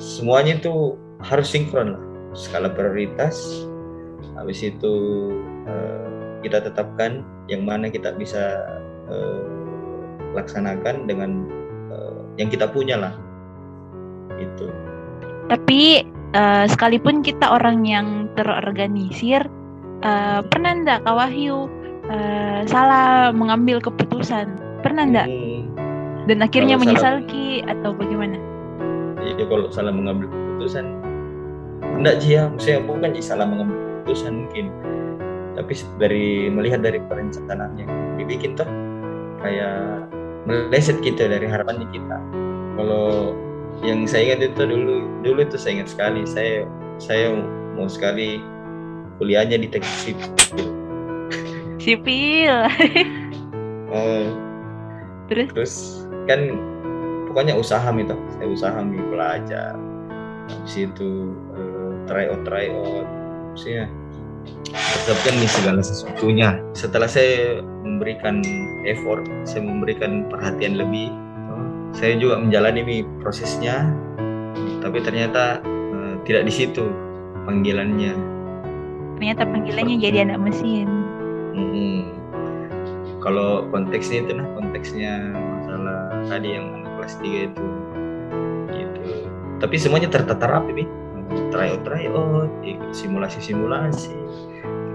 semuanya 0.00 0.58
itu 0.58 0.96
harus 1.20 1.52
sinkron 1.52 1.94
lah. 1.94 2.04
Skala 2.32 2.72
prioritas 2.72 3.68
habis 4.38 4.62
itu 4.62 4.94
uh, 5.66 6.17
kita 6.44 6.62
tetapkan 6.62 7.26
yang 7.50 7.64
mana 7.66 7.90
kita 7.90 8.14
bisa 8.14 8.62
uh, 9.10 9.44
laksanakan 10.36 11.08
dengan 11.08 11.48
uh, 11.90 12.22
yang 12.36 12.52
kita 12.52 12.68
punya 12.70 12.98
lah. 12.98 13.14
Itu 14.38 14.70
tapi 15.48 16.04
uh, 16.36 16.68
sekalipun 16.68 17.24
kita 17.24 17.48
orang 17.48 17.82
yang 17.88 18.28
terorganisir 18.36 19.48
uh, 20.04 20.44
pernah 20.52 20.76
enggak 20.76 21.00
Kak 21.08 21.16
Wahyu 21.16 21.66
uh, 22.12 22.60
salah 22.68 23.32
mengambil 23.32 23.80
keputusan? 23.80 24.60
Pernah 24.84 25.04
enggak 25.08 25.26
hmm, 25.26 25.62
dan 26.28 26.44
akhirnya 26.44 26.76
menyesal 26.76 27.24
ki 27.26 27.64
atau 27.64 27.96
bagaimana? 27.96 28.36
Iya 29.24 29.44
kalau 29.48 29.72
salah 29.72 29.90
mengambil 29.90 30.28
keputusan 30.28 30.84
enggak 31.96 32.20
sih 32.20 32.36
ya? 32.36 32.52
Maksudnya 32.52 32.80
bukan 32.84 33.10
salah 33.24 33.46
mengambil 33.48 33.76
keputusan 34.04 34.32
mungkin 34.46 34.64
tapi 35.58 35.74
dari 35.98 36.46
melihat 36.46 36.86
dari 36.86 37.02
perencanaan 37.02 37.74
yang 37.74 37.90
dibikin 38.14 38.54
tuh 38.54 38.70
kayak 39.42 40.06
meleset 40.46 41.02
kita 41.02 41.26
dari 41.26 41.50
harapannya 41.50 41.90
kita. 41.90 42.16
Kalau 42.78 43.34
yang 43.82 44.06
saya 44.06 44.30
ingat 44.32 44.54
itu 44.54 44.62
dulu 44.62 44.94
dulu 45.26 45.42
itu 45.42 45.58
saya 45.58 45.82
ingat 45.82 45.90
sekali. 45.90 46.22
Saya 46.22 46.62
saya 47.02 47.34
mau 47.74 47.90
sekali 47.90 48.38
kuliahnya 49.18 49.58
di 49.58 49.66
teknik 49.66 49.98
sipil. 49.98 50.30
Sipil. 51.82 52.56
Oh 53.90 54.30
terus? 55.28 55.48
terus 55.52 55.74
kan 56.30 56.54
pokoknya 57.26 57.58
usaha 57.58 57.90
itu 57.98 58.14
saya 58.38 58.46
usaha 58.46 58.78
mi 58.78 59.02
belajar. 59.10 59.74
Habis 60.48 60.86
itu 60.86 61.34
uh, 61.52 61.92
try 62.06 62.30
out 62.30 62.46
try 62.46 62.70
out. 62.70 63.04
Maksudnya 63.52 63.90
tetapkan 64.72 65.34
nih 65.40 65.50
segala 65.50 65.80
sesuatunya. 65.80 66.60
Setelah 66.76 67.08
saya 67.08 67.64
memberikan 67.84 68.44
effort 68.84 69.24
saya 69.48 69.64
memberikan 69.64 70.28
perhatian 70.28 70.76
lebih 70.76 71.08
saya 71.96 72.14
juga 72.20 72.38
menjalani 72.38 72.80
nih 72.84 73.00
prosesnya. 73.24 73.88
Tapi 74.84 75.02
ternyata 75.02 75.64
uh, 75.66 76.14
tidak 76.28 76.46
di 76.46 76.52
situ 76.52 76.84
panggilannya. 77.48 78.14
Ternyata 79.18 79.42
panggilannya 79.48 79.96
jadi 79.98 80.18
anak 80.28 80.40
mesin. 80.42 80.88
Hmm. 81.58 82.14
kalau 83.18 83.66
konteksnya 83.74 84.22
itu 84.22 84.30
nah 84.30 84.46
konteksnya 84.54 85.34
masalah 85.34 86.22
tadi 86.30 86.54
yang 86.54 86.70
anak 86.70 86.92
kelas 87.02 87.14
3 87.18 87.50
itu. 87.50 87.66
Gitu. 88.70 89.00
Tapi 89.58 89.74
semuanya 89.74 90.06
tertata 90.06 90.46
rapi 90.46 90.70
nih 90.84 90.88
tryout 91.52 91.82
tryout 91.84 92.50
ikut 92.64 92.90
simulasi 92.92 93.38
simulasi 93.40 94.14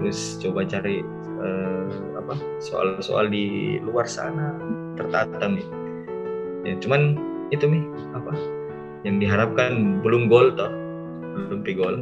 terus 0.00 0.36
coba 0.42 0.66
cari 0.66 1.00
uh, 1.40 1.88
apa 2.18 2.34
soal-soal 2.60 3.30
di 3.30 3.76
luar 3.80 4.08
sana 4.08 4.54
tertata 4.98 5.48
nih 5.48 5.66
ya 6.64 6.74
cuman 6.80 7.18
itu 7.52 7.64
nih 7.68 7.84
apa 8.16 8.32
yang 9.04 9.20
diharapkan 9.20 10.00
belum 10.00 10.32
gol 10.32 10.52
toh 10.56 10.72
belum 11.50 11.60
pi 11.60 11.72
gol 11.76 12.00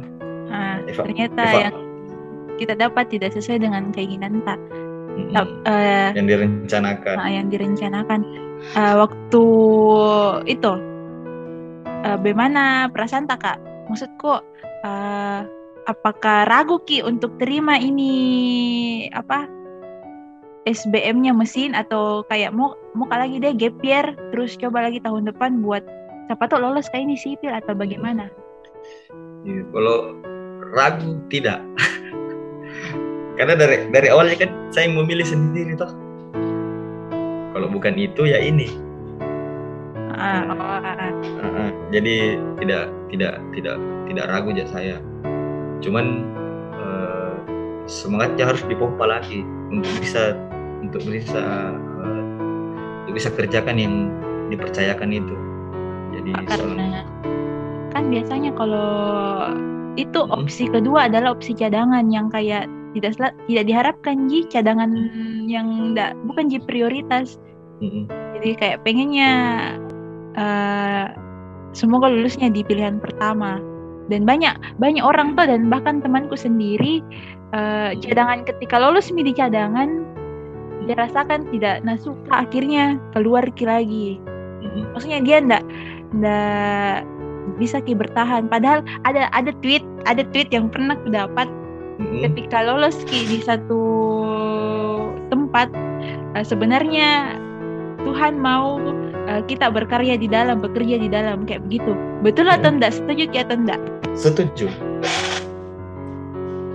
ah, 0.49 0.79
Eva, 0.87 1.01
ternyata 1.03 1.43
Eva. 1.43 1.59
yang 1.69 1.75
kita 2.55 2.73
dapat 2.77 3.05
tidak 3.09 3.33
sesuai 3.33 3.65
dengan 3.65 3.89
keinginan 3.91 4.39
tak 4.45 4.59
hmm, 5.17 5.33
uh, 5.65 6.09
yang 6.13 6.29
direncanakan. 6.29 7.15
uh, 7.17 7.31
yang 7.31 7.47
direncanakan. 7.49 8.21
Uh, 8.77 9.03
waktu 9.03 9.43
itu 10.47 10.73
uh, 12.05 12.17
bagaimana 12.21 12.87
perasaan 12.93 13.27
tak 13.27 13.43
kak 13.43 13.57
maksudku 13.89 14.39
uh, 14.85 15.41
apakah 15.87 16.47
ragu 16.47 16.79
ki 16.87 17.03
untuk 17.03 17.35
terima 17.39 17.75
ini 17.75 19.07
apa 19.11 19.47
SBM-nya 20.63 21.35
mesin 21.35 21.75
atau 21.75 22.23
kayak 22.31 22.55
mau 22.55 22.71
mau 22.95 23.07
lagi 23.11 23.35
deh 23.43 23.51
gap 23.51 23.75
year 23.83 24.15
terus 24.31 24.55
coba 24.55 24.87
lagi 24.87 25.03
tahun 25.03 25.27
depan 25.27 25.59
buat 25.59 25.83
siapa 26.31 26.47
tuh 26.47 26.63
lolos 26.63 26.87
kayak 26.87 27.03
ini 27.11 27.15
sipil 27.19 27.51
atau 27.51 27.75
bagaimana? 27.75 28.31
Ya, 29.43 29.59
kalau 29.75 30.15
ragu 30.71 31.19
tidak. 31.27 31.59
Karena 33.37 33.59
dari 33.59 33.91
dari 33.91 34.07
awalnya 34.07 34.47
kan 34.47 34.51
saya 34.71 34.87
memilih 34.87 35.27
sendiri 35.27 35.75
toh. 35.75 35.91
Kalau 37.53 37.67
bukan 37.67 37.99
itu 37.99 38.23
ya 38.23 38.39
ini. 38.39 38.71
Ah, 40.15 40.47
oh, 40.47 40.57
ah, 40.57 40.95
ah. 40.95 41.11
Uh, 41.21 41.45
uh, 41.45 41.71
jadi 41.93 42.41
tidak 42.57 42.89
tidak 43.13 43.35
tidak 43.53 43.77
tidak 44.09 44.25
ragu 44.25 44.49
ya 44.51 44.65
saya. 44.65 44.97
Cuman 45.85 46.25
uh, 46.73 47.37
semangatnya 47.85 48.49
harus 48.49 48.65
dipompa 48.65 49.05
lagi 49.05 49.45
untuk 49.69 49.93
bisa 50.01 50.33
untuk 50.83 51.03
bisa 51.07 51.41
uh, 52.03 52.23
untuk 53.05 53.13
bisa 53.15 53.29
kerjakan 53.31 53.77
yang 53.79 53.95
dipercayakan 54.51 55.09
itu 55.09 55.35
jadi 56.13 56.31
karena 56.45 57.07
kan 57.95 58.03
biasanya 58.09 58.51
kalau 58.53 58.89
itu 59.97 60.19
hmm. 60.19 60.33
opsi 60.33 60.69
kedua 60.69 61.09
adalah 61.09 61.33
opsi 61.37 61.53
cadangan 61.53 62.09
yang 62.09 62.29
kayak 62.29 62.69
tidak 62.93 63.33
tidak 63.49 63.65
diharapkan 63.65 64.29
ji 64.29 64.45
cadangan 64.49 64.91
yang 65.49 65.65
enggak 65.93 66.13
bukan 66.29 66.49
ji 66.49 66.61
prioritas 66.61 67.41
hmm. 67.81 68.05
jadi 68.37 68.49
kayak 68.57 68.77
pengennya 68.85 69.31
uh, 70.37 71.05
semoga 71.73 72.07
lulusnya 72.07 72.53
di 72.53 72.61
pilihan 72.61 73.01
pertama. 73.01 73.59
Dan 74.11 74.27
banyak 74.27 74.55
banyak 74.77 75.03
orang 75.03 75.33
tuh 75.33 75.47
dan 75.47 75.71
bahkan 75.71 76.03
temanku 76.03 76.35
sendiri 76.35 76.99
uh, 77.55 77.95
cadangan 78.03 78.43
ketika 78.43 78.75
lolos 78.75 79.09
mi 79.15 79.23
di 79.23 79.31
cadangan 79.31 80.03
dia 80.83 80.99
rasakan 80.99 81.47
tidak 81.55 81.79
nah 81.87 81.95
suka 81.95 82.43
akhirnya 82.43 82.99
keluar 83.15 83.47
ki 83.55 83.63
lagi. 83.63 84.07
Maksudnya 84.91 85.19
dia 85.23 85.37
ndak 85.39 85.63
ndak 86.15 87.07
bisa 87.55 87.79
ki 87.79 87.95
bertahan. 87.95 88.51
Padahal 88.51 88.83
ada 89.07 89.31
ada 89.31 89.55
tweet 89.63 89.83
ada 90.03 90.27
tweet 90.35 90.51
yang 90.51 90.67
pernah 90.67 90.99
aku 90.99 91.07
dapat 91.07 91.47
mm-hmm. 91.47 92.19
ketika 92.27 92.59
lolos 92.59 92.99
ki 93.07 93.19
di 93.31 93.39
satu 93.39 93.83
tempat 95.31 95.71
uh, 96.35 96.43
sebenarnya 96.43 97.39
Tuhan 98.03 98.35
mau 98.35 98.83
uh, 99.29 99.41
kita 99.45 99.69
berkarya 99.69 100.15
di 100.17 100.27
dalam 100.27 100.59
bekerja 100.63 100.99
di 100.99 101.09
dalam 101.11 101.43
kayak 101.43 101.63
begitu 101.67 101.93
betul 102.23 102.47
atau 102.49 102.69
enggak 102.73 102.93
setuju 102.95 103.23
ki 103.29 103.37
atau 103.43 103.55
enggak 103.59 103.79
setuju 104.13 104.67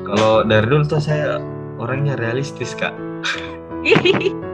kalau 0.09 0.43
dari 0.45 0.65
dulu 0.65 0.85
tuh 0.89 1.03
saya 1.03 1.43
orangnya 1.79 2.17
realistis 2.17 2.73
kak 2.75 2.93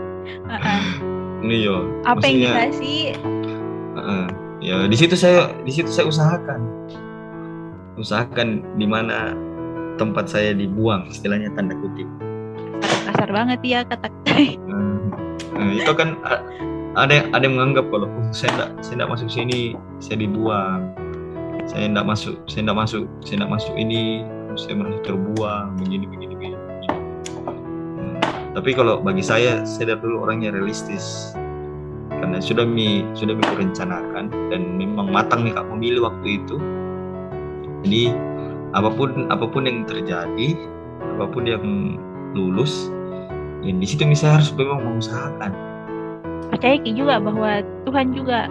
Iya. 1.45 1.77
Apa 2.09 2.25
yang 2.25 2.41
dikasih? 2.49 3.01
Uh, 3.95 4.27
ya 4.65 4.89
di 4.89 4.97
situ 4.97 5.15
saya 5.15 5.53
di 5.63 5.73
situ 5.73 5.93
saya 5.93 6.09
usahakan, 6.09 6.61
usahakan 8.01 8.65
di 8.81 8.87
mana 8.89 9.37
tempat 10.01 10.27
saya 10.27 10.57
dibuang, 10.57 11.07
istilahnya 11.13 11.53
tanda 11.53 11.77
kutip. 11.79 12.09
Kasar 12.83 13.31
banget 13.31 13.61
ya 13.63 13.81
kata. 13.85 14.09
uh, 14.09 15.05
uh, 15.61 15.71
itu 15.77 15.93
kan 15.93 16.17
ada 16.95 17.27
ada 17.35 17.43
yang 17.43 17.59
menganggap 17.59 17.91
kalau 17.91 18.07
oh, 18.07 18.27
saya 18.31 18.55
tidak 18.55 18.71
saya 18.87 18.95
tidak 19.03 19.11
masuk 19.11 19.29
sini 19.31 19.61
saya 19.99 20.17
dibuang. 20.23 20.81
Saya 21.67 21.91
tidak 21.91 22.07
masuk 22.07 22.37
saya 22.47 22.61
tidak 22.63 22.77
masuk 22.79 23.05
saya 23.27 23.35
tidak 23.43 23.51
masuk 23.51 23.75
ini 23.75 24.03
saya 24.55 24.75
merasa 24.79 25.01
terbuang 25.03 25.67
begini 25.83 26.05
begini 26.07 26.35
begini. 26.39 26.59
Tapi 28.55 28.71
kalau 28.71 29.03
bagi 29.03 29.27
saya 29.27 29.67
saya 29.67 29.95
dari 29.95 30.01
dulu 30.07 30.23
orangnya 30.23 30.55
realistis. 30.55 31.35
Karena 32.15 32.39
sudah 32.39 32.63
mi 32.63 33.03
sudah 33.19 33.35
mi 33.35 33.43
rencanakan 33.43 34.31
dan 34.49 34.63
memang 34.79 35.11
matang 35.11 35.43
nih 35.43 35.53
kak 35.53 35.67
memilih 35.67 36.07
waktu 36.07 36.39
itu. 36.39 36.57
Jadi 37.83 38.15
apa 38.71 38.89
pun 38.95 39.27
apa 39.35 39.45
pun 39.51 39.67
yang 39.67 39.83
terjadi 39.83 40.55
apa 41.19 41.27
pun 41.31 41.47
yang 41.47 41.99
lulus 42.35 42.91
ya 43.63 43.71
di 43.71 43.87
situ 43.87 44.03
misalnya 44.03 44.43
harus 44.43 44.51
memang 44.59 44.83
mengusahakan 44.83 45.74
percaya 46.53 46.77
Ki 46.81 46.93
juga 46.93 47.21
bahwa 47.21 47.65
Tuhan 47.89 48.13
juga 48.13 48.49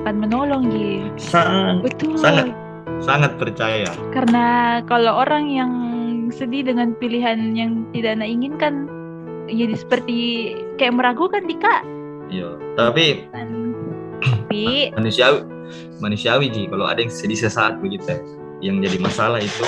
akan 0.00 0.14
menolong 0.22 0.70
Ji 0.70 1.02
sangat. 1.18 1.82
Betul. 1.82 2.14
Sangat. 2.18 2.54
Sangat 3.00 3.32
percaya. 3.40 3.88
Karena 4.12 4.80
kalau 4.84 5.24
orang 5.24 5.48
yang 5.48 5.72
sedih 6.30 6.62
dengan 6.62 6.94
pilihan 6.96 7.58
yang 7.58 7.84
tidak 7.90 8.18
anda 8.18 8.28
inginkan 8.28 8.86
jadi 9.50 9.74
seperti 9.74 10.18
kayak 10.78 10.94
meragukan 10.94 11.42
di 11.44 11.56
kak. 11.58 11.82
Iya 12.30 12.54
tapi 12.78 13.26
tapi 14.22 14.62
manusiawi 14.98 15.42
manusiawi 15.98 16.46
ji 16.50 16.70
kalau 16.70 16.86
ada 16.86 17.02
yang 17.02 17.10
sedih 17.10 17.38
sesaat 17.38 17.82
begitu 17.82 18.14
yang 18.62 18.78
jadi 18.78 18.98
masalah 19.02 19.42
itu 19.42 19.66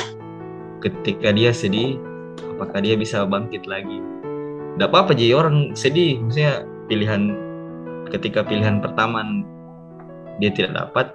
ketika 0.83 1.35
dia 1.35 1.50
sedih 1.50 1.98
apakah 2.57 2.78
dia 2.78 2.94
bisa 2.94 3.26
bangkit 3.26 3.66
lagi? 3.66 3.98
Tidak 4.78 4.88
apa-apa 4.88 5.12
ji 5.18 5.35
orang 5.35 5.74
sedih 5.74 6.22
maksudnya 6.22 6.64
pilihan 6.92 7.33
ketika 8.12 8.44
pilihan 8.44 8.85
pertama 8.85 9.24
dia 10.37 10.52
tidak 10.52 10.76
dapat 10.76 11.09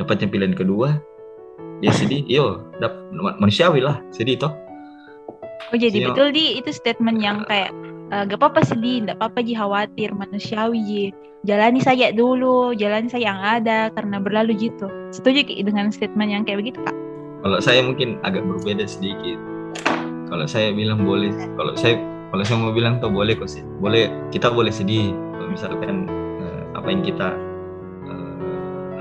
dapatnya 0.00 0.26
pilihan 0.32 0.56
kedua 0.56 0.96
dia 1.84 1.92
sedih 1.92 2.24
iyo 2.24 2.64
dap, 2.80 2.96
manusiawi 3.12 3.84
lah 3.84 4.00
sedih 4.08 4.40
toh. 4.40 4.52
Oh 5.72 5.76
jadi 5.76 5.98
Iya. 6.00 6.06
betul 6.12 6.32
di. 6.32 6.56
Itu 6.56 6.72
statement 6.72 7.20
yang 7.20 7.44
kayak 7.44 7.68
eh, 8.08 8.22
gak 8.24 8.38
apa-apa 8.40 8.64
sedih 8.64 9.04
gak 9.04 9.20
apa-apa 9.20 9.44
ji 9.44 9.52
khawatir 9.52 10.08
manusiawi 10.16 10.80
ji. 10.80 11.04
Jalani 11.44 11.78
saja 11.78 12.10
dulu 12.10 12.72
jalani 12.74 13.06
saja 13.12 13.36
yang 13.36 13.40
ada 13.44 13.92
karena 13.94 14.18
berlalu 14.18 14.56
gitu 14.56 14.88
setuju 15.14 15.46
dengan 15.46 15.92
statement 15.92 16.32
yang 16.32 16.42
kayak 16.48 16.64
begitu 16.64 16.80
kak? 16.80 16.96
Kalau 17.44 17.58
saya 17.60 17.80
mungkin 17.84 18.18
agak 18.24 18.42
berbeda 18.42 18.88
sedikit. 18.88 19.38
Kalau 20.26 20.46
saya 20.48 20.74
bilang 20.74 21.06
boleh 21.06 21.30
kalau 21.54 21.76
saya 21.78 22.00
kalau 22.30 22.42
saya 22.42 22.58
mau 22.58 22.74
bilang 22.74 22.98
tuh 22.98 23.10
boleh 23.10 23.38
kok 23.38 23.46
sih. 23.46 23.62
Boleh 23.78 24.10
kita 24.34 24.50
boleh 24.50 24.74
sedih. 24.74 25.14
Kalau 25.14 25.48
misalkan 25.50 26.10
eh, 26.42 26.62
apa 26.74 26.88
yang 26.90 27.02
kita 27.06 27.28
eh, 28.10 28.36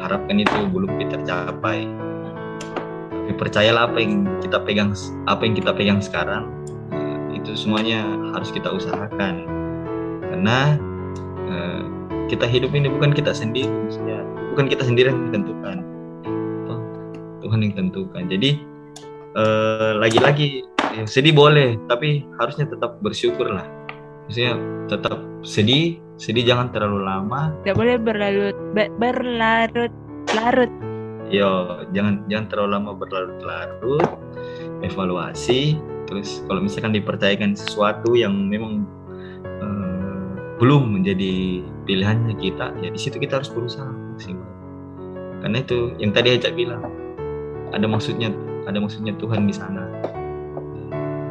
harapkan 0.01 0.37
itu 0.37 0.59
belum 0.69 1.01
tercapai. 1.09 1.89
Tapi 3.09 3.33
percayalah 3.33 3.89
apa 3.89 3.97
yang 3.97 4.29
kita 4.45 4.61
pegang 4.61 4.93
apa 5.25 5.41
yang 5.41 5.57
kita 5.57 5.71
pegang 5.73 5.97
sekarang 5.97 6.53
eh, 6.93 7.41
itu 7.41 7.57
semuanya 7.57 8.05
harus 8.37 8.53
kita 8.53 8.69
usahakan. 8.69 9.49
Karena 10.21 10.77
eh, 11.49 11.83
kita 12.29 12.45
hidup 12.45 12.77
ini 12.77 12.93
bukan 12.93 13.09
kita 13.09 13.33
sendiri 13.33 13.73
maksudnya. 13.89 14.21
Bukan 14.53 14.71
kita 14.71 14.85
sendiri 14.85 15.11
yang 15.11 15.19
menentukan 15.33 15.77
Toh, 16.69 16.79
Tuhan 17.41 17.59
yang 17.65 17.73
tentukan. 17.73 18.23
Jadi 18.29 18.77
lagi-lagi 19.99 20.63
ya, 20.95 21.03
sedih 21.03 21.35
boleh 21.35 21.75
tapi 21.91 22.23
harusnya 22.39 22.65
tetap 22.65 22.97
bersyukur 23.03 23.51
lah. 23.51 23.67
Maksudnya 24.25 24.57
tetap 24.89 25.21
sedih 25.45 25.99
sedih 26.15 26.47
jangan 26.47 26.71
terlalu 26.71 27.03
lama. 27.03 27.51
Gak 27.67 27.75
boleh 27.75 27.99
berlarut 27.99 28.55
be- 28.71 28.91
berlarut 28.97 29.93
larut. 30.33 30.71
Yo 31.27 31.83
jangan 31.91 32.23
jangan 32.31 32.45
terlalu 32.47 32.69
lama 32.79 32.91
berlarut-larut 32.95 34.09
evaluasi. 34.81 35.77
Terus 36.05 36.45
kalau 36.45 36.61
misalkan 36.61 36.93
dipercayakan 36.93 37.57
sesuatu 37.57 38.13
yang 38.13 38.33
memang 38.47 38.85
eh, 39.45 40.25
belum 40.61 41.01
menjadi 41.01 41.65
pilihannya 41.85 42.37
kita 42.39 42.71
ya 42.81 42.89
di 42.93 42.99
situ 43.01 43.19
kita 43.19 43.41
harus 43.41 43.51
berusaha 43.51 43.89
maksimal. 44.15 44.47
Karena 45.43 45.57
itu 45.61 45.93
yang 46.01 46.13
tadi 46.15 46.37
Eca 46.37 46.49
bilang 46.53 46.81
ada 47.73 47.85
maksudnya 47.85 48.31
ada 48.65 48.77
maksudnya 48.81 49.13
Tuhan 49.17 49.45
di 49.45 49.53
sana 49.53 50.14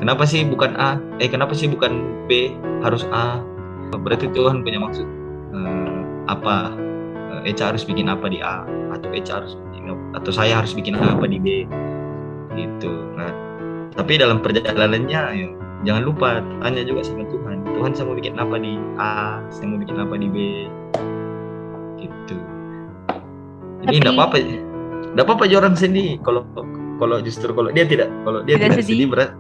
kenapa 0.05 0.29
sih 0.29 0.45
bukan 0.45 0.77
A? 0.77 1.01
Eh 1.17 1.33
kenapa 1.33 1.57
sih 1.57 1.65
bukan 1.65 2.05
B? 2.29 2.53
Harus 2.85 3.09
A. 3.09 3.41
Berarti 3.97 4.29
Tuhan 4.37 4.61
punya 4.61 4.77
maksud 4.77 5.09
eh, 5.57 5.97
apa? 6.29 6.77
Eh, 7.41 7.49
Eca 7.57 7.73
harus 7.73 7.89
bikin 7.89 8.13
apa 8.13 8.29
di 8.29 8.45
A? 8.45 8.69
Atau 8.93 9.09
Eca 9.17 9.41
harus 9.41 9.57
bikin 9.57 9.97
atau 10.13 10.31
saya 10.31 10.61
harus 10.61 10.77
bikin 10.77 11.01
apa 11.01 11.25
di 11.25 11.41
B? 11.41 11.65
Gitu. 12.53 12.93
Nah 13.17 13.33
tapi 13.97 14.21
dalam 14.21 14.45
perjalanannya 14.45 15.23
ya, 15.41 15.49
jangan 15.89 16.03
lupa 16.05 16.45
tanya 16.61 16.85
juga 16.85 17.01
sama 17.01 17.25
Tuhan. 17.25 17.65
Tuhan 17.65 17.91
saya 17.97 18.05
mau 18.05 18.17
bikin 18.21 18.37
apa 18.37 18.57
di 18.61 18.77
A? 19.01 19.41
Saya 19.49 19.73
mau 19.73 19.81
bikin 19.81 19.97
apa 19.97 20.15
di 20.21 20.29
B? 20.29 20.37
Gitu. 22.05 22.37
Jadi 23.81 23.89
Tapi- 23.89 23.97
tidak 24.05 24.13
apa-apa. 24.21 24.37
Tidak 24.37 25.25
apa-apa 25.25 25.45
orang 25.49 25.75
sedih 25.81 26.21
kalau 26.21 26.45
kalau 27.01 27.19
justru 27.25 27.51
kalau 27.57 27.73
dia 27.73 27.89
tidak 27.89 28.13
kalau 28.27 28.45
dia 28.45 28.59
Tidak 28.61 28.69
tidak, 28.69 28.85
sedih. 28.85 28.93
sedih 28.99 29.09
berat 29.09 29.31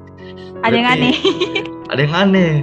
ada 0.64 0.74
yang 0.74 0.88
aneh 0.88 1.14
ada 1.92 2.00
yang 2.00 2.14
aneh 2.16 2.54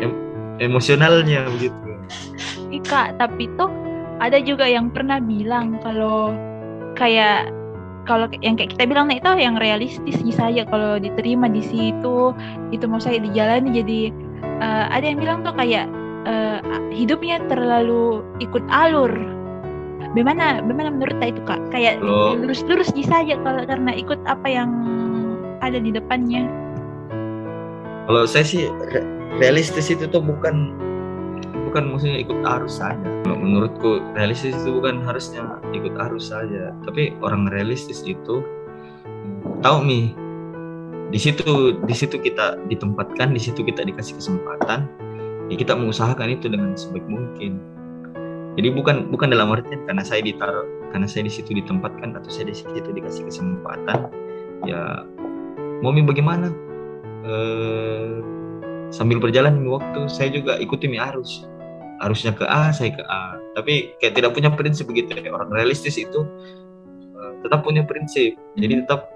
Em- 0.00 0.20
emosionalnya 0.58 1.44
begitu 1.56 1.76
Ih, 2.70 2.82
Kak, 2.86 3.18
tapi 3.18 3.50
tuh 3.58 3.70
ada 4.22 4.38
juga 4.38 4.66
yang 4.66 4.94
pernah 4.94 5.18
bilang 5.18 5.78
kalau 5.82 6.34
kayak 6.94 7.50
kalau 8.04 8.26
yang 8.42 8.54
kayak 8.56 8.74
kita 8.74 8.86
bilang 8.88 9.06
nah, 9.10 9.16
itu 9.18 9.28
yang 9.38 9.56
realistis 9.58 10.16
sih 10.18 10.34
saya 10.34 10.66
kalau 10.66 10.98
diterima 10.98 11.46
di 11.50 11.62
situ 11.62 12.34
itu 12.70 12.84
mau 12.86 12.98
saya 12.98 13.18
dijalani 13.18 13.70
jadi 13.82 14.00
eh, 14.42 14.84
ada 14.90 15.04
yang 15.04 15.18
bilang 15.18 15.38
tuh 15.42 15.54
kayak 15.54 15.86
eh, 16.26 16.58
hidupnya 16.94 17.42
terlalu 17.48 18.22
ikut 18.38 18.64
alur. 18.70 19.10
Bagaimana 20.10 20.58
bagaimana 20.66 20.90
menurut 20.90 21.16
Kak 21.22 21.28
itu 21.38 21.42
Kak? 21.46 21.60
Kayak 21.70 22.02
lurus-lurus 22.02 22.90
di 22.90 23.06
saja 23.06 23.38
kalau 23.46 23.62
karena 23.62 23.94
ikut 23.94 24.18
apa 24.26 24.46
yang 24.50 24.70
ada 25.62 25.78
di 25.78 25.94
depannya. 25.94 26.50
Kalau 28.10 28.26
saya 28.26 28.42
sih 28.42 28.66
re- 28.66 29.06
realistis 29.38 29.86
itu 29.86 30.02
tuh 30.10 30.18
bukan 30.18 30.74
bukan 31.70 31.94
maksudnya 31.94 32.26
ikut 32.26 32.42
arus 32.42 32.82
saja. 32.82 33.06
Menurutku 33.22 34.02
realistis 34.18 34.58
itu 34.58 34.82
bukan 34.82 35.06
harusnya 35.06 35.62
ikut 35.70 35.94
arus 35.94 36.34
saja, 36.34 36.74
tapi 36.82 37.14
orang 37.22 37.46
realistis 37.54 38.02
itu 38.02 38.42
tahu 39.62 39.86
nih 39.86 40.10
di 41.14 41.22
situ 41.22 41.78
di 41.86 41.94
situ 41.94 42.18
kita 42.18 42.58
ditempatkan, 42.66 43.30
di 43.30 43.38
situ 43.38 43.62
kita 43.62 43.86
dikasih 43.86 44.18
kesempatan, 44.18 44.90
ya 45.46 45.54
kita 45.54 45.78
mengusahakan 45.78 46.34
itu 46.34 46.50
dengan 46.50 46.74
sebaik 46.74 47.06
mungkin. 47.06 47.62
Jadi 48.58 48.74
bukan 48.74 49.06
bukan 49.14 49.30
dalam 49.30 49.54
artian 49.54 49.86
karena 49.86 50.02
saya 50.02 50.26
ditaruh 50.26 50.66
karena 50.90 51.06
saya 51.06 51.30
di 51.30 51.32
situ 51.38 51.54
ditempatkan 51.54 52.18
atau 52.18 52.26
saya 52.26 52.50
di 52.50 52.58
situ 52.58 52.90
dikasih 52.90 53.30
kesempatan, 53.30 54.10
ya 54.66 55.06
mau 55.78 55.94
mi 55.94 56.02
bagaimana 56.02 56.50
eh, 57.24 58.08
sambil 58.90 59.22
berjalan 59.22 59.56
mi 59.56 59.70
waktu 59.70 60.10
saya 60.10 60.34
juga 60.34 60.58
ikuti 60.58 60.90
mi 60.90 60.98
arus. 60.98 61.46
Arusnya 62.00 62.32
ke 62.32 62.44
A 62.48 62.72
saya 62.72 62.96
ke 62.96 63.04
A. 63.06 63.36
Tapi 63.56 63.96
kayak 64.00 64.16
tidak 64.16 64.32
punya 64.32 64.50
prinsip 64.52 64.88
begitu 64.88 65.12
ya. 65.14 65.30
Orang 65.30 65.52
realistis 65.52 66.00
itu 66.00 66.26
eh, 67.16 67.32
tetap 67.44 67.62
punya 67.62 67.84
prinsip. 67.84 68.36
Jadi 68.56 68.84
tetap 68.84 69.10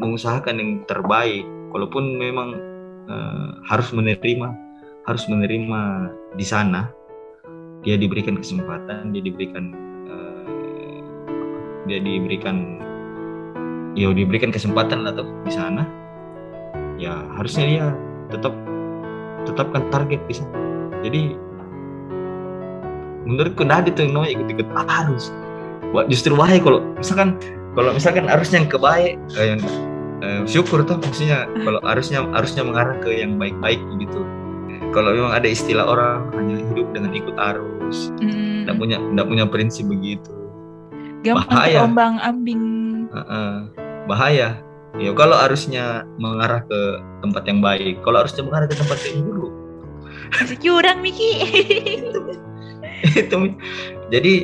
mengusahakan 0.00 0.56
yang 0.58 0.70
terbaik. 0.88 1.44
Walaupun 1.70 2.18
memang 2.18 2.48
eh, 3.08 3.48
harus 3.68 3.92
menerima 3.94 4.48
harus 5.08 5.24
menerima 5.28 5.80
di 6.36 6.46
sana. 6.46 6.90
Dia 7.80 7.96
diberikan 7.96 8.36
kesempatan 8.36 9.16
dia 9.16 9.24
diberikan 9.24 9.72
eh, 10.08 11.00
dia 11.88 11.98
diberikan 12.00 12.76
ya 13.96 14.12
diberikan 14.14 14.52
kesempatan 14.54 15.08
atau 15.08 15.26
di 15.42 15.52
sana 15.52 15.99
ya 17.00 17.24
harusnya 17.40 17.64
dia 17.64 17.86
tetap 18.28 18.52
tetapkan 19.48 19.88
target 19.88 20.20
di 20.28 20.34
sana 20.36 20.52
jadi 21.00 21.32
menurutku 23.24 23.64
nah 23.64 23.80
itu 23.80 24.04
yang 24.04 24.12
namanya 24.20 24.32
ikut-ikut 24.36 24.68
arus 25.00 25.32
justru 26.12 26.36
bahaya 26.36 26.60
kalau 26.60 26.84
misalkan 27.00 27.40
kalau 27.72 27.90
misalkan 27.96 28.28
arusnya 28.28 28.62
yang 28.62 28.70
kebaik 28.70 29.16
eh, 29.40 29.46
yang 29.56 29.60
eh, 30.20 30.42
syukur 30.44 30.84
tuh 30.84 31.00
maksudnya 31.00 31.48
kalau 31.64 31.80
arusnya 31.88 32.20
arusnya 32.36 32.62
mengarah 32.62 32.96
ke 33.00 33.10
yang 33.16 33.40
baik-baik 33.40 33.80
gitu 33.96 34.20
kalau 34.90 35.14
memang 35.14 35.32
ada 35.32 35.48
istilah 35.48 35.86
orang 35.86 36.28
hanya 36.36 36.60
hidup 36.70 36.86
dengan 36.92 37.16
ikut 37.16 37.36
arus 37.56 38.12
tidak 38.20 38.76
punya 38.76 38.96
tidak 39.00 39.26
punya 39.26 39.44
prinsip 39.48 39.88
begitu 39.88 40.30
gampang 41.20 41.52
bahaya. 41.52 42.28
ambing. 42.32 42.64
Heeh. 43.12 43.52
bahaya 44.08 44.48
ya 44.98 45.12
kalau 45.14 45.36
arusnya 45.38 46.02
mengarah 46.18 46.64
ke 46.66 46.80
tempat 47.22 47.42
yang 47.46 47.60
baik 47.62 48.02
kalau 48.02 48.24
arusnya 48.24 48.42
mengarah 48.42 48.66
ke 48.66 48.76
tempat 48.78 48.98
yang 49.06 49.22
buruk 49.26 49.54
curang 50.62 51.02
Miki. 51.02 51.42
itu 53.20 53.36
jadi 54.12 54.34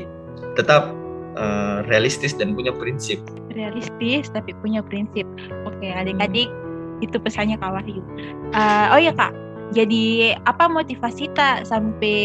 tetap 0.57 0.91
eh, 1.39 1.79
realistis 1.87 2.35
dan 2.35 2.57
punya 2.57 2.73
prinsip 2.75 3.23
realistis 3.57 4.29
tapi 4.31 4.53
punya 4.61 4.85
prinsip. 4.85 5.25
Oke, 5.65 5.89
adik-adik 5.89 6.53
itu 7.01 7.17
pesannya 7.17 7.57
Kak 7.57 7.73
Wahyu. 7.73 8.05
Eh, 8.53 8.87
oh 8.93 9.01
ya 9.01 9.17
Kak, 9.17 9.33
jadi 9.73 10.37
apa 10.47 10.69
motivasi 10.69 11.33
tak 11.33 11.65
sampai 11.67 12.21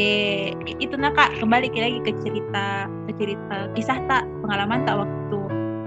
itu 0.68 0.94
nak 1.00 1.16
Kak 1.18 1.40
kembali 1.40 1.72
ke 1.72 1.80
lagi 1.80 2.00
ke 2.04 2.12
cerita 2.22 2.86
ke 3.10 3.12
cerita 3.18 3.58
kisah 3.74 3.98
tak 4.06 4.28
pengalaman 4.46 4.86
tak 4.86 5.02
waktu 5.02 5.40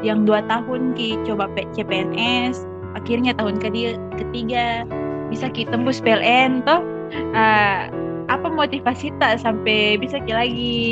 yang 0.05 0.29
dua 0.29 0.45
tahun 0.45 0.93
ki 0.93 1.17
coba 1.25 1.49
CPNS 1.73 2.61
akhirnya 2.95 3.33
tahun 3.35 3.57
ketiga, 3.59 3.97
ketiga 4.21 4.85
bisa 5.33 5.49
ki 5.49 5.65
tembus 5.73 5.99
PLN 6.05 6.63
toh 6.69 6.85
uh, 7.33 7.89
apa 8.29 8.47
motivasi 8.49 9.13
tak 9.17 9.41
sampai 9.41 9.97
bisa 9.97 10.21
ki 10.21 10.33
lagi 10.33 10.85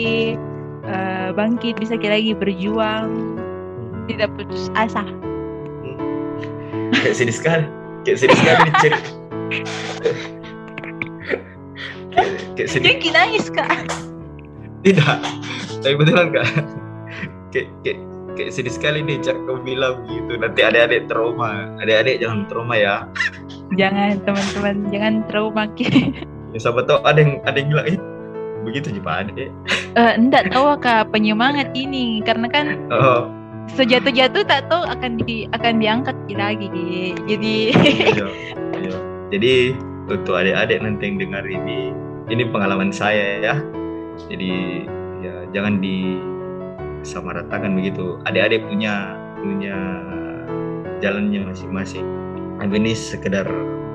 uh, 0.89 1.31
bangkit 1.37 1.77
bisa 1.77 2.01
ki 2.01 2.09
lagi 2.09 2.33
berjuang 2.33 3.13
hmm. 3.13 4.09
tidak 4.09 4.33
putus 4.35 4.73
asa. 4.75 5.05
Kayak 6.93 7.15
sedih 7.17 7.37
sekali 7.37 7.67
kayak 8.03 8.19
sedih 8.19 8.37
sekali 8.37 8.71
cerita 8.81 8.99
kayak, 12.13 12.29
kayak 12.57 12.69
sedih 12.69 12.89
Jadi 12.99 13.09
nangis 13.13 13.47
kak. 13.53 13.79
Tidak 14.83 15.17
tapi 15.83 15.95
betulan 15.99 16.29
kak. 16.35 16.47
Kayak, 17.53 17.69
kayak 17.85 17.99
kayak 18.39 18.53
sedih 18.55 18.73
sekali 18.73 19.01
nih 19.05 19.21
cak 19.21 19.37
kau 19.45 19.61
bilang 19.61 20.05
gitu. 20.09 20.39
Nanti 20.41 20.61
adik-adik 20.65 21.09
trauma. 21.09 21.69
Adik-adik 21.81 22.23
jangan 22.23 22.41
trauma 22.49 22.75
ya. 22.77 22.97
Jangan 23.73 24.21
teman-teman. 24.25 24.77
Jangan 24.93 25.15
trauma 25.29 25.65
ya 26.53 26.59
sahabat 26.61 26.85
tau 26.85 27.01
ada 27.09 27.17
yang 27.17 27.41
ada 27.49 27.57
yang 27.57 27.69
bilang 27.73 27.87
eh 27.89 27.99
begitu 28.63 28.93
sih 28.93 29.03
pak 29.03 29.29
adik. 29.29 29.49
Uh, 29.97 30.13
enggak 30.17 30.53
tahu 30.53 30.77
kak. 30.79 31.09
Penyemangat 31.09 31.73
ini. 31.73 32.21
Karena 32.23 32.47
kan 32.53 32.79
oh. 32.93 33.29
sejatuh-jatuh 33.73 34.45
tak 34.45 34.69
tahu 34.69 34.85
akan 34.85 35.21
di 35.25 35.49
akan 35.57 35.81
diangkat 35.81 36.17
lagi 36.35 36.67
jadi 37.31 37.55
iya, 37.79 38.27
iya. 38.75 38.97
jadi 39.31 39.55
untuk 40.11 40.35
adik-adik 40.35 40.83
nanti 40.83 41.03
yang 41.09 41.17
dengar 41.23 41.45
ini 41.47 41.95
ini 42.29 42.43
pengalaman 42.49 42.93
saya 42.93 43.41
ya. 43.41 43.55
Jadi 44.29 44.85
ya 45.25 45.35
jangan 45.57 45.81
di 45.81 46.21
sama 47.03 47.37
ratakan 47.37 47.75
begitu. 47.75 48.19
Adik-adik 48.27 48.67
punya 48.67 49.19
punya 49.43 49.77
jalannya 51.03 51.51
masing-masing. 51.51 52.07
Ini 52.63 52.95
sekedar 52.95 53.47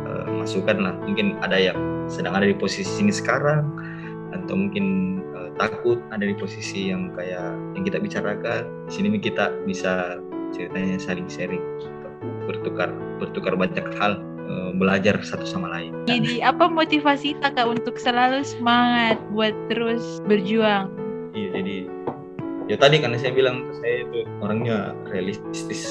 uh, 0.06 0.28
masukan 0.36 0.78
lah. 0.84 0.96
Mungkin 1.08 1.40
ada 1.40 1.56
yang 1.56 1.80
sedang 2.12 2.36
ada 2.36 2.48
di 2.48 2.56
posisi 2.56 3.04
ini 3.04 3.16
sekarang 3.16 3.64
atau 4.36 4.56
mungkin 4.60 5.20
uh, 5.36 5.50
takut 5.56 6.00
ada 6.12 6.28
di 6.28 6.36
posisi 6.36 6.92
yang 6.92 7.16
kayak 7.16 7.56
yang 7.80 7.84
kita 7.88 7.98
bicarakan 8.00 8.68
di 8.88 8.92
sini 8.92 9.08
kita 9.20 9.56
bisa 9.64 10.20
ceritanya 10.52 11.00
saling 11.00 11.28
sharing 11.32 11.64
bertukar 12.48 12.92
bertukar 13.20 13.56
banyak 13.56 13.84
hal 14.00 14.20
uh, 14.48 14.72
belajar 14.76 15.20
satu 15.24 15.48
sama 15.48 15.72
lain. 15.72 15.92
Jadi 16.08 16.44
apa 16.44 16.68
motivasi 16.68 17.40
kakak 17.40 17.68
untuk 17.68 17.96
selalu 18.00 18.44
semangat 18.44 19.20
buat 19.32 19.56
terus 19.72 20.20
berjuang? 20.28 20.92
Iya 21.36 21.50
jadi 21.60 21.78
ya 22.68 22.76
tadi 22.80 23.00
kan 23.00 23.16
saya 23.16 23.34
bilang 23.34 23.68
saya 23.80 24.06
itu 24.08 24.20
orangnya 24.44 24.94
realistis. 25.12 25.84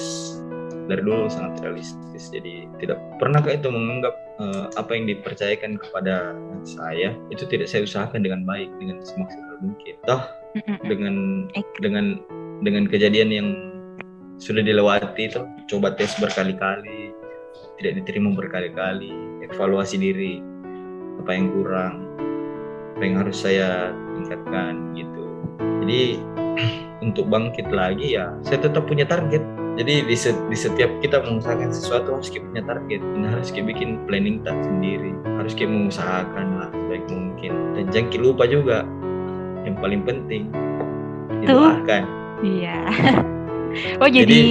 Dari 0.86 1.02
dulu 1.02 1.26
sangat 1.26 1.66
realistis 1.66 2.30
jadi 2.30 2.70
tidak 2.78 3.02
pernahkah 3.18 3.58
itu 3.58 3.66
menganggap 3.66 4.14
uh, 4.38 4.70
apa 4.78 4.94
yang 4.94 5.10
dipercayakan 5.10 5.82
kepada 5.82 6.38
saya 6.62 7.10
itu 7.34 7.42
tidak 7.50 7.66
saya 7.66 7.82
usahakan 7.82 8.22
dengan 8.22 8.46
baik 8.46 8.70
dengan 8.78 9.02
semaksimal 9.02 9.58
mungkin. 9.66 9.94
Toh 10.06 10.22
dengan 10.86 11.16
dengan 11.82 12.22
dengan 12.62 12.86
kejadian 12.86 13.28
yang 13.34 13.48
sudah 14.38 14.62
dilewati 14.62 15.32
itu 15.32 15.42
coba 15.66 15.96
tes 15.96 16.14
berkali-kali 16.22 17.10
tidak 17.80 18.02
diterima 18.02 18.32
berkali-kali 18.32 19.12
evaluasi 19.44 19.96
diri 20.00 20.40
apa 21.24 21.30
yang 21.32 21.48
kurang 21.52 21.94
apa 22.96 23.02
yang 23.04 23.16
harus 23.20 23.36
saya 23.44 23.92
tingkatkan 24.16 24.92
gitu 24.96 25.25
jadi 25.59 26.21
untuk 27.07 27.29
bangkit 27.29 27.69
lagi 27.71 28.16
ya 28.16 28.33
saya 28.47 28.62
tetap 28.64 28.88
punya 28.88 29.07
target. 29.07 29.42
Jadi 29.77 30.09
di, 30.09 30.16
di 30.16 30.57
setiap 30.57 30.88
kita 31.05 31.21
mengusahakan 31.21 31.69
sesuatu 31.69 32.16
harus 32.16 32.33
kita 32.33 32.49
punya 32.49 32.64
target. 32.64 32.97
Ini 32.97 33.27
harus 33.29 33.53
kita 33.53 33.69
bikin 33.69 34.01
planning 34.09 34.40
tak 34.40 34.57
sendiri. 34.64 35.12
Harus 35.37 35.53
kita 35.53 35.69
mengusahakan 35.69 36.47
lah 36.57 36.69
sebaik 36.73 37.05
mungkin. 37.12 37.53
Dan 37.77 37.85
jangan 37.92 38.25
lupa 38.25 38.49
juga 38.49 38.88
yang 39.69 39.77
paling 39.77 40.01
penting 40.09 40.49
didoakan. 41.45 42.03
Iya. 42.40 42.79
Oh 44.01 44.09
jadi, 44.09 44.25
jadi 44.25 44.49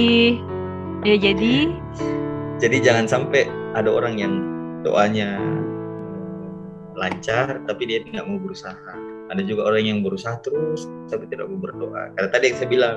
ya 1.02 1.16
jadi? 1.18 1.54
Jadi 2.62 2.76
jangan 2.80 3.04
sampai 3.10 3.50
ada 3.74 3.90
orang 3.90 4.16
yang 4.16 4.32
doanya 4.86 5.36
lancar 6.96 7.60
tapi 7.68 7.82
dia 7.84 8.00
tidak 8.00 8.24
mau 8.24 8.40
berusaha 8.40 8.94
ada 9.30 9.42
juga 9.42 9.66
orang 9.66 9.84
yang 9.84 9.98
berusaha 10.06 10.38
terus 10.42 10.86
tapi 11.10 11.26
tidak 11.30 11.50
mau 11.50 11.58
berdoa. 11.58 12.14
Karena 12.14 12.28
tadi 12.30 12.44
yang 12.52 12.56
saya 12.58 12.68
bilang 12.70 12.96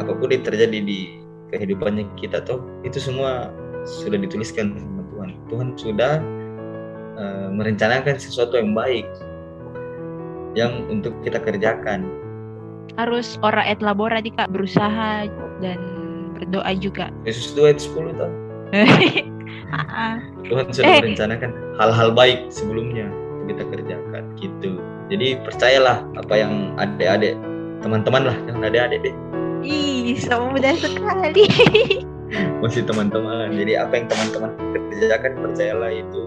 apa 0.00 0.12
pun 0.12 0.28
yang 0.28 0.44
terjadi 0.44 0.78
di 0.84 1.20
kehidupannya 1.50 2.06
kita 2.20 2.44
tuh 2.44 2.60
itu 2.84 3.00
semua 3.00 3.50
sudah 3.84 4.20
dituliskan 4.20 4.76
sama 4.76 5.02
Tuhan. 5.12 5.30
Tuhan 5.48 5.68
sudah 5.76 6.12
uh, 7.16 7.48
merencanakan 7.52 8.20
sesuatu 8.20 8.60
yang 8.60 8.76
baik 8.76 9.08
yang 10.58 10.84
untuk 10.90 11.14
kita 11.24 11.40
kerjakan. 11.40 12.04
Harus 12.98 13.38
orang 13.46 13.64
et 13.70 13.80
labora 13.80 14.18
kak 14.20 14.50
berusaha 14.50 15.30
dan 15.62 15.80
berdoa 16.36 16.72
juga. 16.76 17.08
Yesus 17.22 17.54
2 17.54 17.70
ayat 17.70 17.80
10 17.80 18.18
tuh. 18.18 18.32
Tuhan 20.50 20.66
sudah 20.74 20.90
eh. 20.90 20.98
merencanakan 21.02 21.50
hal-hal 21.78 22.10
baik 22.10 22.50
sebelumnya 22.50 23.06
kita 23.48 23.62
kerjakan 23.68 24.22
gitu. 24.36 24.80
Jadi 25.08 25.40
percayalah 25.42 26.04
apa 26.18 26.34
yang 26.36 26.74
adik-adik 26.76 27.34
teman-teman 27.80 28.32
lah 28.32 28.36
jangan 28.48 28.68
adik-adik 28.68 28.98
deh. 29.10 29.14
Ih 29.60 30.16
sama 30.20 30.56
mudah 30.56 30.74
sekali. 30.76 31.44
Masih 32.62 32.84
teman-teman. 32.86 33.52
Jadi 33.52 33.72
apa 33.76 33.92
yang 33.96 34.06
teman-teman 34.08 34.50
kerjakan 34.96 35.32
percayalah 35.40 35.90
itu. 35.92 36.22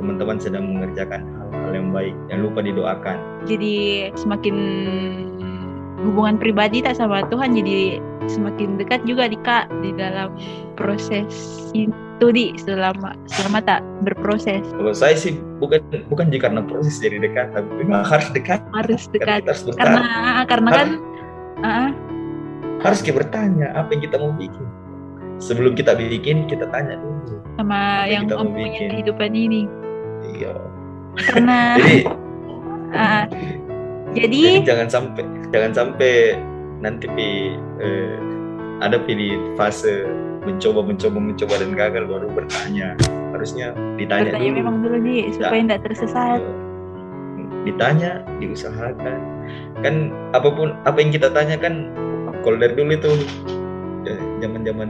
Teman-teman 0.00 0.36
sedang 0.40 0.64
mengerjakan 0.66 1.22
hal-hal 1.24 1.72
yang 1.72 1.88
baik. 1.90 2.14
Jangan 2.30 2.42
lupa 2.42 2.60
didoakan. 2.64 3.16
Jadi 3.46 3.74
semakin 4.18 4.56
hubungan 6.02 6.36
pribadi 6.36 6.82
tak 6.82 6.98
sama 6.98 7.22
Tuhan 7.30 7.54
jadi 7.54 8.02
semakin 8.28 8.78
dekat 8.78 9.02
juga 9.08 9.26
di 9.30 9.38
kak 9.42 9.70
di 9.82 9.90
dalam 9.94 10.34
proses 10.78 11.30
itu 11.72 12.26
di 12.30 12.54
selama 12.62 13.18
selama 13.26 13.58
tak 13.64 13.80
berproses. 14.06 14.62
Kalau 14.62 14.94
saya 14.94 15.14
sih 15.18 15.38
bukan 15.58 15.82
bukan 16.06 16.30
jika 16.30 16.50
karena 16.50 16.62
proses 16.66 16.98
jadi 17.02 17.18
dekat 17.18 17.54
tapi 17.56 17.68
memang 17.82 18.06
harus 18.06 18.28
dekat. 18.30 18.60
Harus 18.70 19.10
dekat 19.10 19.42
harus 19.46 19.66
karena 19.74 20.04
karena 20.46 20.70
kan 20.70 20.88
uh, 21.62 21.90
harus 22.82 23.00
kita 23.02 23.22
bertanya 23.22 23.74
apa 23.74 23.94
yang 23.94 24.02
kita 24.06 24.16
mau 24.18 24.32
bikin. 24.34 24.66
Sebelum 25.42 25.74
kita 25.74 25.98
bikin 25.98 26.46
kita 26.46 26.70
tanya 26.70 26.98
dulu 27.02 27.42
sama 27.58 28.06
yang, 28.08 28.30
yang 28.30 28.46
mempunyai 28.46 28.88
kehidupan 28.90 29.30
ini. 29.34 29.66
Iya. 30.38 30.54
Karena 31.18 31.76
jadi 31.76 31.98
uh, 32.94 33.24
jadi, 34.12 34.40
jadi 34.40 34.68
jangan 34.68 34.88
sampai 34.88 35.22
jangan 35.50 35.72
sampai 35.72 36.14
nanti 36.82 37.06
di 37.14 37.54
eh, 37.80 38.18
ada 38.82 38.98
di 39.06 39.38
fase 39.54 40.04
mencoba 40.42 40.82
mencoba 40.82 41.18
mencoba 41.22 41.54
dan 41.62 41.70
gagal 41.78 42.04
baru 42.10 42.26
bertanya. 42.34 42.98
Harusnya 43.32 43.72
ditanya 43.96 44.34
bertanya 44.34 44.50
dulu. 44.50 44.58
memang 44.58 44.76
dulu 44.82 44.96
nih 45.00 45.30
supaya 45.32 45.62
tidak 45.62 45.80
tersesat. 45.86 46.40
Iya. 46.42 46.52
ditanya 47.62 48.26
diusahakan. 48.42 49.18
Kan 49.86 50.10
apa 50.34 50.50
pun 50.50 50.74
apa 50.82 50.98
yang 50.98 51.14
kita 51.14 51.30
tanya 51.30 51.54
kan 51.54 51.94
kalau 52.42 52.58
dari 52.58 52.74
dulu 52.74 52.90
itu 52.90 53.10
zaman 54.42 54.66
zaman 54.66 54.88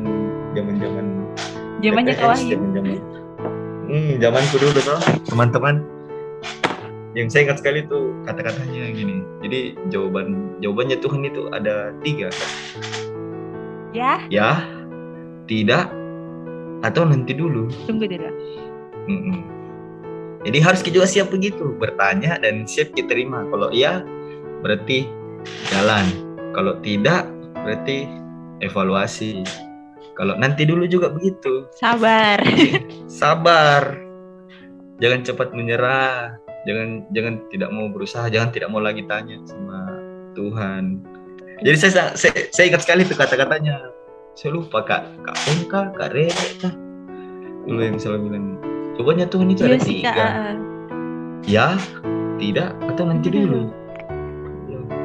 zaman 0.57 0.75
zaman 0.81 1.07
zamannya 1.85 2.15
kawan 2.17 2.39
zaman 2.49 2.69
zaman 2.73 2.99
hmm 3.91 4.13
zamanku 4.23 4.57
dulu 4.57 4.73
tuh 4.81 4.99
teman-teman 5.29 5.75
yang 7.12 7.29
saya 7.29 7.48
ingat 7.48 7.61
sekali 7.61 7.85
tuh 7.85 8.16
kata-katanya 8.25 8.88
gini. 8.92 9.20
Jadi 9.44 9.61
jawaban 9.92 10.57
jawabannya 10.64 10.96
Tuhan 11.01 11.29
itu 11.29 11.48
ada 11.53 11.92
tiga 12.01 12.33
ya? 13.92 14.25
Ya 14.33 14.64
tidak 15.44 15.92
atau 16.83 17.05
nanti 17.05 17.37
dulu. 17.37 17.69
Tunggu 17.85 18.08
dulu. 18.08 18.31
Mm 19.02 19.19
-mm. 19.19 19.38
jadi 20.46 20.58
harus 20.63 20.79
kita 20.79 21.02
juga 21.02 21.10
siap 21.10 21.35
begitu 21.35 21.75
bertanya 21.75 22.38
dan 22.40 22.65
siap 22.65 22.94
kita 22.96 23.13
terima. 23.13 23.44
Kalau 23.52 23.69
iya 23.71 24.02
berarti 24.65 25.06
jalan. 25.71 26.06
Kalau 26.56 26.79
tidak 26.81 27.29
berarti 27.63 28.08
evaluasi. 28.65 29.44
Kalau 30.13 30.37
nanti 30.37 30.69
dulu 30.69 30.85
juga 30.87 31.08
begitu. 31.10 31.67
Sabar. 31.77 32.38
Sabar. 33.08 33.96
Jangan 35.02 35.21
cepat 35.27 35.48
menyerah 35.56 36.38
jangan 36.69 36.88
jangan 37.10 37.35
tidak 37.50 37.71
mau 37.75 37.87
berusaha 37.90 38.27
jangan 38.31 38.50
tidak 38.54 38.69
mau 38.71 38.83
lagi 38.83 39.02
tanya 39.06 39.38
sama 39.46 39.98
Tuhan. 40.33 41.02
Jadi 41.63 41.77
saya 41.79 42.15
saya, 42.19 42.33
saya 42.50 42.65
ingat 42.73 42.83
sekali 42.83 43.06
tuh 43.06 43.15
kata-katanya. 43.15 43.92
Saya 44.33 44.56
lupa 44.56 44.81
kak. 44.83 45.02
Kak 45.23 45.37
Pongka 45.44 45.81
kak 45.94 46.10
Rere 46.17 46.48
kak 46.58 46.75
dulu 47.67 47.81
yang 47.83 47.98
selalu 47.98 48.21
bilang 48.31 48.44
cobanya 48.98 49.27
Tuhan 49.31 49.46
itu 49.50 49.63
ada 49.65 49.79
iya 49.79 49.83
tiga. 49.87 50.27
ya 51.46 51.67
tidak 52.38 52.75
atau 52.90 53.04
nanti 53.06 53.29
dulu. 53.31 53.71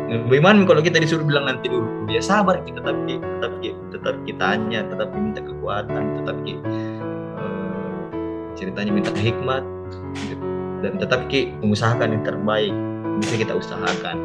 Bagaimana 0.07 0.63
kalau 0.63 0.79
kita 0.79 1.03
disuruh 1.03 1.27
bilang 1.27 1.51
nanti 1.51 1.67
dulu? 1.67 2.07
Ya 2.07 2.23
sabar 2.23 2.63
kita 2.63 2.79
tapi 2.79 3.19
tetap 3.19 3.51
tetap 3.91 4.15
kita 4.23 4.55
tanya, 4.55 4.79
tetap 4.87 5.11
minta 5.11 5.43
kekuatan, 5.43 6.23
tetap 6.23 6.35
uh, 7.35 8.07
ceritanya 8.55 8.91
minta 8.95 9.11
hikmat. 9.11 9.67
Gitu 10.15 10.56
dan 10.81 11.01
tetap 11.01 11.25
ki 11.29 11.53
mengusahakan 11.61 12.17
yang 12.17 12.23
terbaik. 12.25 12.73
Bisa 13.17 13.33
kita 13.41 13.53
usahakan. 13.57 14.17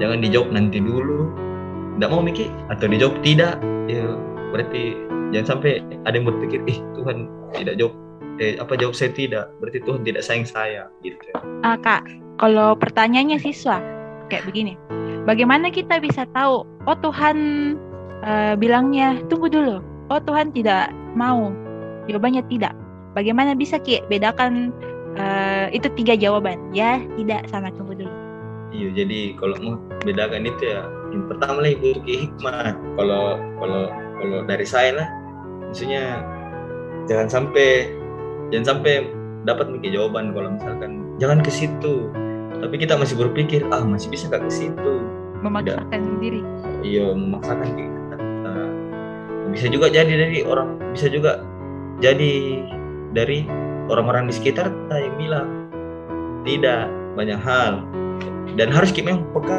Jangan 0.00 0.18
dijawab 0.20 0.48
nanti 0.52 0.80
dulu. 0.80 1.28
Tidak 1.96 2.08
mau 2.12 2.20
mikir 2.20 2.52
atau 2.68 2.86
dijawab 2.88 3.16
tidak 3.24 3.56
ya 3.88 4.04
berarti 4.52 4.96
jangan 5.32 5.56
sampai 5.56 5.80
ada 6.04 6.14
yang 6.16 6.28
berpikir 6.28 6.60
ih 6.68 6.78
Tuhan 6.96 7.28
tidak 7.56 7.76
jawab. 7.80 7.94
Eh 8.36 8.60
apa 8.60 8.76
jawab 8.76 8.92
saya 8.92 9.12
tidak? 9.16 9.48
Berarti 9.64 9.80
Tuhan 9.80 10.04
tidak 10.04 10.20
sayang 10.20 10.44
saya 10.44 10.92
gitu. 11.00 11.24
Ah 11.64 11.80
kak 11.80 12.04
kalau 12.36 12.76
pertanyaannya 12.76 13.40
siswa 13.40 13.80
kayak 14.28 14.44
begini. 14.44 14.76
Bagaimana 15.24 15.72
kita 15.72 15.98
bisa 15.98 16.28
tahu 16.36 16.68
oh 16.68 16.98
Tuhan 17.00 17.36
uh, 18.28 18.54
bilangnya 18.60 19.16
tunggu 19.32 19.48
dulu. 19.48 19.80
Oh 20.12 20.20
Tuhan 20.20 20.52
tidak 20.52 20.92
mau. 21.16 21.48
Jawabannya 22.06 22.44
tidak. 22.52 22.76
Bagaimana 23.16 23.56
bisa 23.56 23.80
ki 23.80 24.04
bedakan 24.12 24.70
uh, 25.16 25.66
itu 25.72 25.88
tiga 25.98 26.14
jawaban. 26.16 26.60
Ya 26.72 27.02
tidak 27.16 27.48
sama 27.50 27.72
tunggu 27.74 28.04
dulu. 28.04 28.12
Iya 28.74 29.04
jadi 29.04 29.20
kalau 29.40 29.56
mau 29.62 29.74
bedakan 30.04 30.44
itu 30.44 30.62
ya 30.68 30.84
yang 31.14 31.24
pertama 31.30 31.64
lah 31.64 31.70
ibu 31.72 31.96
hikmah. 32.04 32.76
Kalau 33.00 33.40
kalau 33.60 33.82
kalau 34.20 34.38
dari 34.44 34.66
saya 34.66 34.90
lah 34.96 35.08
maksudnya 35.68 36.24
jangan 37.08 37.28
sampai 37.28 37.90
jangan 38.52 38.76
sampai 38.76 39.10
dapat 39.46 39.70
mikir 39.70 39.94
jawaban 39.94 40.34
kalau 40.34 40.54
misalkan 40.54 41.06
jangan 41.22 41.40
ke 41.40 41.50
situ. 41.50 42.10
Tapi 42.56 42.74
kita 42.80 42.96
masih 42.96 43.20
berpikir 43.20 43.60
ah 43.68 43.84
masih 43.84 44.08
bisa 44.08 44.32
gak 44.32 44.40
ke 44.48 44.52
situ? 44.52 44.94
Memaksakan 45.44 46.00
Tidak. 46.00 46.18
diri. 46.24 46.40
Iya 46.80 47.12
memaksakan 47.12 47.68
diri. 47.76 47.92
Bisa 49.56 49.72
juga 49.72 49.88
jadi 49.88 50.12
dari 50.20 50.44
orang 50.44 50.76
bisa 50.92 51.08
juga 51.08 51.40
jadi 52.04 52.60
dari 53.16 53.48
orang-orang 53.90 54.30
di 54.30 54.34
sekitar 54.34 54.70
kita 54.70 54.96
yang 54.98 55.14
bilang. 55.18 55.48
Tidak 56.46 56.82
banyak 57.18 57.40
hal. 57.42 57.82
Dan 58.54 58.70
harus 58.70 58.94
kita 58.94 59.10
memang 59.10 59.26
peka 59.34 59.58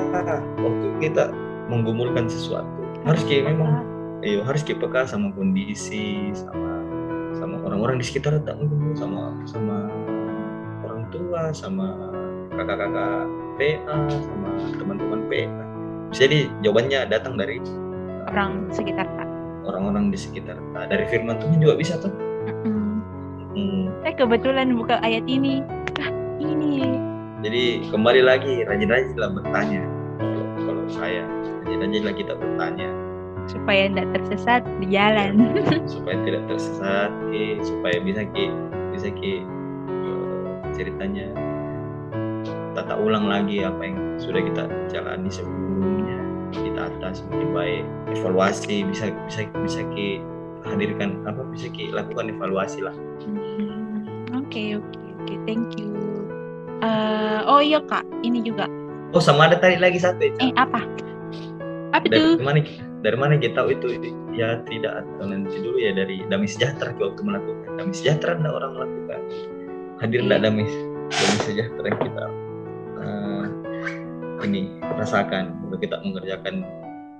waktu 0.63 0.87
kita 1.03 1.35
menggumulkan 1.67 2.31
sesuatu. 2.31 2.67
Harus 3.03 3.21
kita 3.27 3.51
memang 3.51 3.83
iyo 4.25 4.41
harus 4.41 4.65
kita 4.65 4.81
peka 4.81 5.05
sama 5.05 5.29
kondisi 5.35 6.33
sama 6.33 6.81
sama 7.37 7.55
orang-orang 7.61 8.01
di 8.01 8.05
sekitar 8.07 8.41
tak 8.41 8.57
sama 8.97 9.29
sama 9.45 9.87
orang 10.81 11.05
tua 11.13 11.53
sama 11.53 11.93
kakak-kakak 12.57 13.29
PA 13.61 13.97
sama 14.09 14.49
teman-teman 14.73 15.21
PA 15.29 15.45
jadi 16.09 16.49
jawabannya 16.65 17.05
datang 17.13 17.37
dari 17.37 17.61
orang 18.25 18.73
sekitar 18.73 19.05
orang-orang 19.67 20.09
di 20.09 20.17
sekitar 20.17 20.57
nah, 20.73 20.87
dari 20.89 21.05
firman 21.11 21.37
Tuhan 21.37 21.59
juga 21.59 21.75
bisa 21.75 21.99
tuh. 21.99 22.11
Mm. 22.47 22.55
Hmm. 22.63 22.76
Saya 24.03 24.13
kebetulan 24.15 24.77
buka 24.77 25.01
ayat 25.01 25.25
ini. 25.27 25.61
Ah 26.01 26.11
ini. 26.41 26.97
Jadi 27.41 27.63
kembali 27.89 28.21
lagi 28.25 28.65
rajin-rajinlah 28.65 29.29
bertanya. 29.33 29.83
Kalau, 30.57 30.83
saya 30.89 31.23
rajin-rajinlah 31.65 32.15
kita 32.17 32.33
bertanya. 32.37 32.89
Supaya 33.53 33.87
tidak 33.91 34.07
tersesat 34.17 34.61
di 34.83 34.87
jalan. 34.91 35.31
Supaya 35.87 36.17
tidak 36.27 36.43
tersesat 36.51 37.09
ki 37.31 37.63
supaya 37.63 37.97
bisa 38.03 38.21
ki 38.35 38.45
bisa 38.91 39.07
ki 39.15 39.33
uh, 39.87 40.55
ceritanya 40.75 41.31
tata 42.75 42.99
ulang 42.99 43.31
lagi 43.31 43.63
apa 43.63 43.81
yang 43.87 43.97
sudah 44.19 44.41
kita 44.43 44.63
jalani 44.91 45.31
sebelumnya. 45.31 46.19
Kita 46.51 46.91
atas 46.91 47.23
lebih 47.31 47.49
baik. 47.55 47.83
Evaluasi 48.19 48.83
bisa 48.83 49.15
bisa 49.31 49.47
bisa 49.63 49.81
ki 49.95 50.19
hadirkan 50.69 51.23
apa 51.25 51.41
bisa 51.51 51.71
ki 51.71 51.91
lakukan 51.95 52.31
evaluasi 52.31 52.83
lah. 52.83 52.95
Hmm, 53.23 54.03
oke 54.35 54.63
oke 54.79 54.99
oke. 55.21 55.33
Thank 55.47 55.79
you. 55.79 55.91
Uh, 56.83 57.41
oh 57.47 57.61
iya 57.63 57.81
kak. 57.85 58.05
Ini 58.21 58.43
juga. 58.45 58.69
Oh 59.15 59.23
sama 59.23 59.47
ada 59.47 59.57
tadi 59.57 59.79
lagi 59.79 59.97
satu 59.97 60.19
ya, 60.19 60.31
eh 60.43 60.51
apa? 60.59 60.83
Apa 61.95 62.05
dari 62.11 62.19
tuh 62.19 62.43
mana 62.43 62.59
dari 63.01 63.17
mana 63.17 63.39
kita 63.39 63.63
tahu 63.63 63.71
itu? 63.71 64.11
Ya 64.35 64.61
tidak. 64.67 65.03
Atau 65.03 65.31
nanti 65.31 65.57
dulu 65.63 65.79
ya 65.79 65.95
dari 65.95 66.21
damai 66.27 66.49
sejahtera. 66.49 66.91
Waktu 66.95 67.21
melakukan 67.23 67.79
damai 67.79 67.95
sejahtera 67.95 68.35
tidak 68.35 68.53
orang 68.53 68.71
melakukan. 68.75 69.19
Hadir 70.03 70.19
tidak 70.27 70.39
damai 70.45 70.67
damai 71.07 71.39
sejahtera 71.47 71.89
kita 71.97 72.25
ini 74.47 74.79
rasakan. 74.95 75.55
Untuk 75.67 75.83
kita 75.83 75.99
mengerjakan 76.01 76.63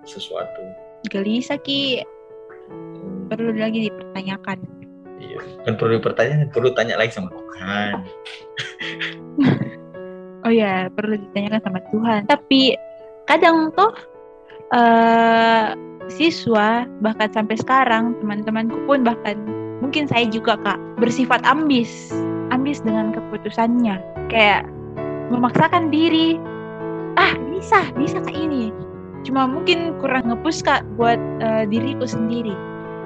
sesuatu. 0.07 0.63
Gelisah 1.11 1.59
ki. 1.59 2.01
Perlu 3.27 3.51
lagi 3.53 3.91
dipertanyakan. 3.91 4.57
Iya, 5.17 5.41
kan 5.65 5.73
perlu 5.75 5.97
dipertanyakan, 5.99 6.47
perlu 6.53 6.69
tanya 6.77 6.95
lagi 6.97 7.11
sama 7.13 7.29
Tuhan. 7.33 7.93
oh 10.45 10.53
ya, 10.53 10.87
perlu 10.93 11.17
ditanyakan 11.17 11.61
sama 11.61 11.79
Tuhan. 11.89 12.21
Tapi 12.29 12.61
kadang 13.27 13.73
tuh 13.75 13.91
uh, 14.71 15.75
siswa 16.07 16.87
bahkan 17.03 17.29
sampai 17.35 17.59
sekarang 17.59 18.15
teman-temanku 18.23 18.77
pun 18.87 19.03
bahkan 19.03 19.35
mungkin 19.83 20.07
saya 20.07 20.25
juga 20.29 20.55
kak 20.63 20.79
bersifat 21.01 21.43
ambis, 21.43 22.13
ambis 22.53 22.79
dengan 22.79 23.11
keputusannya, 23.11 23.99
kayak 24.31 24.63
memaksakan 25.27 25.91
diri 25.91 26.39
ah 27.17 27.33
bisa 27.51 27.81
bisa 27.97 28.21
kayak 28.23 28.47
ini 28.47 28.69
cuma 29.25 29.49
mungkin 29.49 29.97
kurang 29.99 30.29
ngepus 30.29 30.63
kak 30.63 30.85
buat 30.95 31.19
uh, 31.41 31.65
diriku 31.67 32.05
sendiri 32.05 32.53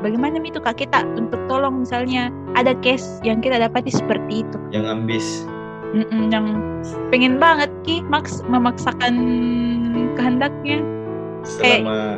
bagaimana 0.02 0.42
itu 0.42 0.58
kak 0.58 0.82
kita 0.82 1.06
untuk 1.16 1.40
tolong 1.48 1.86
misalnya 1.86 2.34
ada 2.58 2.76
case 2.82 3.22
yang 3.22 3.40
kita 3.40 3.62
dapati 3.62 3.94
seperti 3.94 4.44
itu? 4.44 4.58
Yang 4.74 4.86
ambis. 4.90 5.28
Mm-mm, 5.92 6.32
yang 6.32 6.46
pengen 7.12 7.36
banget 7.36 7.68
ki 7.84 8.00
maks 8.08 8.42
memaksakan 8.48 9.16
kehendaknya. 10.16 10.80
Selama 11.44 12.16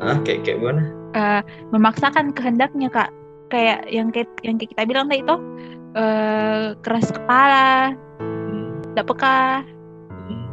kayak, 0.00 0.04
ah 0.04 0.18
kayak 0.24 0.40
kayak 0.44 0.58
gimana? 0.60 0.82
Uh, 1.16 1.42
memaksakan 1.74 2.32
kehendaknya 2.36 2.88
kak. 2.92 3.10
Kayak 3.50 3.82
yang 3.90 4.14
kayak 4.14 4.30
yang 4.46 4.56
kita 4.60 4.86
bilang 4.86 5.10
tadi 5.10 5.26
itu 5.26 5.36
uh, 5.98 6.76
keras 6.84 7.10
kepala 7.10 7.96
hmm. 8.22 8.94
peka. 8.94 9.66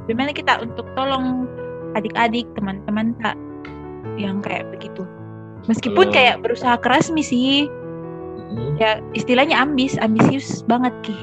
Bagaimana 0.08 0.32
kita 0.32 0.64
untuk 0.64 0.88
tolong 0.96 1.44
adik-adik, 2.00 2.48
teman-teman 2.56 3.12
tak 3.20 3.36
yang 4.16 4.40
kayak 4.40 4.64
begitu. 4.72 5.04
Meskipun 5.68 6.16
kayak 6.16 6.40
berusaha 6.40 6.80
keras 6.80 7.12
misi, 7.12 7.68
hmm. 7.68 8.80
ya 8.80 9.04
istilahnya 9.12 9.60
ambis, 9.60 10.00
ambisius 10.00 10.64
banget 10.64 10.96
ki. 11.04 11.16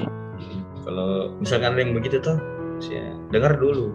Kalau 0.85 1.33
misalkan 1.41 1.73
ada 1.73 1.81
yang 1.81 1.97
begitu 1.97 2.21
tuh, 2.21 2.37
ya 2.85 3.09
dengar 3.33 3.57
dulu. 3.57 3.89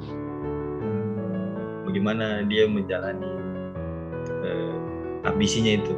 Bagaimana 1.87 2.43
dia 2.51 2.67
menjalani 2.67 3.31
uh, 4.43 4.75
ambisinya 5.31 5.79
itu. 5.79 5.95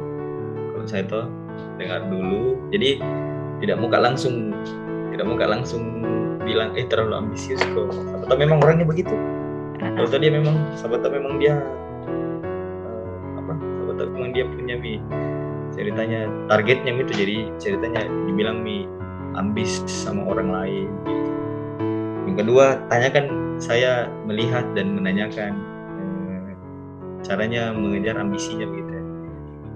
Kalau 0.73 0.85
saya 0.85 1.03
tuh 1.09 1.25
dengar 1.81 2.05
dulu, 2.09 2.57
jadi 2.69 3.01
tidak 3.61 3.77
muka 3.81 3.97
langsung, 3.97 4.53
tidak 5.13 5.25
muka 5.25 5.45
langsung 5.49 5.81
bilang 6.45 6.77
eh 6.77 6.85
terlalu 6.85 7.25
ambisius 7.25 7.61
kok. 7.73 7.89
Siapa 7.89 8.25
tahu 8.29 8.37
memang 8.37 8.61
orangnya 8.61 8.85
begitu. 8.85 9.15
Kalau 9.81 10.09
tadi 10.09 10.29
memang 10.29 10.77
siapa 10.77 11.01
tahu 11.01 11.17
memang 11.17 11.41
dia 11.41 11.57
tahu 13.97 14.07
memang 14.13 14.31
dia 14.33 14.45
punya 14.47 14.75
mi 14.77 14.99
ceritanya 15.73 16.29
targetnya 16.47 16.91
itu 17.01 17.13
jadi 17.13 17.37
ceritanya 17.57 18.01
dibilang 18.29 18.61
mi 18.61 18.85
ambis 19.33 19.81
sama 19.89 20.29
orang 20.29 20.49
lain 20.53 20.87
gitu. 21.09 21.31
yang 22.29 22.35
kedua 22.37 22.65
tanyakan 22.87 23.25
saya 23.57 24.05
melihat 24.29 24.65
dan 24.77 24.93
menanyakan 24.93 25.53
uh, 25.97 26.49
caranya 27.25 27.73
mengejar 27.73 28.17
ambisinya 28.21 28.69
gitu 28.69 28.93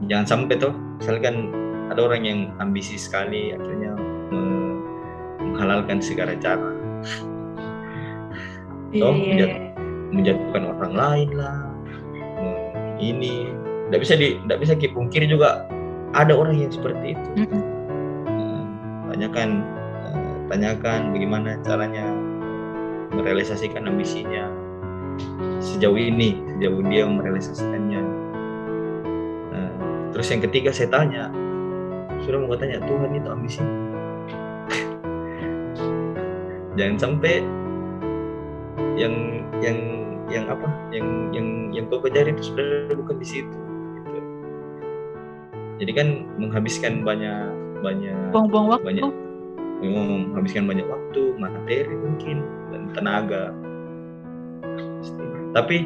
jangan 0.05 0.25
sampai 0.29 0.55
tuh 0.61 0.73
misalkan 1.01 1.49
ada 1.89 2.01
orang 2.05 2.21
yang 2.25 2.39
ambisi 2.61 2.99
sekali 2.99 3.55
akhirnya 3.57 3.97
menghalalkan 5.57 5.97
segala 5.97 6.37
cara 6.37 6.69
toh 8.93 9.15
yeah. 9.17 9.73
menjatuhkan 10.13 10.63
orang 10.69 10.93
lain 10.93 11.29
lah 11.33 11.57
ini 13.01 13.49
tidak 13.87 13.99
bisa 14.03 14.13
di 14.19 14.27
tidak 14.43 14.59
bisa 14.59 14.73
dipungkiri 14.75 15.25
juga 15.31 15.63
ada 16.11 16.35
orang 16.35 16.59
yang 16.59 16.71
seperti 16.71 17.15
itu 17.15 17.29
mm 17.39 17.47
-hmm. 17.47 17.63
tanyakan 19.13 19.49
eh, 20.03 20.35
tanyakan 20.51 21.01
bagaimana 21.15 21.49
caranya 21.63 22.05
merealisasikan 23.15 23.87
ambisinya 23.87 24.51
sejauh 25.63 25.97
ini 25.97 26.43
sejauh 26.57 26.81
dia 26.87 27.07
merealisasikannya 27.07 28.01
nah, 29.55 29.71
terus 30.11 30.27
yang 30.29 30.41
ketiga 30.43 30.69
saya 30.75 30.91
tanya 30.91 31.31
sudah 32.27 32.43
mau 32.43 32.59
tanya 32.59 32.83
Tuhan 32.83 33.15
itu 33.15 33.27
ambisi 33.31 33.61
jangan 36.77 36.97
sampai 36.99 37.41
yang 38.97 39.13
yang 39.61 39.77
yang 40.27 40.45
apa 40.51 40.67
yang 40.91 41.31
yang 41.31 41.47
yang 41.71 41.85
kau 41.87 42.03
kejar 42.03 42.27
itu 42.27 42.51
sebenarnya 42.51 42.95
bukan 42.99 43.15
di 43.21 43.27
situ. 43.27 43.66
Jadi 45.77 45.91
kan 45.93 46.07
menghabiskan 46.41 47.05
banyak 47.05 47.53
banyak 47.85 48.17
buang-buang 48.33 48.67
waktu. 48.73 48.85
banyak 48.85 49.05
menghabiskan 49.85 50.65
banyak 50.65 50.87
waktu 50.89 51.21
materi 51.37 51.93
mungkin 51.93 52.37
dan 52.73 52.81
tenaga. 52.97 53.53
Tapi 55.53 55.85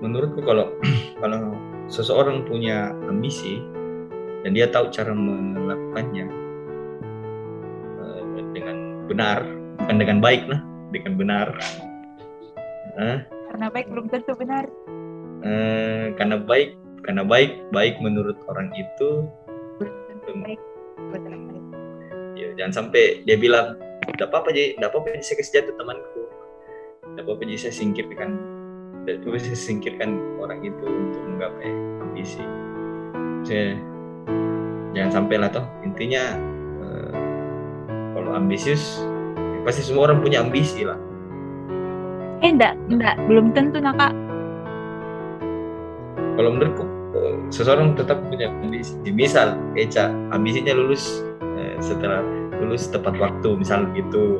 menurutku 0.00 0.40
kalau 0.40 0.72
kalau 1.22 1.52
seseorang 1.92 2.48
punya 2.48 2.96
ambisi 3.08 3.60
dan 4.44 4.56
dia 4.56 4.68
tahu 4.72 4.88
cara 4.88 5.12
melakukannya 5.12 6.26
uh, 8.00 8.20
dengan 8.56 8.76
benar 9.08 9.40
bukan 9.84 9.96
dengan 10.00 10.18
baik 10.24 10.42
lah 10.48 10.60
dengan 10.92 11.12
benar. 11.20 11.48
Karena 13.52 13.66
baik 13.70 13.86
belum 13.92 14.06
tentu 14.08 14.32
benar. 14.34 14.64
Uh, 15.38 16.10
karena 16.18 16.40
baik 16.40 16.74
karena 17.02 17.22
baik 17.22 17.70
baik 17.70 17.98
menurut 18.02 18.38
orang 18.50 18.70
itu. 18.74 19.26
Baik 20.28 20.60
ya, 22.38 22.48
jangan 22.54 22.72
sampai 22.84 23.24
dia 23.24 23.36
bilang 23.40 23.74
tidak 24.14 24.30
apa-apa 24.32 24.54
jadi 24.54 24.78
tidak 24.78 24.88
apa-apa 24.94 25.06
jadi 25.14 25.24
saya 25.24 25.36
kasih 25.42 25.52
jatuh 25.60 25.74
temanku. 25.76 26.22
Tidak 27.12 27.22
apa-apa 27.26 27.42
jadi 27.44 27.60
saya 27.68 27.74
singkirkan. 27.74 28.30
Tidak 29.04 29.24
apa 29.24 29.36
saya 29.40 29.58
singkirkan 29.58 30.10
orang 30.40 30.60
itu 30.64 30.84
untuk 30.84 31.22
menggapai 31.28 31.70
ambisi. 32.04 32.44
Saya 33.44 33.76
jangan 34.96 35.10
sampai 35.22 35.36
lah 35.36 35.50
toh. 35.52 35.66
Intinya 35.84 36.36
eh, 36.82 37.12
kalau 38.16 38.30
ambisius 38.32 39.04
ya 39.36 39.60
pasti 39.64 39.84
semua 39.84 40.08
orang 40.08 40.24
punya 40.24 40.40
ambisi 40.40 40.88
lah. 40.88 40.96
Eh 42.40 42.48
enggak 42.54 42.74
enggak 42.88 43.16
belum 43.28 43.52
tentu 43.52 43.76
nak 43.82 43.96
kak. 44.00 44.14
Kalau 46.38 46.54
menurutku 46.54 46.87
seseorang 47.48 47.96
tetap 47.96 48.20
punya 48.28 48.48
ambisi. 48.48 48.94
Misal 49.08 49.56
Eca 49.74 50.12
ambisinya 50.32 50.76
lulus 50.76 51.24
eh, 51.58 51.76
setelah 51.80 52.20
lulus 52.58 52.90
tepat 52.90 53.14
waktu 53.16 53.48
misal 53.56 53.86
gitu. 53.94 54.36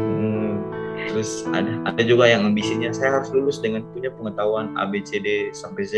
Hmm, 0.00 0.64
terus 1.10 1.46
ada 1.54 1.78
ada 1.86 2.02
juga 2.02 2.26
yang 2.26 2.50
ambisinya 2.50 2.90
saya 2.90 3.20
harus 3.20 3.30
lulus 3.30 3.62
dengan 3.62 3.86
punya 3.94 4.10
pengetahuan 4.14 4.74
A 4.74 4.88
B 4.88 5.04
C 5.04 5.22
D 5.22 5.54
sampai 5.54 5.84
Z. 5.86 5.94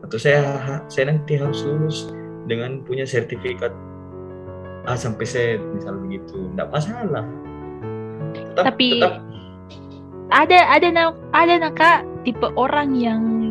Atau 0.00 0.16
saya 0.16 0.56
saya 0.88 1.12
nanti 1.12 1.36
harus 1.36 1.60
lulus 1.66 2.08
dengan 2.48 2.80
punya 2.88 3.04
sertifikat 3.04 3.74
A 4.88 4.96
sampai 4.96 5.28
Z 5.28 5.60
misal 5.76 6.00
begitu. 6.00 6.48
Tidak 6.56 6.68
masalah. 6.72 7.28
Tetap, 8.30 8.64
tapi 8.72 9.02
tetap, 9.02 9.20
ada 10.30 10.58
ada 10.72 10.88
ada 11.36 11.54
naka 11.58 11.90
tipe 12.22 12.48
orang 12.54 12.94
yang 12.96 13.50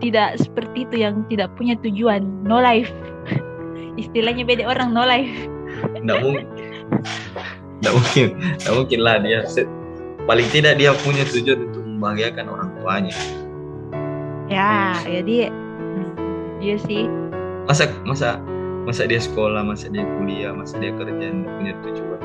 tidak 0.00 0.40
seperti 0.40 0.88
itu 0.88 0.96
yang 1.04 1.22
tidak 1.28 1.52
punya 1.54 1.76
tujuan. 1.84 2.24
No 2.42 2.58
life. 2.58 2.90
Istilahnya 4.02 4.42
beda 4.48 4.64
orang 4.66 4.96
no 4.96 5.04
life. 5.04 5.30
Nggak 6.00 6.18
mungkin 6.24 6.46
nggak 7.80 7.94
mungkin. 7.96 8.26
Nggak 8.60 8.74
mungkin 8.76 9.00
lah 9.00 9.16
dia 9.24 9.40
paling 10.28 10.48
tidak 10.52 10.76
dia 10.76 10.92
punya 11.00 11.24
tujuan 11.26 11.72
untuk 11.72 11.82
membahagiakan 11.84 12.46
orang 12.48 12.68
tuanya. 12.80 13.16
Ya 14.52 14.96
jadi 15.04 15.48
iya 16.60 16.76
sih. 16.76 17.08
Masa 17.64 17.88
masa 18.04 18.38
masa 18.84 19.08
dia 19.08 19.20
sekolah 19.20 19.64
masa 19.64 19.88
dia 19.88 20.04
kuliah 20.18 20.52
masa 20.52 20.76
dia 20.80 20.92
kerja 20.96 21.26
punya 21.56 21.72
tujuan? 21.84 22.20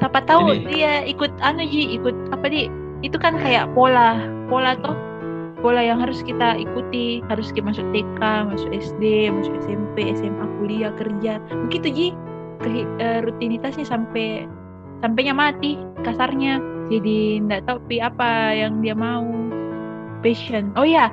Siapa 0.00 0.24
tahu 0.24 0.56
Jadi, 0.56 0.64
dia 0.72 1.04
ikut 1.04 1.32
anu 1.44 1.60
ji 1.66 2.00
ikut 2.00 2.16
apa 2.32 2.48
di 2.48 2.72
itu 3.04 3.16
kan 3.20 3.36
kayak 3.36 3.68
pola 3.76 4.16
pola 4.48 4.76
toh 4.80 4.96
pola 5.60 5.80
yang 5.84 6.00
harus 6.00 6.24
kita 6.24 6.56
ikuti 6.56 7.20
harus 7.28 7.52
kita 7.52 7.68
masuk 7.68 7.86
TK 7.92 8.20
masuk 8.48 8.70
SD 8.72 9.28
masuk 9.32 9.54
SMP 9.64 10.12
SMA 10.16 10.46
kuliah 10.60 10.92
kerja. 10.96 11.40
Begitu 11.68 11.88
ji. 11.92 12.08
Ke, 12.60 12.84
uh, 13.00 13.24
rutinitasnya 13.24 13.88
sampai 13.88 14.44
sampainya 15.00 15.32
mati 15.32 15.80
kasarnya. 16.04 16.60
Jadi 16.90 17.40
nggak 17.46 17.70
tahu 17.70 17.78
pi 17.86 18.02
apa 18.02 18.52
yang 18.56 18.84
dia 18.84 18.92
mau. 18.96 19.24
Passion. 20.20 20.68
Oh 20.76 20.84
ya 20.84 21.08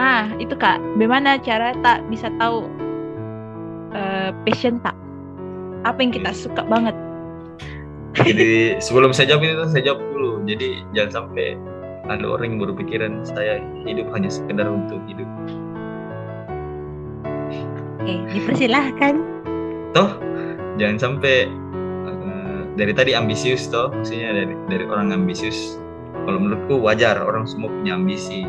ah 0.00 0.32
itu 0.40 0.56
kak. 0.56 0.80
Bagaimana 0.96 1.36
cara 1.40 1.76
tak 1.84 2.00
bisa 2.08 2.32
tahu 2.40 2.64
uh, 3.92 4.32
passion 4.48 4.80
tak? 4.80 4.96
Apa 5.84 6.00
yang 6.00 6.12
kita 6.16 6.32
suka 6.32 6.64
banget? 6.64 6.96
Jadi 8.16 8.80
sebelum 8.80 9.12
saya 9.12 9.36
jawab 9.36 9.44
itu 9.44 9.64
saya 9.68 9.92
jawab 9.92 10.00
dulu. 10.00 10.40
Jadi 10.48 10.80
jangan 10.96 11.28
sampai 11.28 11.60
ada 12.06 12.24
orang 12.26 12.54
yang 12.54 12.60
berpikiran 12.62 13.12
saya 13.26 13.58
hidup 13.82 14.06
hanya 14.14 14.30
sekedar 14.30 14.66
untuk 14.70 15.02
hidup. 15.10 15.26
Oke, 18.02 18.14
dipersilahkan. 18.30 19.14
Toh, 19.90 20.10
jangan 20.78 20.96
sampai 20.98 21.50
uh, 22.06 22.62
dari 22.78 22.94
tadi 22.94 23.18
ambisius 23.18 23.66
toh, 23.66 23.90
maksudnya 23.90 24.30
dari 24.30 24.54
dari 24.70 24.84
orang 24.86 25.10
ambisius. 25.10 25.82
Kalau 26.26 26.42
menurutku 26.42 26.78
wajar 26.82 27.18
orang 27.22 27.46
semua 27.46 27.70
punya 27.70 27.98
ambisi. 27.98 28.46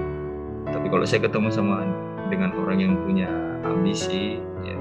Tapi 0.67 0.91
kalau 0.91 1.05
saya 1.07 1.23
ketemu 1.25 1.49
sama 1.49 1.85
dengan 2.27 2.51
orang 2.59 2.77
yang 2.83 2.93
punya 3.07 3.29
ambisi, 3.63 4.41
ya 4.61 4.77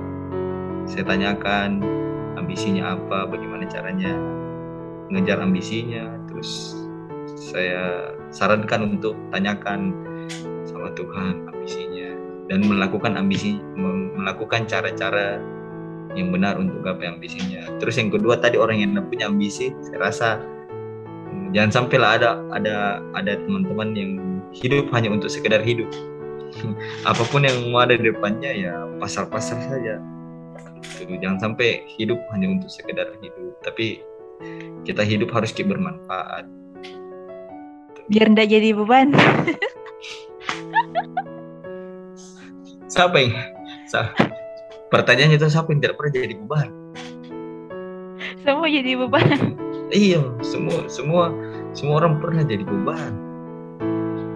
saya 0.84 1.04
tanyakan 1.06 1.80
ambisinya 2.36 2.98
apa, 2.98 3.30
bagaimana 3.30 3.64
caranya 3.70 4.12
mengejar 5.08 5.38
ambisinya, 5.38 6.10
terus 6.26 6.74
saya 7.36 8.16
sarankan 8.32 8.96
untuk 8.96 9.12
tanyakan 9.30 9.92
sama 10.64 10.88
Tuhan 10.96 11.44
ambisinya 11.52 12.16
dan 12.48 12.64
melakukan 12.64 13.12
ambisi 13.14 13.60
melakukan 14.16 14.64
cara-cara 14.64 15.38
yang 16.16 16.32
benar 16.32 16.56
untuk 16.56 16.80
gapai 16.80 17.12
ambisinya. 17.12 17.68
Terus 17.76 18.00
yang 18.00 18.08
kedua 18.08 18.40
tadi 18.40 18.56
orang 18.56 18.80
yang 18.80 18.96
punya 19.12 19.28
ambisi, 19.28 19.68
saya 19.84 20.00
rasa 20.00 20.28
hmm, 21.28 21.52
jangan 21.52 21.84
sampailah 21.84 22.10
ada 22.16 22.30
ada 22.56 23.04
ada 23.12 23.36
teman-teman 23.36 23.92
yang 23.92 24.10
hidup 24.56 24.88
hanya 24.96 25.12
untuk 25.12 25.28
sekedar 25.28 25.60
hidup. 25.60 25.92
Apa 27.10 27.22
pun 27.28 27.44
yang 27.44 27.68
mau 27.68 27.84
ada 27.84 28.00
di 28.00 28.08
depannya 28.08 28.48
ya 28.48 28.74
pasar-pasar 28.96 29.60
saja. 29.68 30.00
Jangan 31.04 31.52
sampai 31.52 31.84
hidup 32.00 32.16
hanya 32.32 32.56
untuk 32.56 32.72
sekedar 32.72 33.12
hidup, 33.20 33.52
tapi 33.60 34.00
kita 34.88 35.04
hidup 35.04 35.28
harus 35.34 35.52
bermanfaat 35.52 36.46
biar 38.06 38.26
ndak 38.30 38.48
jadi 38.50 38.70
beban. 38.74 39.10
Siapa 42.86 43.16
yang 43.18 43.34
pertanyaannya 44.88 45.36
itu 45.36 45.46
siapa 45.50 45.68
yang 45.74 45.80
tidak 45.82 45.96
pernah 45.98 46.12
jadi 46.14 46.34
beban? 46.38 46.68
Semua 48.46 48.68
jadi 48.70 48.92
beban. 48.94 49.38
Iya 49.90 50.22
semua 50.42 50.86
semua 50.90 51.30
semua 51.74 52.02
orang 52.02 52.18
pernah 52.22 52.42
jadi 52.46 52.62
beban. 52.66 53.12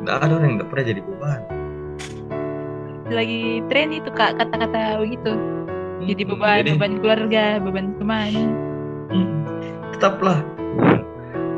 Nggak 0.07 0.17
ada 0.23 0.33
orang 0.35 0.47
yang 0.47 0.59
tidak 0.59 0.71
pernah 0.71 0.87
jadi 0.87 1.03
beban. 1.03 1.41
Lagi 3.11 3.43
tren 3.67 3.91
itu 3.91 4.11
kak 4.15 4.39
kata-kata 4.39 5.03
begitu. 5.03 5.33
Jadi 6.07 6.23
hmm, 6.27 6.31
beban 6.35 6.59
jadi, 6.63 6.71
beban 6.75 6.93
keluarga 7.03 7.45
beban 7.63 7.87
teman. 7.99 8.33
Hmm, 9.11 9.31
tetaplah 9.95 10.39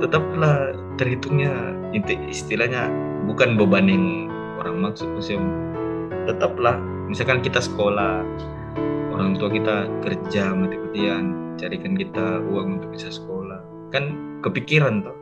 tetaplah 0.01 0.77
terhitungnya 0.97 1.53
istilahnya 2.29 2.89
bukan 3.29 3.61
beban 3.61 3.87
yang 3.89 4.33
orang 4.59 4.91
maksud 4.91 5.09
maksudnya 5.13 5.45
tetaplah 6.25 6.81
misalkan 7.11 7.45
kita 7.45 7.61
sekolah 7.61 8.25
orang 9.13 9.37
tua 9.37 9.53
kita 9.53 9.87
kerja 10.01 10.57
mati-matian 10.57 11.43
carikan 11.61 11.95
kita 11.95 12.43
uang 12.51 12.81
untuk 12.81 12.91
bisa 12.97 13.13
sekolah. 13.13 13.61
Kan 13.95 14.39
kepikiran 14.43 15.05
tuh 15.05 15.17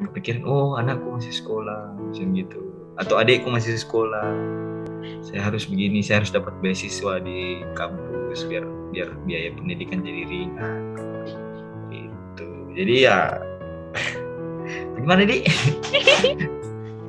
kepikiran 0.00 0.48
oh 0.48 0.80
anakku 0.80 1.12
masih 1.12 1.34
sekolah 1.34 1.92
macam 1.98 2.26
gitu. 2.32 2.60
Atau 2.96 3.20
adikku 3.20 3.52
masih 3.52 3.76
sekolah. 3.76 4.32
Saya 5.24 5.48
harus 5.48 5.64
begini 5.68 6.04
saya 6.04 6.24
harus 6.24 6.32
dapat 6.32 6.52
beasiswa 6.60 7.20
di 7.20 7.64
kampus 7.76 8.44
biar 8.48 8.64
biar 8.92 9.08
biaya 9.24 9.50
pendidikan 9.56 10.04
jadi 10.04 10.22
ringan. 10.28 10.80
Jadi 12.70 12.94
ya 13.02 13.34
gimana 15.02 15.22
di 15.24 15.44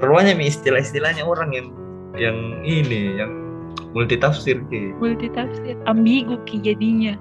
Perluannya 0.01 0.33
nih 0.39 0.47
istilah-istilahnya 0.49 1.23
orang 1.27 1.51
yang 1.53 1.67
yang 2.17 2.37
ini 2.63 3.15
yang 3.19 3.31
multi 3.95 4.19
tafsir 4.19 4.59
ki. 4.67 4.95
Multi 4.99 5.31
tafsir 5.31 5.75
ambigu 5.87 6.39
ki 6.47 6.59
jadinya. 6.63 7.15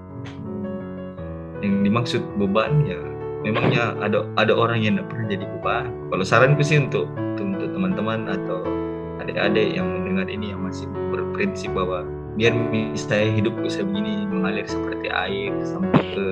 Yang 1.60 1.74
dimaksud 1.86 2.22
beban 2.40 2.88
ya 2.88 2.98
memangnya 3.44 3.96
ada 4.00 4.24
ada 4.36 4.52
orang 4.52 4.80
yang 4.80 4.98
tidak 4.98 5.08
pernah 5.12 5.26
jadi 5.28 5.44
beban? 5.58 5.84
Kalau 6.10 6.24
saranku 6.24 6.62
sih 6.64 6.80
untuk 6.80 7.06
untuk 7.36 7.68
teman-teman 7.76 8.28
atau 8.28 8.64
adik-adik 9.20 9.76
yang 9.76 9.84
mendengar 9.84 10.26
ini 10.32 10.56
yang 10.56 10.64
masih 10.64 10.88
berprinsip 11.12 11.70
bahwa 11.76 12.08
biar 12.40 12.56
saya 12.96 13.28
hidup 13.28 13.52
bisa 13.60 13.84
begini 13.84 14.24
mengalir 14.24 14.64
seperti 14.64 15.12
air 15.12 15.52
sampai 15.66 16.02
ke 16.16 16.26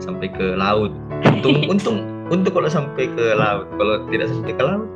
sampai 0.00 0.28
ke 0.28 0.46
laut. 0.56 0.92
Untung 1.24 1.64
untung 1.68 2.19
untuk 2.30 2.54
kalau 2.54 2.70
sampai 2.70 3.10
ke 3.10 3.24
laut 3.34 3.66
kalau 3.76 4.06
tidak 4.08 4.30
sampai 4.30 4.54
ke 4.54 4.62
laut 4.62 4.88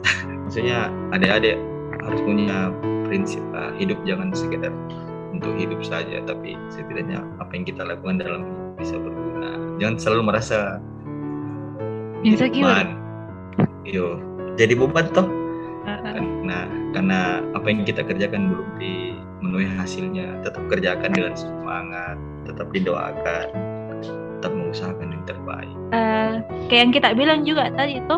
maksudnya 0.47 0.89
adik-adik 1.11 1.59
harus 2.01 2.21
punya 2.23 2.71
prinsip 3.11 3.43
lah 3.51 3.75
hidup 3.77 3.99
jangan 4.07 4.31
sekedar 4.31 4.71
untuk 5.35 5.51
hidup 5.59 5.83
saja 5.83 6.23
tapi 6.23 6.55
setidaknya 6.71 7.21
apa 7.43 7.51
yang 7.59 7.67
kita 7.67 7.83
lakukan 7.83 8.23
dalam 8.23 8.43
bisa 8.79 8.95
berguna. 8.97 9.59
Jangan 9.83 9.97
selalu 9.99 10.23
merasa 10.31 10.79
insecure 12.23 12.95
yo 13.83 14.23
jadi 14.55 14.79
beban 14.79 15.11
toh. 15.11 15.27
Karena 15.85 16.71
karena 16.95 17.19
apa 17.53 17.67
yang 17.69 17.83
kita 17.85 18.07
kerjakan 18.07 18.55
belum 18.55 18.69
dimenuhi 18.79 19.69
hasilnya. 19.75 20.41
Tetap 20.47 20.63
kerjakan 20.71 21.11
dengan 21.11 21.35
semangat 21.35 22.17
tetap 22.47 22.71
didoakan 22.71 23.74
tetap 24.45 24.61
mengusahakan 24.61 25.09
yang 25.09 25.25
terbaik. 25.25 25.73
Uh, 25.97 26.45
kayak 26.69 26.81
yang 26.85 26.93
kita 26.93 27.09
bilang 27.17 27.41
juga 27.49 27.73
tadi 27.73 27.97
itu 27.97 28.17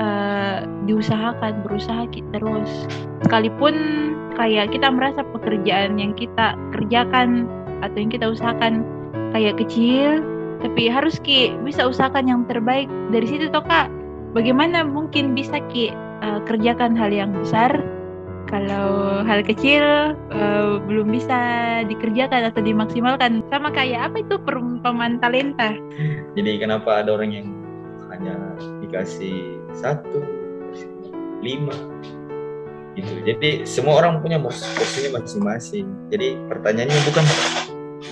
uh, 0.00 0.64
diusahakan 0.88 1.60
berusaha 1.60 2.08
kita 2.08 2.40
terus. 2.40 2.88
Sekalipun 3.28 3.76
kayak 4.40 4.72
kita 4.72 4.88
merasa 4.88 5.20
pekerjaan 5.36 6.00
yang 6.00 6.16
kita 6.16 6.56
kerjakan 6.72 7.44
atau 7.84 8.00
yang 8.00 8.08
kita 8.08 8.32
usahakan 8.32 8.80
kayak 9.36 9.60
kecil 9.60 10.24
tapi 10.64 10.88
harus 10.88 11.20
ki 11.20 11.52
bisa 11.68 11.84
usahakan 11.84 12.24
yang 12.24 12.40
terbaik. 12.48 12.88
Dari 13.12 13.28
situ 13.28 13.52
toh 13.52 13.60
kak 13.68 13.92
bagaimana 14.32 14.88
mungkin 14.88 15.36
bisa 15.36 15.60
ki 15.68 15.92
uh, 16.24 16.40
kerjakan 16.48 16.96
hal 16.96 17.12
yang 17.12 17.36
besar 17.36 17.76
kalau 18.50 19.22
hal 19.22 19.40
kecil 19.46 20.12
uh, 20.34 20.82
belum 20.84 21.14
bisa 21.14 21.38
dikerjakan 21.86 22.50
atau 22.50 22.60
dimaksimalkan. 22.60 23.46
Sama 23.48 23.70
kayak 23.70 24.10
apa 24.10 24.26
itu 24.26 24.36
perumpamaan 24.42 25.22
talenta? 25.22 25.78
Jadi 26.36 26.58
kenapa 26.58 27.06
ada 27.06 27.14
orang 27.14 27.30
yang 27.30 27.48
hanya 28.10 28.34
dikasih 28.82 29.62
satu 29.78 30.20
lima? 31.40 31.72
Gitu. 32.98 33.22
Jadi 33.22 33.64
semua 33.64 34.02
orang 34.02 34.18
punya 34.18 34.42
porsinya 34.42 35.22
masing-masing. 35.22 35.86
Jadi 36.10 36.34
pertanyaannya 36.50 37.00
bukan 37.06 37.24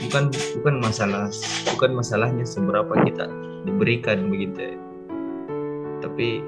bukan 0.07 0.25
bukan 0.63 0.75
masalah 0.79 1.27
bukan 1.75 1.91
masalahnya 1.99 2.47
seberapa 2.47 2.95
kita 3.03 3.27
diberikan 3.67 4.31
begitu 4.31 4.73
ya. 4.73 4.77
tapi 5.99 6.41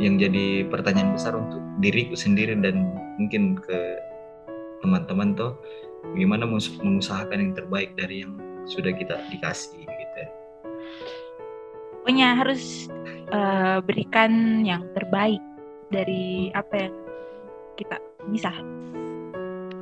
yang 0.00 0.16
jadi 0.16 0.68
pertanyaan 0.70 1.12
besar 1.12 1.36
untuk 1.36 1.60
diriku 1.82 2.16
sendiri 2.16 2.56
dan 2.60 2.92
mungkin 3.20 3.58
ke 3.60 3.78
teman-teman 4.82 5.36
tuh 5.36 5.52
bagaimana 6.12 6.44
mengusahakan 6.48 7.38
yang 7.38 7.52
terbaik 7.54 7.94
dari 7.94 8.26
yang 8.26 8.34
sudah 8.66 8.90
kita 8.94 9.18
dikasih 9.30 9.84
gitu 9.84 10.16
ya. 10.18 10.28
Pokoknya 12.02 12.28
harus 12.34 12.90
uh, 13.30 13.78
berikan 13.82 14.62
yang 14.66 14.82
terbaik 14.94 15.42
dari 15.92 16.50
apa 16.54 16.88
yang 16.88 16.94
kita 17.78 17.96
bisa. 18.30 18.50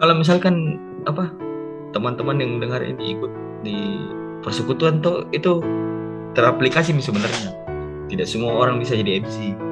Kalau 0.00 0.14
misalkan 0.16 0.80
apa 1.08 1.32
teman-teman 1.92 2.40
yang 2.40 2.52
dengar 2.60 2.80
ini 2.84 3.16
ikut 3.16 3.32
di 3.64 3.78
persekutuan 4.40 5.04
tuh 5.04 5.28
itu 5.32 5.60
teraplikasi 6.32 6.96
sebenarnya. 6.96 7.56
Tidak 8.10 8.26
semua 8.26 8.58
orang 8.58 8.82
bisa 8.82 8.96
jadi 8.98 9.22
MC. 9.22 9.69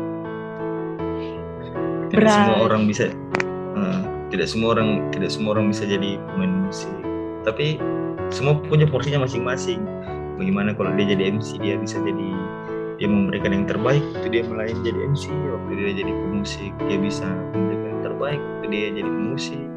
Tidak 2.08 2.28
semua 2.28 2.58
orang 2.64 2.82
bisa 2.88 3.12
uh, 3.76 4.00
tidak 4.32 4.48
semua 4.48 4.68
orang 4.76 4.88
tidak 5.12 5.30
semua 5.32 5.50
orang 5.56 5.66
bisa 5.72 5.84
jadi 5.84 6.16
pemain 6.32 6.52
musik. 6.64 6.92
Tapi 7.44 7.80
semua 8.32 8.56
punya 8.68 8.88
porsinya 8.88 9.24
masing-masing. 9.24 9.80
Bagaimana 10.40 10.72
kalau 10.72 10.94
dia 10.94 11.12
jadi 11.12 11.34
MC 11.34 11.58
dia 11.60 11.76
bisa 11.76 11.98
jadi 12.00 12.30
dia 12.98 13.06
memberikan 13.06 13.54
yang 13.54 13.66
terbaik 13.66 14.02
itu 14.18 14.26
dia 14.26 14.42
melayani 14.42 14.82
jadi 14.82 14.98
MC 15.14 15.30
waktu 15.30 15.70
dia 15.78 15.92
jadi 16.02 16.12
pemusik 16.12 16.72
dia 16.90 16.98
bisa 16.98 17.26
memberikan 17.54 17.86
yang 17.94 18.02
terbaik 18.02 18.40
waktu 18.42 18.66
dia 18.74 18.86
jadi 18.90 19.10
pemusik 19.10 19.68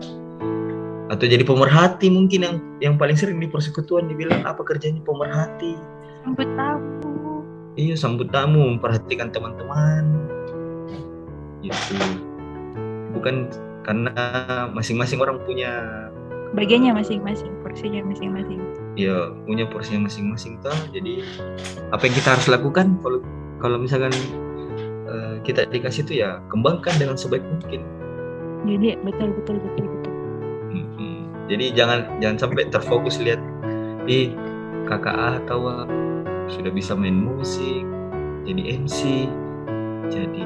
atau 1.11 1.25
jadi 1.27 1.43
pemerhati 1.43 2.07
mungkin 2.07 2.39
yang 2.41 2.55
yang 2.79 2.93
paling 2.95 3.19
sering 3.19 3.37
di 3.37 3.45
persekutuan 3.51 4.07
dibilang 4.07 4.47
apa 4.47 4.63
kerjanya 4.63 5.03
pemerhati? 5.03 5.75
Sambut 6.23 6.47
tamu. 6.55 7.43
Iya 7.75 7.95
sambut 7.99 8.27
tamu 8.31 8.79
memperhatikan 8.79 9.27
teman-teman 9.35 10.03
itu 11.61 11.95
bukan 13.13 13.49
karena 13.81 14.13
masing-masing 14.73 15.17
orang 15.21 15.41
punya 15.45 15.71
bagiannya 16.51 16.91
masing-masing 16.91 17.51
porsinya 17.63 18.03
masing-masing. 18.03 18.59
Ya 18.99 19.31
punya 19.47 19.65
porsinya 19.71 20.11
masing-masing 20.11 20.59
tuh 20.59 20.75
jadi 20.91 21.23
apa 21.95 22.03
yang 22.07 22.15
kita 22.17 22.29
harus 22.35 22.47
lakukan 22.51 22.99
kalau 22.99 23.19
kalau 23.63 23.77
misalkan 23.79 24.11
uh, 25.07 25.39
kita 25.47 25.69
dikasih 25.71 26.03
itu 26.03 26.13
ya 26.21 26.43
kembangkan 26.51 26.91
dengan 26.99 27.15
sebaik 27.15 27.43
mungkin. 27.47 27.81
Jadi 28.67 28.99
betul 29.01 29.29
betul 29.41 29.57
betul 29.63 29.85
betul. 29.87 30.13
Hmm, 30.71 31.21
jadi 31.47 31.65
jangan 31.73 31.99
jangan 32.19 32.37
sampai 32.37 32.67
terfokus 32.67 33.17
lihat 33.17 33.41
di 34.03 34.35
kakak 34.85 35.15
A 35.15 35.39
atau 35.45 35.87
sudah 36.51 36.71
bisa 36.73 36.91
main 36.97 37.15
musik 37.15 37.87
jadi 38.43 38.81
MC 38.81 39.29
jadi 40.11 40.45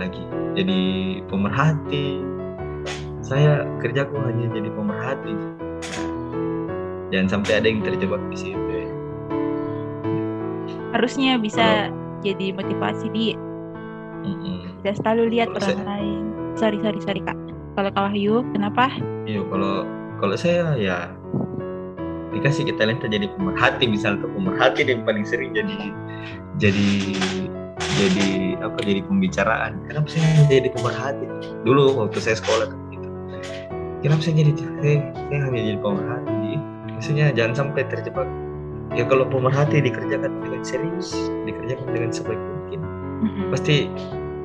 lagi 0.00 0.24
jadi 0.56 0.80
pemerhati 1.28 2.24
saya 3.20 3.68
kerjaku 3.78 4.16
hanya 4.24 4.48
jadi 4.50 4.68
pemerhati 4.72 5.34
jangan 7.12 7.28
sampai 7.38 7.52
ada 7.60 7.66
yang 7.68 7.82
terjebak 7.84 8.22
di 8.32 8.36
situ 8.38 8.64
ya. 8.70 8.86
harusnya 10.96 11.36
bisa 11.36 11.92
oh. 11.92 12.18
jadi 12.24 12.56
motivasi 12.56 13.06
dia 13.12 13.36
mm-hmm. 14.24 14.82
dan 14.82 14.92
selalu 14.98 15.22
lihat 15.36 15.52
kalau 15.52 15.60
orang 15.62 15.78
saya, 15.84 15.90
lain 15.92 16.22
sorry 16.56 16.78
sorry 16.80 17.00
sorry 17.04 17.20
kak 17.22 17.38
kalau 17.76 17.90
kak 17.92 18.02
Wahyu 18.10 18.42
kenapa 18.56 18.88
iya 19.28 19.44
kalau 19.46 19.84
kalau 20.18 20.36
saya 20.36 20.74
ya 20.80 21.12
dikasih 22.30 22.62
kita 22.70 22.86
talenta 22.86 23.10
jadi 23.10 23.26
pemerhati 23.34 23.90
misalnya 23.90 24.22
atau 24.22 24.30
pemerhati 24.38 24.86
yang 24.86 25.02
paling 25.02 25.26
sering 25.26 25.50
jadi 25.50 25.90
jadi 26.62 26.88
jadi 27.98 28.60
apa 28.60 28.78
jadi 28.84 29.00
pembicaraan. 29.04 29.72
Kenapa 29.88 30.06
saya 30.08 30.46
jadi 30.48 30.68
pemerhati 30.72 31.26
dulu 31.64 31.96
waktu 32.00 32.18
saya 32.20 32.36
sekolah 32.38 32.68
gitu. 32.92 33.08
Kenapa 34.00 34.20
saya 34.24 34.34
jadi 34.40 34.52
saya, 34.56 34.96
saya 35.14 35.38
hanya 35.48 35.60
jadi 35.60 35.78
pemerhati 35.80 36.52
maksudnya 36.94 37.26
jangan 37.32 37.54
sampai 37.66 37.82
terjebak. 37.88 38.28
Ya 38.92 39.06
kalau 39.06 39.24
pemerhati 39.28 39.80
dikerjakan 39.80 40.42
dengan 40.42 40.62
serius 40.66 41.14
dikerjakan 41.46 41.88
dengan 41.94 42.10
sebaik 42.10 42.40
mungkin 42.42 42.80
mm-hmm. 43.22 43.46
pasti 43.54 43.86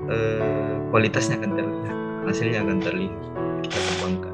uh, 0.07 0.75
kualitasnya 0.93 1.41
akan 1.41 1.51
terlihat 1.57 1.97
hasilnya 2.29 2.59
akan 2.61 2.77
terlihat 2.81 3.17
kita 3.65 3.77
kembangkan. 3.77 4.33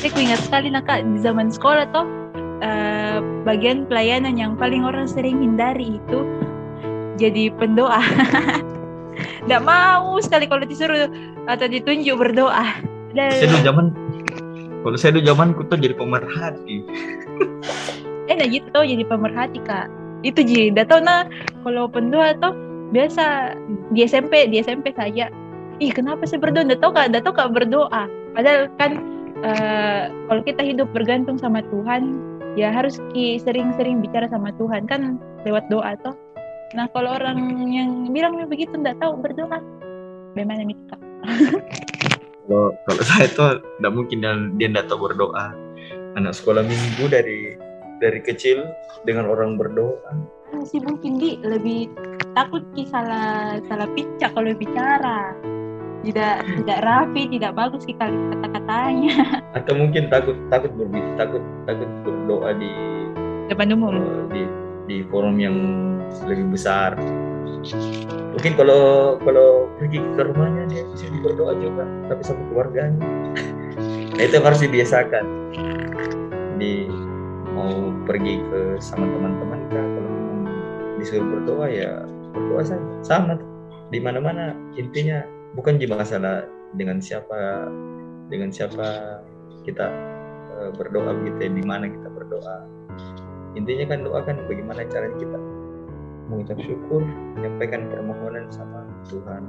Saya 0.00 0.16
ingat 0.16 0.40
sekali 0.44 0.68
nak 0.72 0.88
di 0.88 1.18
zaman 1.20 1.48
sekolah 1.52 1.84
toh 1.92 2.08
uh, 2.60 3.18
bagian 3.44 3.88
pelayanan 3.88 4.36
yang 4.36 4.52
paling 4.56 4.84
orang 4.84 5.08
sering 5.08 5.40
hindari 5.40 6.00
itu 6.00 6.20
jadi 7.20 7.52
pendoa 7.60 8.00
tidak 9.44 9.62
mau 9.62 10.16
sekali 10.24 10.48
kalau 10.48 10.64
disuruh 10.64 11.12
atau 11.44 11.66
ditunjuk 11.68 12.16
berdoa 12.16 12.80
dan 13.12 13.36
zaman 13.60 13.92
kalau 14.80 14.96
saya 14.96 15.16
dulu 15.16 15.24
zamanku 15.28 15.60
tuh 15.68 15.76
jadi 15.76 15.92
pemerhati. 15.92 16.76
eh 18.32 18.34
nah 18.36 18.48
gitu 18.48 18.80
jadi 18.80 19.04
pemerhati 19.04 19.60
kak. 19.60 19.92
Itu 20.24 20.40
jadi, 20.44 20.72
dah 20.72 20.84
tau 20.88 21.00
nah 21.04 21.28
kalau 21.64 21.88
pendoa 21.88 22.36
tuh 22.40 22.56
biasa 22.92 23.56
di 23.92 24.04
SMP 24.08 24.48
di 24.48 24.60
SMP 24.60 24.96
saja. 24.96 25.28
Ih 25.80 25.92
kenapa 25.92 26.24
sih 26.24 26.40
berdoa? 26.40 26.64
Dah 26.64 26.78
tau 26.80 26.92
kak, 26.92 27.12
dah 27.12 27.20
tau 27.20 27.32
kak 27.36 27.52
berdoa. 27.52 28.08
Padahal 28.36 28.72
kan 28.80 29.00
uh, 29.44 30.08
kalau 30.28 30.42
kita 30.44 30.64
hidup 30.64 30.88
bergantung 30.96 31.36
sama 31.36 31.60
Tuhan, 31.68 32.16
ya 32.56 32.72
harus 32.72 32.96
sering-sering 33.16 34.00
bicara 34.00 34.28
sama 34.32 34.52
Tuhan 34.56 34.88
kan 34.88 35.20
lewat 35.44 35.68
doa 35.68 35.96
tuh. 36.00 36.16
Nah 36.70 36.86
kalau 36.94 37.18
orang 37.18 37.66
yang 37.66 38.14
bilang 38.14 38.38
begitu 38.46 38.70
nggak 38.78 39.02
tahu 39.02 39.18
berdoa, 39.18 39.58
bagaimana 40.38 40.62
kak? 40.86 41.00
kalau 42.46 42.70
kalau 42.86 43.02
saya 43.02 43.26
tuh 43.34 43.58
tidak 43.58 43.92
mungkin 43.94 44.18
dia 44.54 44.68
tidak 44.70 44.86
tahu 44.86 45.10
berdoa. 45.10 45.50
Anak 46.14 46.34
sekolah 46.34 46.62
minggu 46.62 47.10
dari 47.10 47.58
dari 47.98 48.22
kecil 48.22 48.70
dengan 49.02 49.26
orang 49.26 49.58
berdoa. 49.58 50.14
Masih 50.54 50.78
mungkin 50.86 51.18
di. 51.18 51.42
Lebih 51.42 51.90
takut 52.38 52.62
ki 52.78 52.86
salah 52.86 53.58
salah 53.66 53.90
picak 53.98 54.30
kalau 54.30 54.54
bicara. 54.54 55.34
Tidak 56.06 56.64
tidak 56.64 56.78
rapi 56.86 57.28
tidak 57.34 57.52
bagus 57.58 57.82
sih 57.82 57.98
kali 57.98 58.14
kata-katanya. 58.14 59.14
Atau 59.58 59.74
mungkin 59.74 60.06
takut 60.06 60.38
takut 60.54 60.70
berbi 60.78 61.02
takut 61.18 61.42
takut 61.66 61.90
berdoa 62.06 62.54
di 62.54 62.72
depan 63.50 63.74
umum. 63.74 63.98
uh, 63.98 64.22
di 64.30 64.42
di 64.86 64.96
forum 65.10 65.38
yang 65.38 65.54
lebih 66.26 66.54
besar. 66.54 66.98
Mungkin 68.30 68.52
kalau 68.56 69.16
kalau 69.20 69.68
pergi 69.76 70.00
ke 70.00 70.22
rumahnya 70.24 70.64
dia 70.70 70.82
bisa 70.88 71.12
berdoa 71.20 71.52
juga 71.58 71.84
tapi 72.08 72.22
sama 72.24 72.42
keluarganya. 72.52 73.04
Nah 74.10 74.28
itu 74.28 74.36
harus 74.36 74.60
dibiasakan. 74.60 75.24
Di 76.60 76.84
mau 77.56 77.72
pergi 78.04 78.36
ke 78.52 78.76
sama 78.76 79.08
teman-teman 79.08 79.60
kah? 79.72 79.80
Kalau 79.80 80.12
disuruh 81.00 81.24
berdoa 81.24 81.66
ya 81.72 82.04
berdoa 82.36 82.62
saja. 82.68 82.84
Sama. 83.00 83.40
Di 83.88 83.96
mana-mana 83.96 84.52
intinya 84.76 85.24
bukan 85.56 85.80
di 85.80 85.88
masalah 85.88 86.44
dengan 86.76 87.00
siapa 87.00 87.72
dengan 88.28 88.52
siapa 88.52 89.20
kita 89.64 89.88
uh, 90.60 90.70
berdoa 90.76 91.16
gitu 91.24 91.40
ya 91.40 91.50
di 91.56 91.64
mana 91.64 91.88
kita 91.88 92.08
berdoa. 92.12 92.68
Intinya 93.56 93.84
kan 93.88 93.98
doa 94.04 94.20
kan 94.20 94.36
bagaimana 94.44 94.84
caranya 94.86 95.16
kita 95.16 95.38
mengucap 96.30 96.58
syukur 96.62 97.02
menyampaikan 97.34 97.90
permohonan 97.90 98.46
sama 98.54 98.86
Tuhan. 99.10 99.42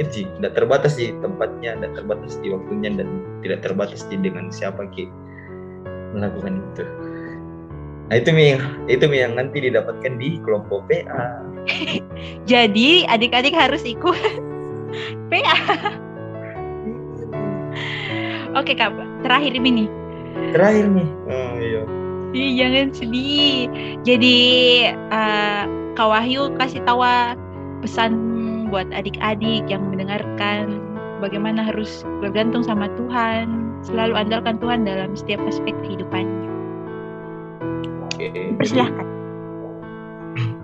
Itu 0.00 0.28
tidak 0.40 0.56
terbatas 0.56 0.96
di 0.96 1.12
tempatnya 1.20 1.76
tidak 1.76 1.92
terbatas 2.00 2.32
di 2.40 2.48
waktunya 2.52 2.90
dan 2.96 3.08
tidak 3.44 3.60
terbatas 3.60 4.00
di 4.08 4.16
dengan 4.16 4.48
siapa 4.48 4.88
ki 4.96 5.08
melakukan 6.16 6.64
itu. 6.72 6.84
Nah 8.06 8.16
itu 8.16 8.30
yang 8.32 8.62
itu 8.88 9.04
yang 9.12 9.32
nanti 9.36 9.58
didapatkan 9.60 10.14
di 10.16 10.38
kelompok 10.46 10.86
PA 10.86 11.42
jadi 12.50 13.02
adik-adik 13.10 13.50
harus 13.50 13.82
ikut 13.82 14.14
PA 15.30 15.58
oke 18.54 18.72
kak 18.78 18.94
terakhir 19.26 19.58
ini 19.58 19.90
terakhir 20.52 20.86
nih. 20.92 21.08
Oh 21.28 21.54
iya. 21.58 21.82
Jangan 22.36 22.86
sedih. 22.92 23.68
Jadi 24.04 24.38
uh, 25.10 25.64
Kak 25.96 26.12
Wahyu 26.12 26.52
kasih 26.60 26.84
tahu 26.84 27.00
pesan 27.80 28.12
buat 28.68 28.84
adik-adik 28.92 29.64
yang 29.64 29.80
mendengarkan 29.88 30.76
bagaimana 31.24 31.64
harus 31.64 32.04
bergantung 32.20 32.60
sama 32.60 32.92
Tuhan, 33.00 33.72
selalu 33.80 34.12
andalkan 34.12 34.60
Tuhan 34.60 34.84
dalam 34.84 35.16
setiap 35.16 35.40
aspek 35.48 35.72
kehidupannya. 35.80 36.52
Oke. 38.12 38.28
Persilahkan. 38.60 39.08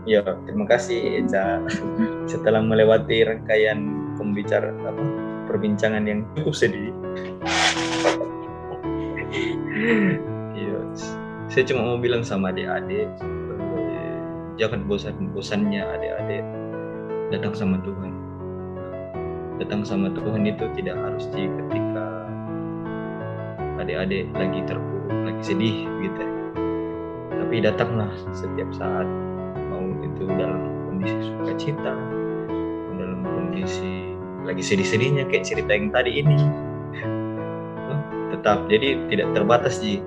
Ya, 0.05 0.20
terima 0.45 0.68
kasih 0.68 1.24
Eca. 1.24 1.64
Setelah 2.30 2.61
melewati 2.61 3.24
rangkaian 3.24 3.89
pembicaraan 4.20 4.85
apa 4.85 5.05
perbincangan 5.49 6.05
yang 6.05 6.28
cukup 6.37 6.53
sedih. 6.53 6.93
Iya, 10.53 10.76
saya 11.49 11.64
cuma 11.64 11.80
mau 11.89 11.97
bilang 11.97 12.20
sama 12.20 12.53
adik-adik 12.53 13.09
jangan 14.61 14.84
bosan-bosannya 14.84 15.80
adik-adik. 15.80 16.44
Datang 17.32 17.55
sama 17.57 17.76
Tuhan. 17.80 18.12
Datang 19.61 19.82
sama 19.86 20.09
Tuhan 20.12 20.44
itu 20.44 20.64
tidak 20.76 20.96
harus 21.00 21.24
di 21.32 21.48
ketika 21.48 22.05
adik-adik 23.80 24.28
lagi 24.36 24.61
terpuruk 24.68 25.12
lagi 25.24 25.42
sedih 25.42 25.78
gitu. 26.05 26.24
Tapi 27.32 27.55
datanglah 27.64 28.12
setiap 28.36 28.68
saat 28.76 29.09
mau 29.72 29.84
itu 30.05 30.24
dalam 30.36 30.61
kondisi 30.88 31.18
sukacita 31.32 31.94
dalam 32.96 33.20
kondisi 33.24 34.16
lagi 34.44 34.62
sedih-sedihnya 34.62 35.28
kayak 35.30 35.44
cerita 35.46 35.70
yang 35.72 35.88
tadi 35.88 36.20
ini. 36.20 36.36
Tetap 38.36 38.66
jadi 38.68 38.96
tidak 39.09 39.28
terbatas 39.36 39.80
di 39.80 40.00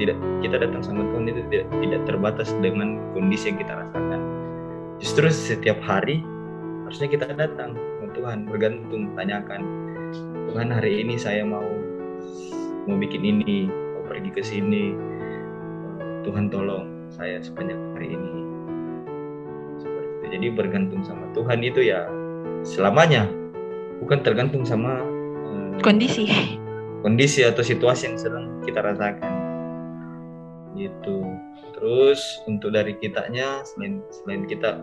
tidak 0.00 0.16
kita 0.40 0.56
datang 0.60 0.82
sama 0.84 1.04
Tuhan 1.12 1.24
itu 1.28 1.40
tidak 1.52 1.66
tidak 1.80 2.00
terbatas 2.08 2.48
dengan 2.64 2.98
kondisi 3.12 3.52
yang 3.52 3.58
kita 3.60 3.74
rasakan. 3.76 4.20
Justru 5.02 5.26
setiap 5.28 5.78
hari 5.84 6.24
harusnya 6.86 7.08
kita 7.08 7.26
datang 7.34 7.74
ke 7.74 8.06
Tuhan 8.16 8.44
bergantung 8.46 9.12
tanyakan 9.16 9.82
Tuhan 10.52 10.68
hari 10.68 11.00
ini 11.00 11.16
saya 11.16 11.48
mau 11.48 11.64
mau 12.84 12.96
bikin 13.00 13.24
ini 13.24 13.68
mau 13.68 14.02
pergi 14.04 14.30
ke 14.32 14.42
sini. 14.44 14.92
Tuhan 16.22 16.52
tolong 16.52 17.08
saya 17.10 17.42
sepanjang 17.42 17.80
hari 17.96 18.14
ini. 18.14 18.32
Seperti 19.80 20.06
itu. 20.06 20.26
jadi 20.38 20.46
bergantung 20.54 21.02
sama 21.02 21.24
Tuhan 21.32 21.64
itu 21.64 21.80
ya 21.82 22.04
selamanya. 22.62 23.26
Bukan 24.04 24.20
tergantung 24.20 24.66
sama 24.66 25.00
uh, 25.46 25.80
kondisi. 25.80 26.28
kondisi 27.02 27.42
atau 27.42 27.66
situasi 27.66 28.12
yang 28.12 28.18
sedang 28.18 28.46
kita 28.62 28.78
rasakan 28.78 29.41
gitu. 30.76 31.24
Terus 31.76 32.20
untuk 32.46 32.72
dari 32.72 32.96
kitanya 32.96 33.64
selain 33.66 34.00
selain 34.12 34.44
kita 34.46 34.78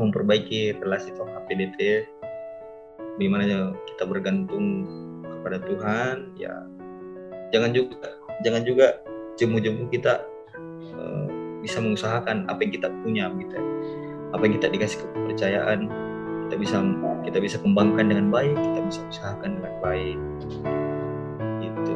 memperbaiki 0.00 0.80
relasi 0.80 1.12
sama 1.16 1.44
PDT 1.48 2.08
gimana 3.20 3.76
kita 3.84 4.08
bergantung 4.08 4.88
kepada 5.40 5.60
Tuhan 5.68 6.16
ya 6.40 6.64
jangan 7.52 7.76
juga 7.76 8.16
jangan 8.40 8.62
juga 8.64 8.86
jemu-jemu 9.36 9.92
kita 9.92 10.24
uh, 10.96 11.26
bisa 11.60 11.84
mengusahakan 11.84 12.48
apa 12.48 12.64
yang 12.64 12.72
kita 12.72 12.88
punya 13.04 13.28
gitu 13.36 13.52
ya. 13.52 13.64
apa 14.32 14.42
yang 14.48 14.54
kita 14.56 14.68
dikasih 14.72 14.98
kepercayaan 15.04 15.80
kita 16.48 16.56
bisa 16.56 16.76
kita 17.28 17.38
bisa 17.38 17.56
kembangkan 17.60 18.08
dengan 18.08 18.32
baik 18.32 18.56
kita 18.56 18.80
bisa 18.88 19.00
usahakan 19.12 19.60
dengan 19.60 19.74
baik. 19.84 20.18
Gitu. 21.60 21.94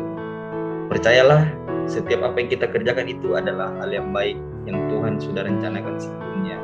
Percayalah 0.93 1.64
setiap 1.87 2.25
apa 2.25 2.37
yang 2.41 2.49
kita 2.51 2.67
kerjakan 2.69 3.07
itu 3.09 3.37
adalah 3.37 3.73
hal 3.81 3.91
yang 3.93 4.11
baik 4.11 4.39
yang 4.65 4.79
Tuhan 4.89 5.21
sudah 5.21 5.45
rencanakan 5.45 5.95
sebelumnya. 6.01 6.59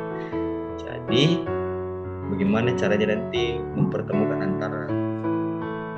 Jadi 0.81 1.45
bagaimana 2.33 2.73
caranya 2.79 3.17
nanti 3.17 3.59
mempertemukan 3.77 4.39
antara 4.41 4.85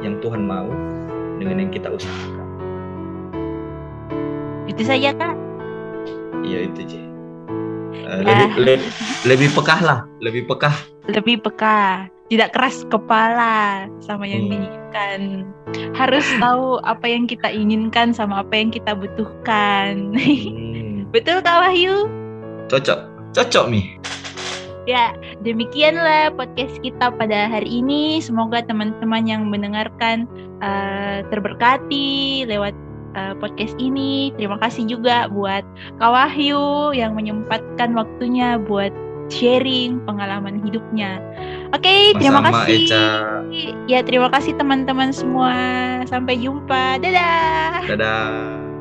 yang 0.02 0.18
Tuhan 0.18 0.42
mau 0.42 0.68
dengan 1.38 1.62
yang 1.62 1.70
kita 1.70 1.92
usahakan. 1.92 2.48
Itu 4.66 4.82
saja 4.82 5.14
kak. 5.14 5.36
Iya 6.42 6.70
itu 6.70 6.80
J. 6.86 6.92
Uh, 8.02 8.24
lebih, 8.24 8.48
lebih 8.58 8.90
lebih 9.28 9.48
pekah 9.54 9.80
lah, 9.84 10.00
lebih 10.18 10.42
pekah. 10.50 10.74
Lebih 11.06 11.44
pekah 11.46 12.10
tidak 12.33 12.57
keras 12.57 12.89
kepala 12.89 13.85
sama 14.01 14.24
yang 14.24 14.49
hmm. 14.49 14.51
diinginkan. 14.57 15.20
Harus 15.93 16.24
tahu 16.41 16.80
apa 16.80 17.05
yang 17.05 17.28
kita 17.28 17.53
inginkan 17.53 18.16
sama 18.16 18.41
apa 18.41 18.57
yang 18.57 18.72
kita 18.72 18.97
butuhkan. 18.97 20.16
Hmm. 20.16 21.05
Betul 21.14 21.45
Kak 21.45 21.61
Wahyu? 21.61 22.09
Cocok, 22.72 23.05
cocok 23.37 23.64
nih. 23.68 23.87
Ya, 24.89 25.12
demikianlah 25.45 26.33
podcast 26.33 26.80
kita 26.80 27.12
pada 27.12 27.53
hari 27.53 27.85
ini. 27.85 28.24
Semoga 28.24 28.64
teman-teman 28.64 29.28
yang 29.28 29.53
mendengarkan 29.53 30.24
uh, 30.64 31.20
terberkati 31.28 32.49
lewat 32.49 32.72
uh, 33.12 33.37
podcast 33.37 33.76
ini. 33.76 34.33
Terima 34.41 34.57
kasih 34.57 34.89
juga 34.89 35.28
buat 35.28 35.62
Kak 36.01 36.11
Wahyu 36.16 36.97
yang 36.97 37.12
menyempatkan 37.12 37.93
waktunya 37.93 38.57
buat 38.57 38.91
sharing 39.28 40.01
pengalaman 40.09 40.64
hidupnya. 40.64 41.20
Oke, 41.72 41.88
okay, 41.88 42.02
terima 42.20 42.40
kasih. 42.44 42.84
Eca. 42.84 43.04
Ya, 43.88 44.04
terima 44.04 44.28
kasih 44.28 44.52
teman-teman 44.60 45.08
semua. 45.08 45.52
Sampai 46.04 46.36
jumpa. 46.36 47.00
Dadah. 47.00 47.88
Dadah. 47.88 48.71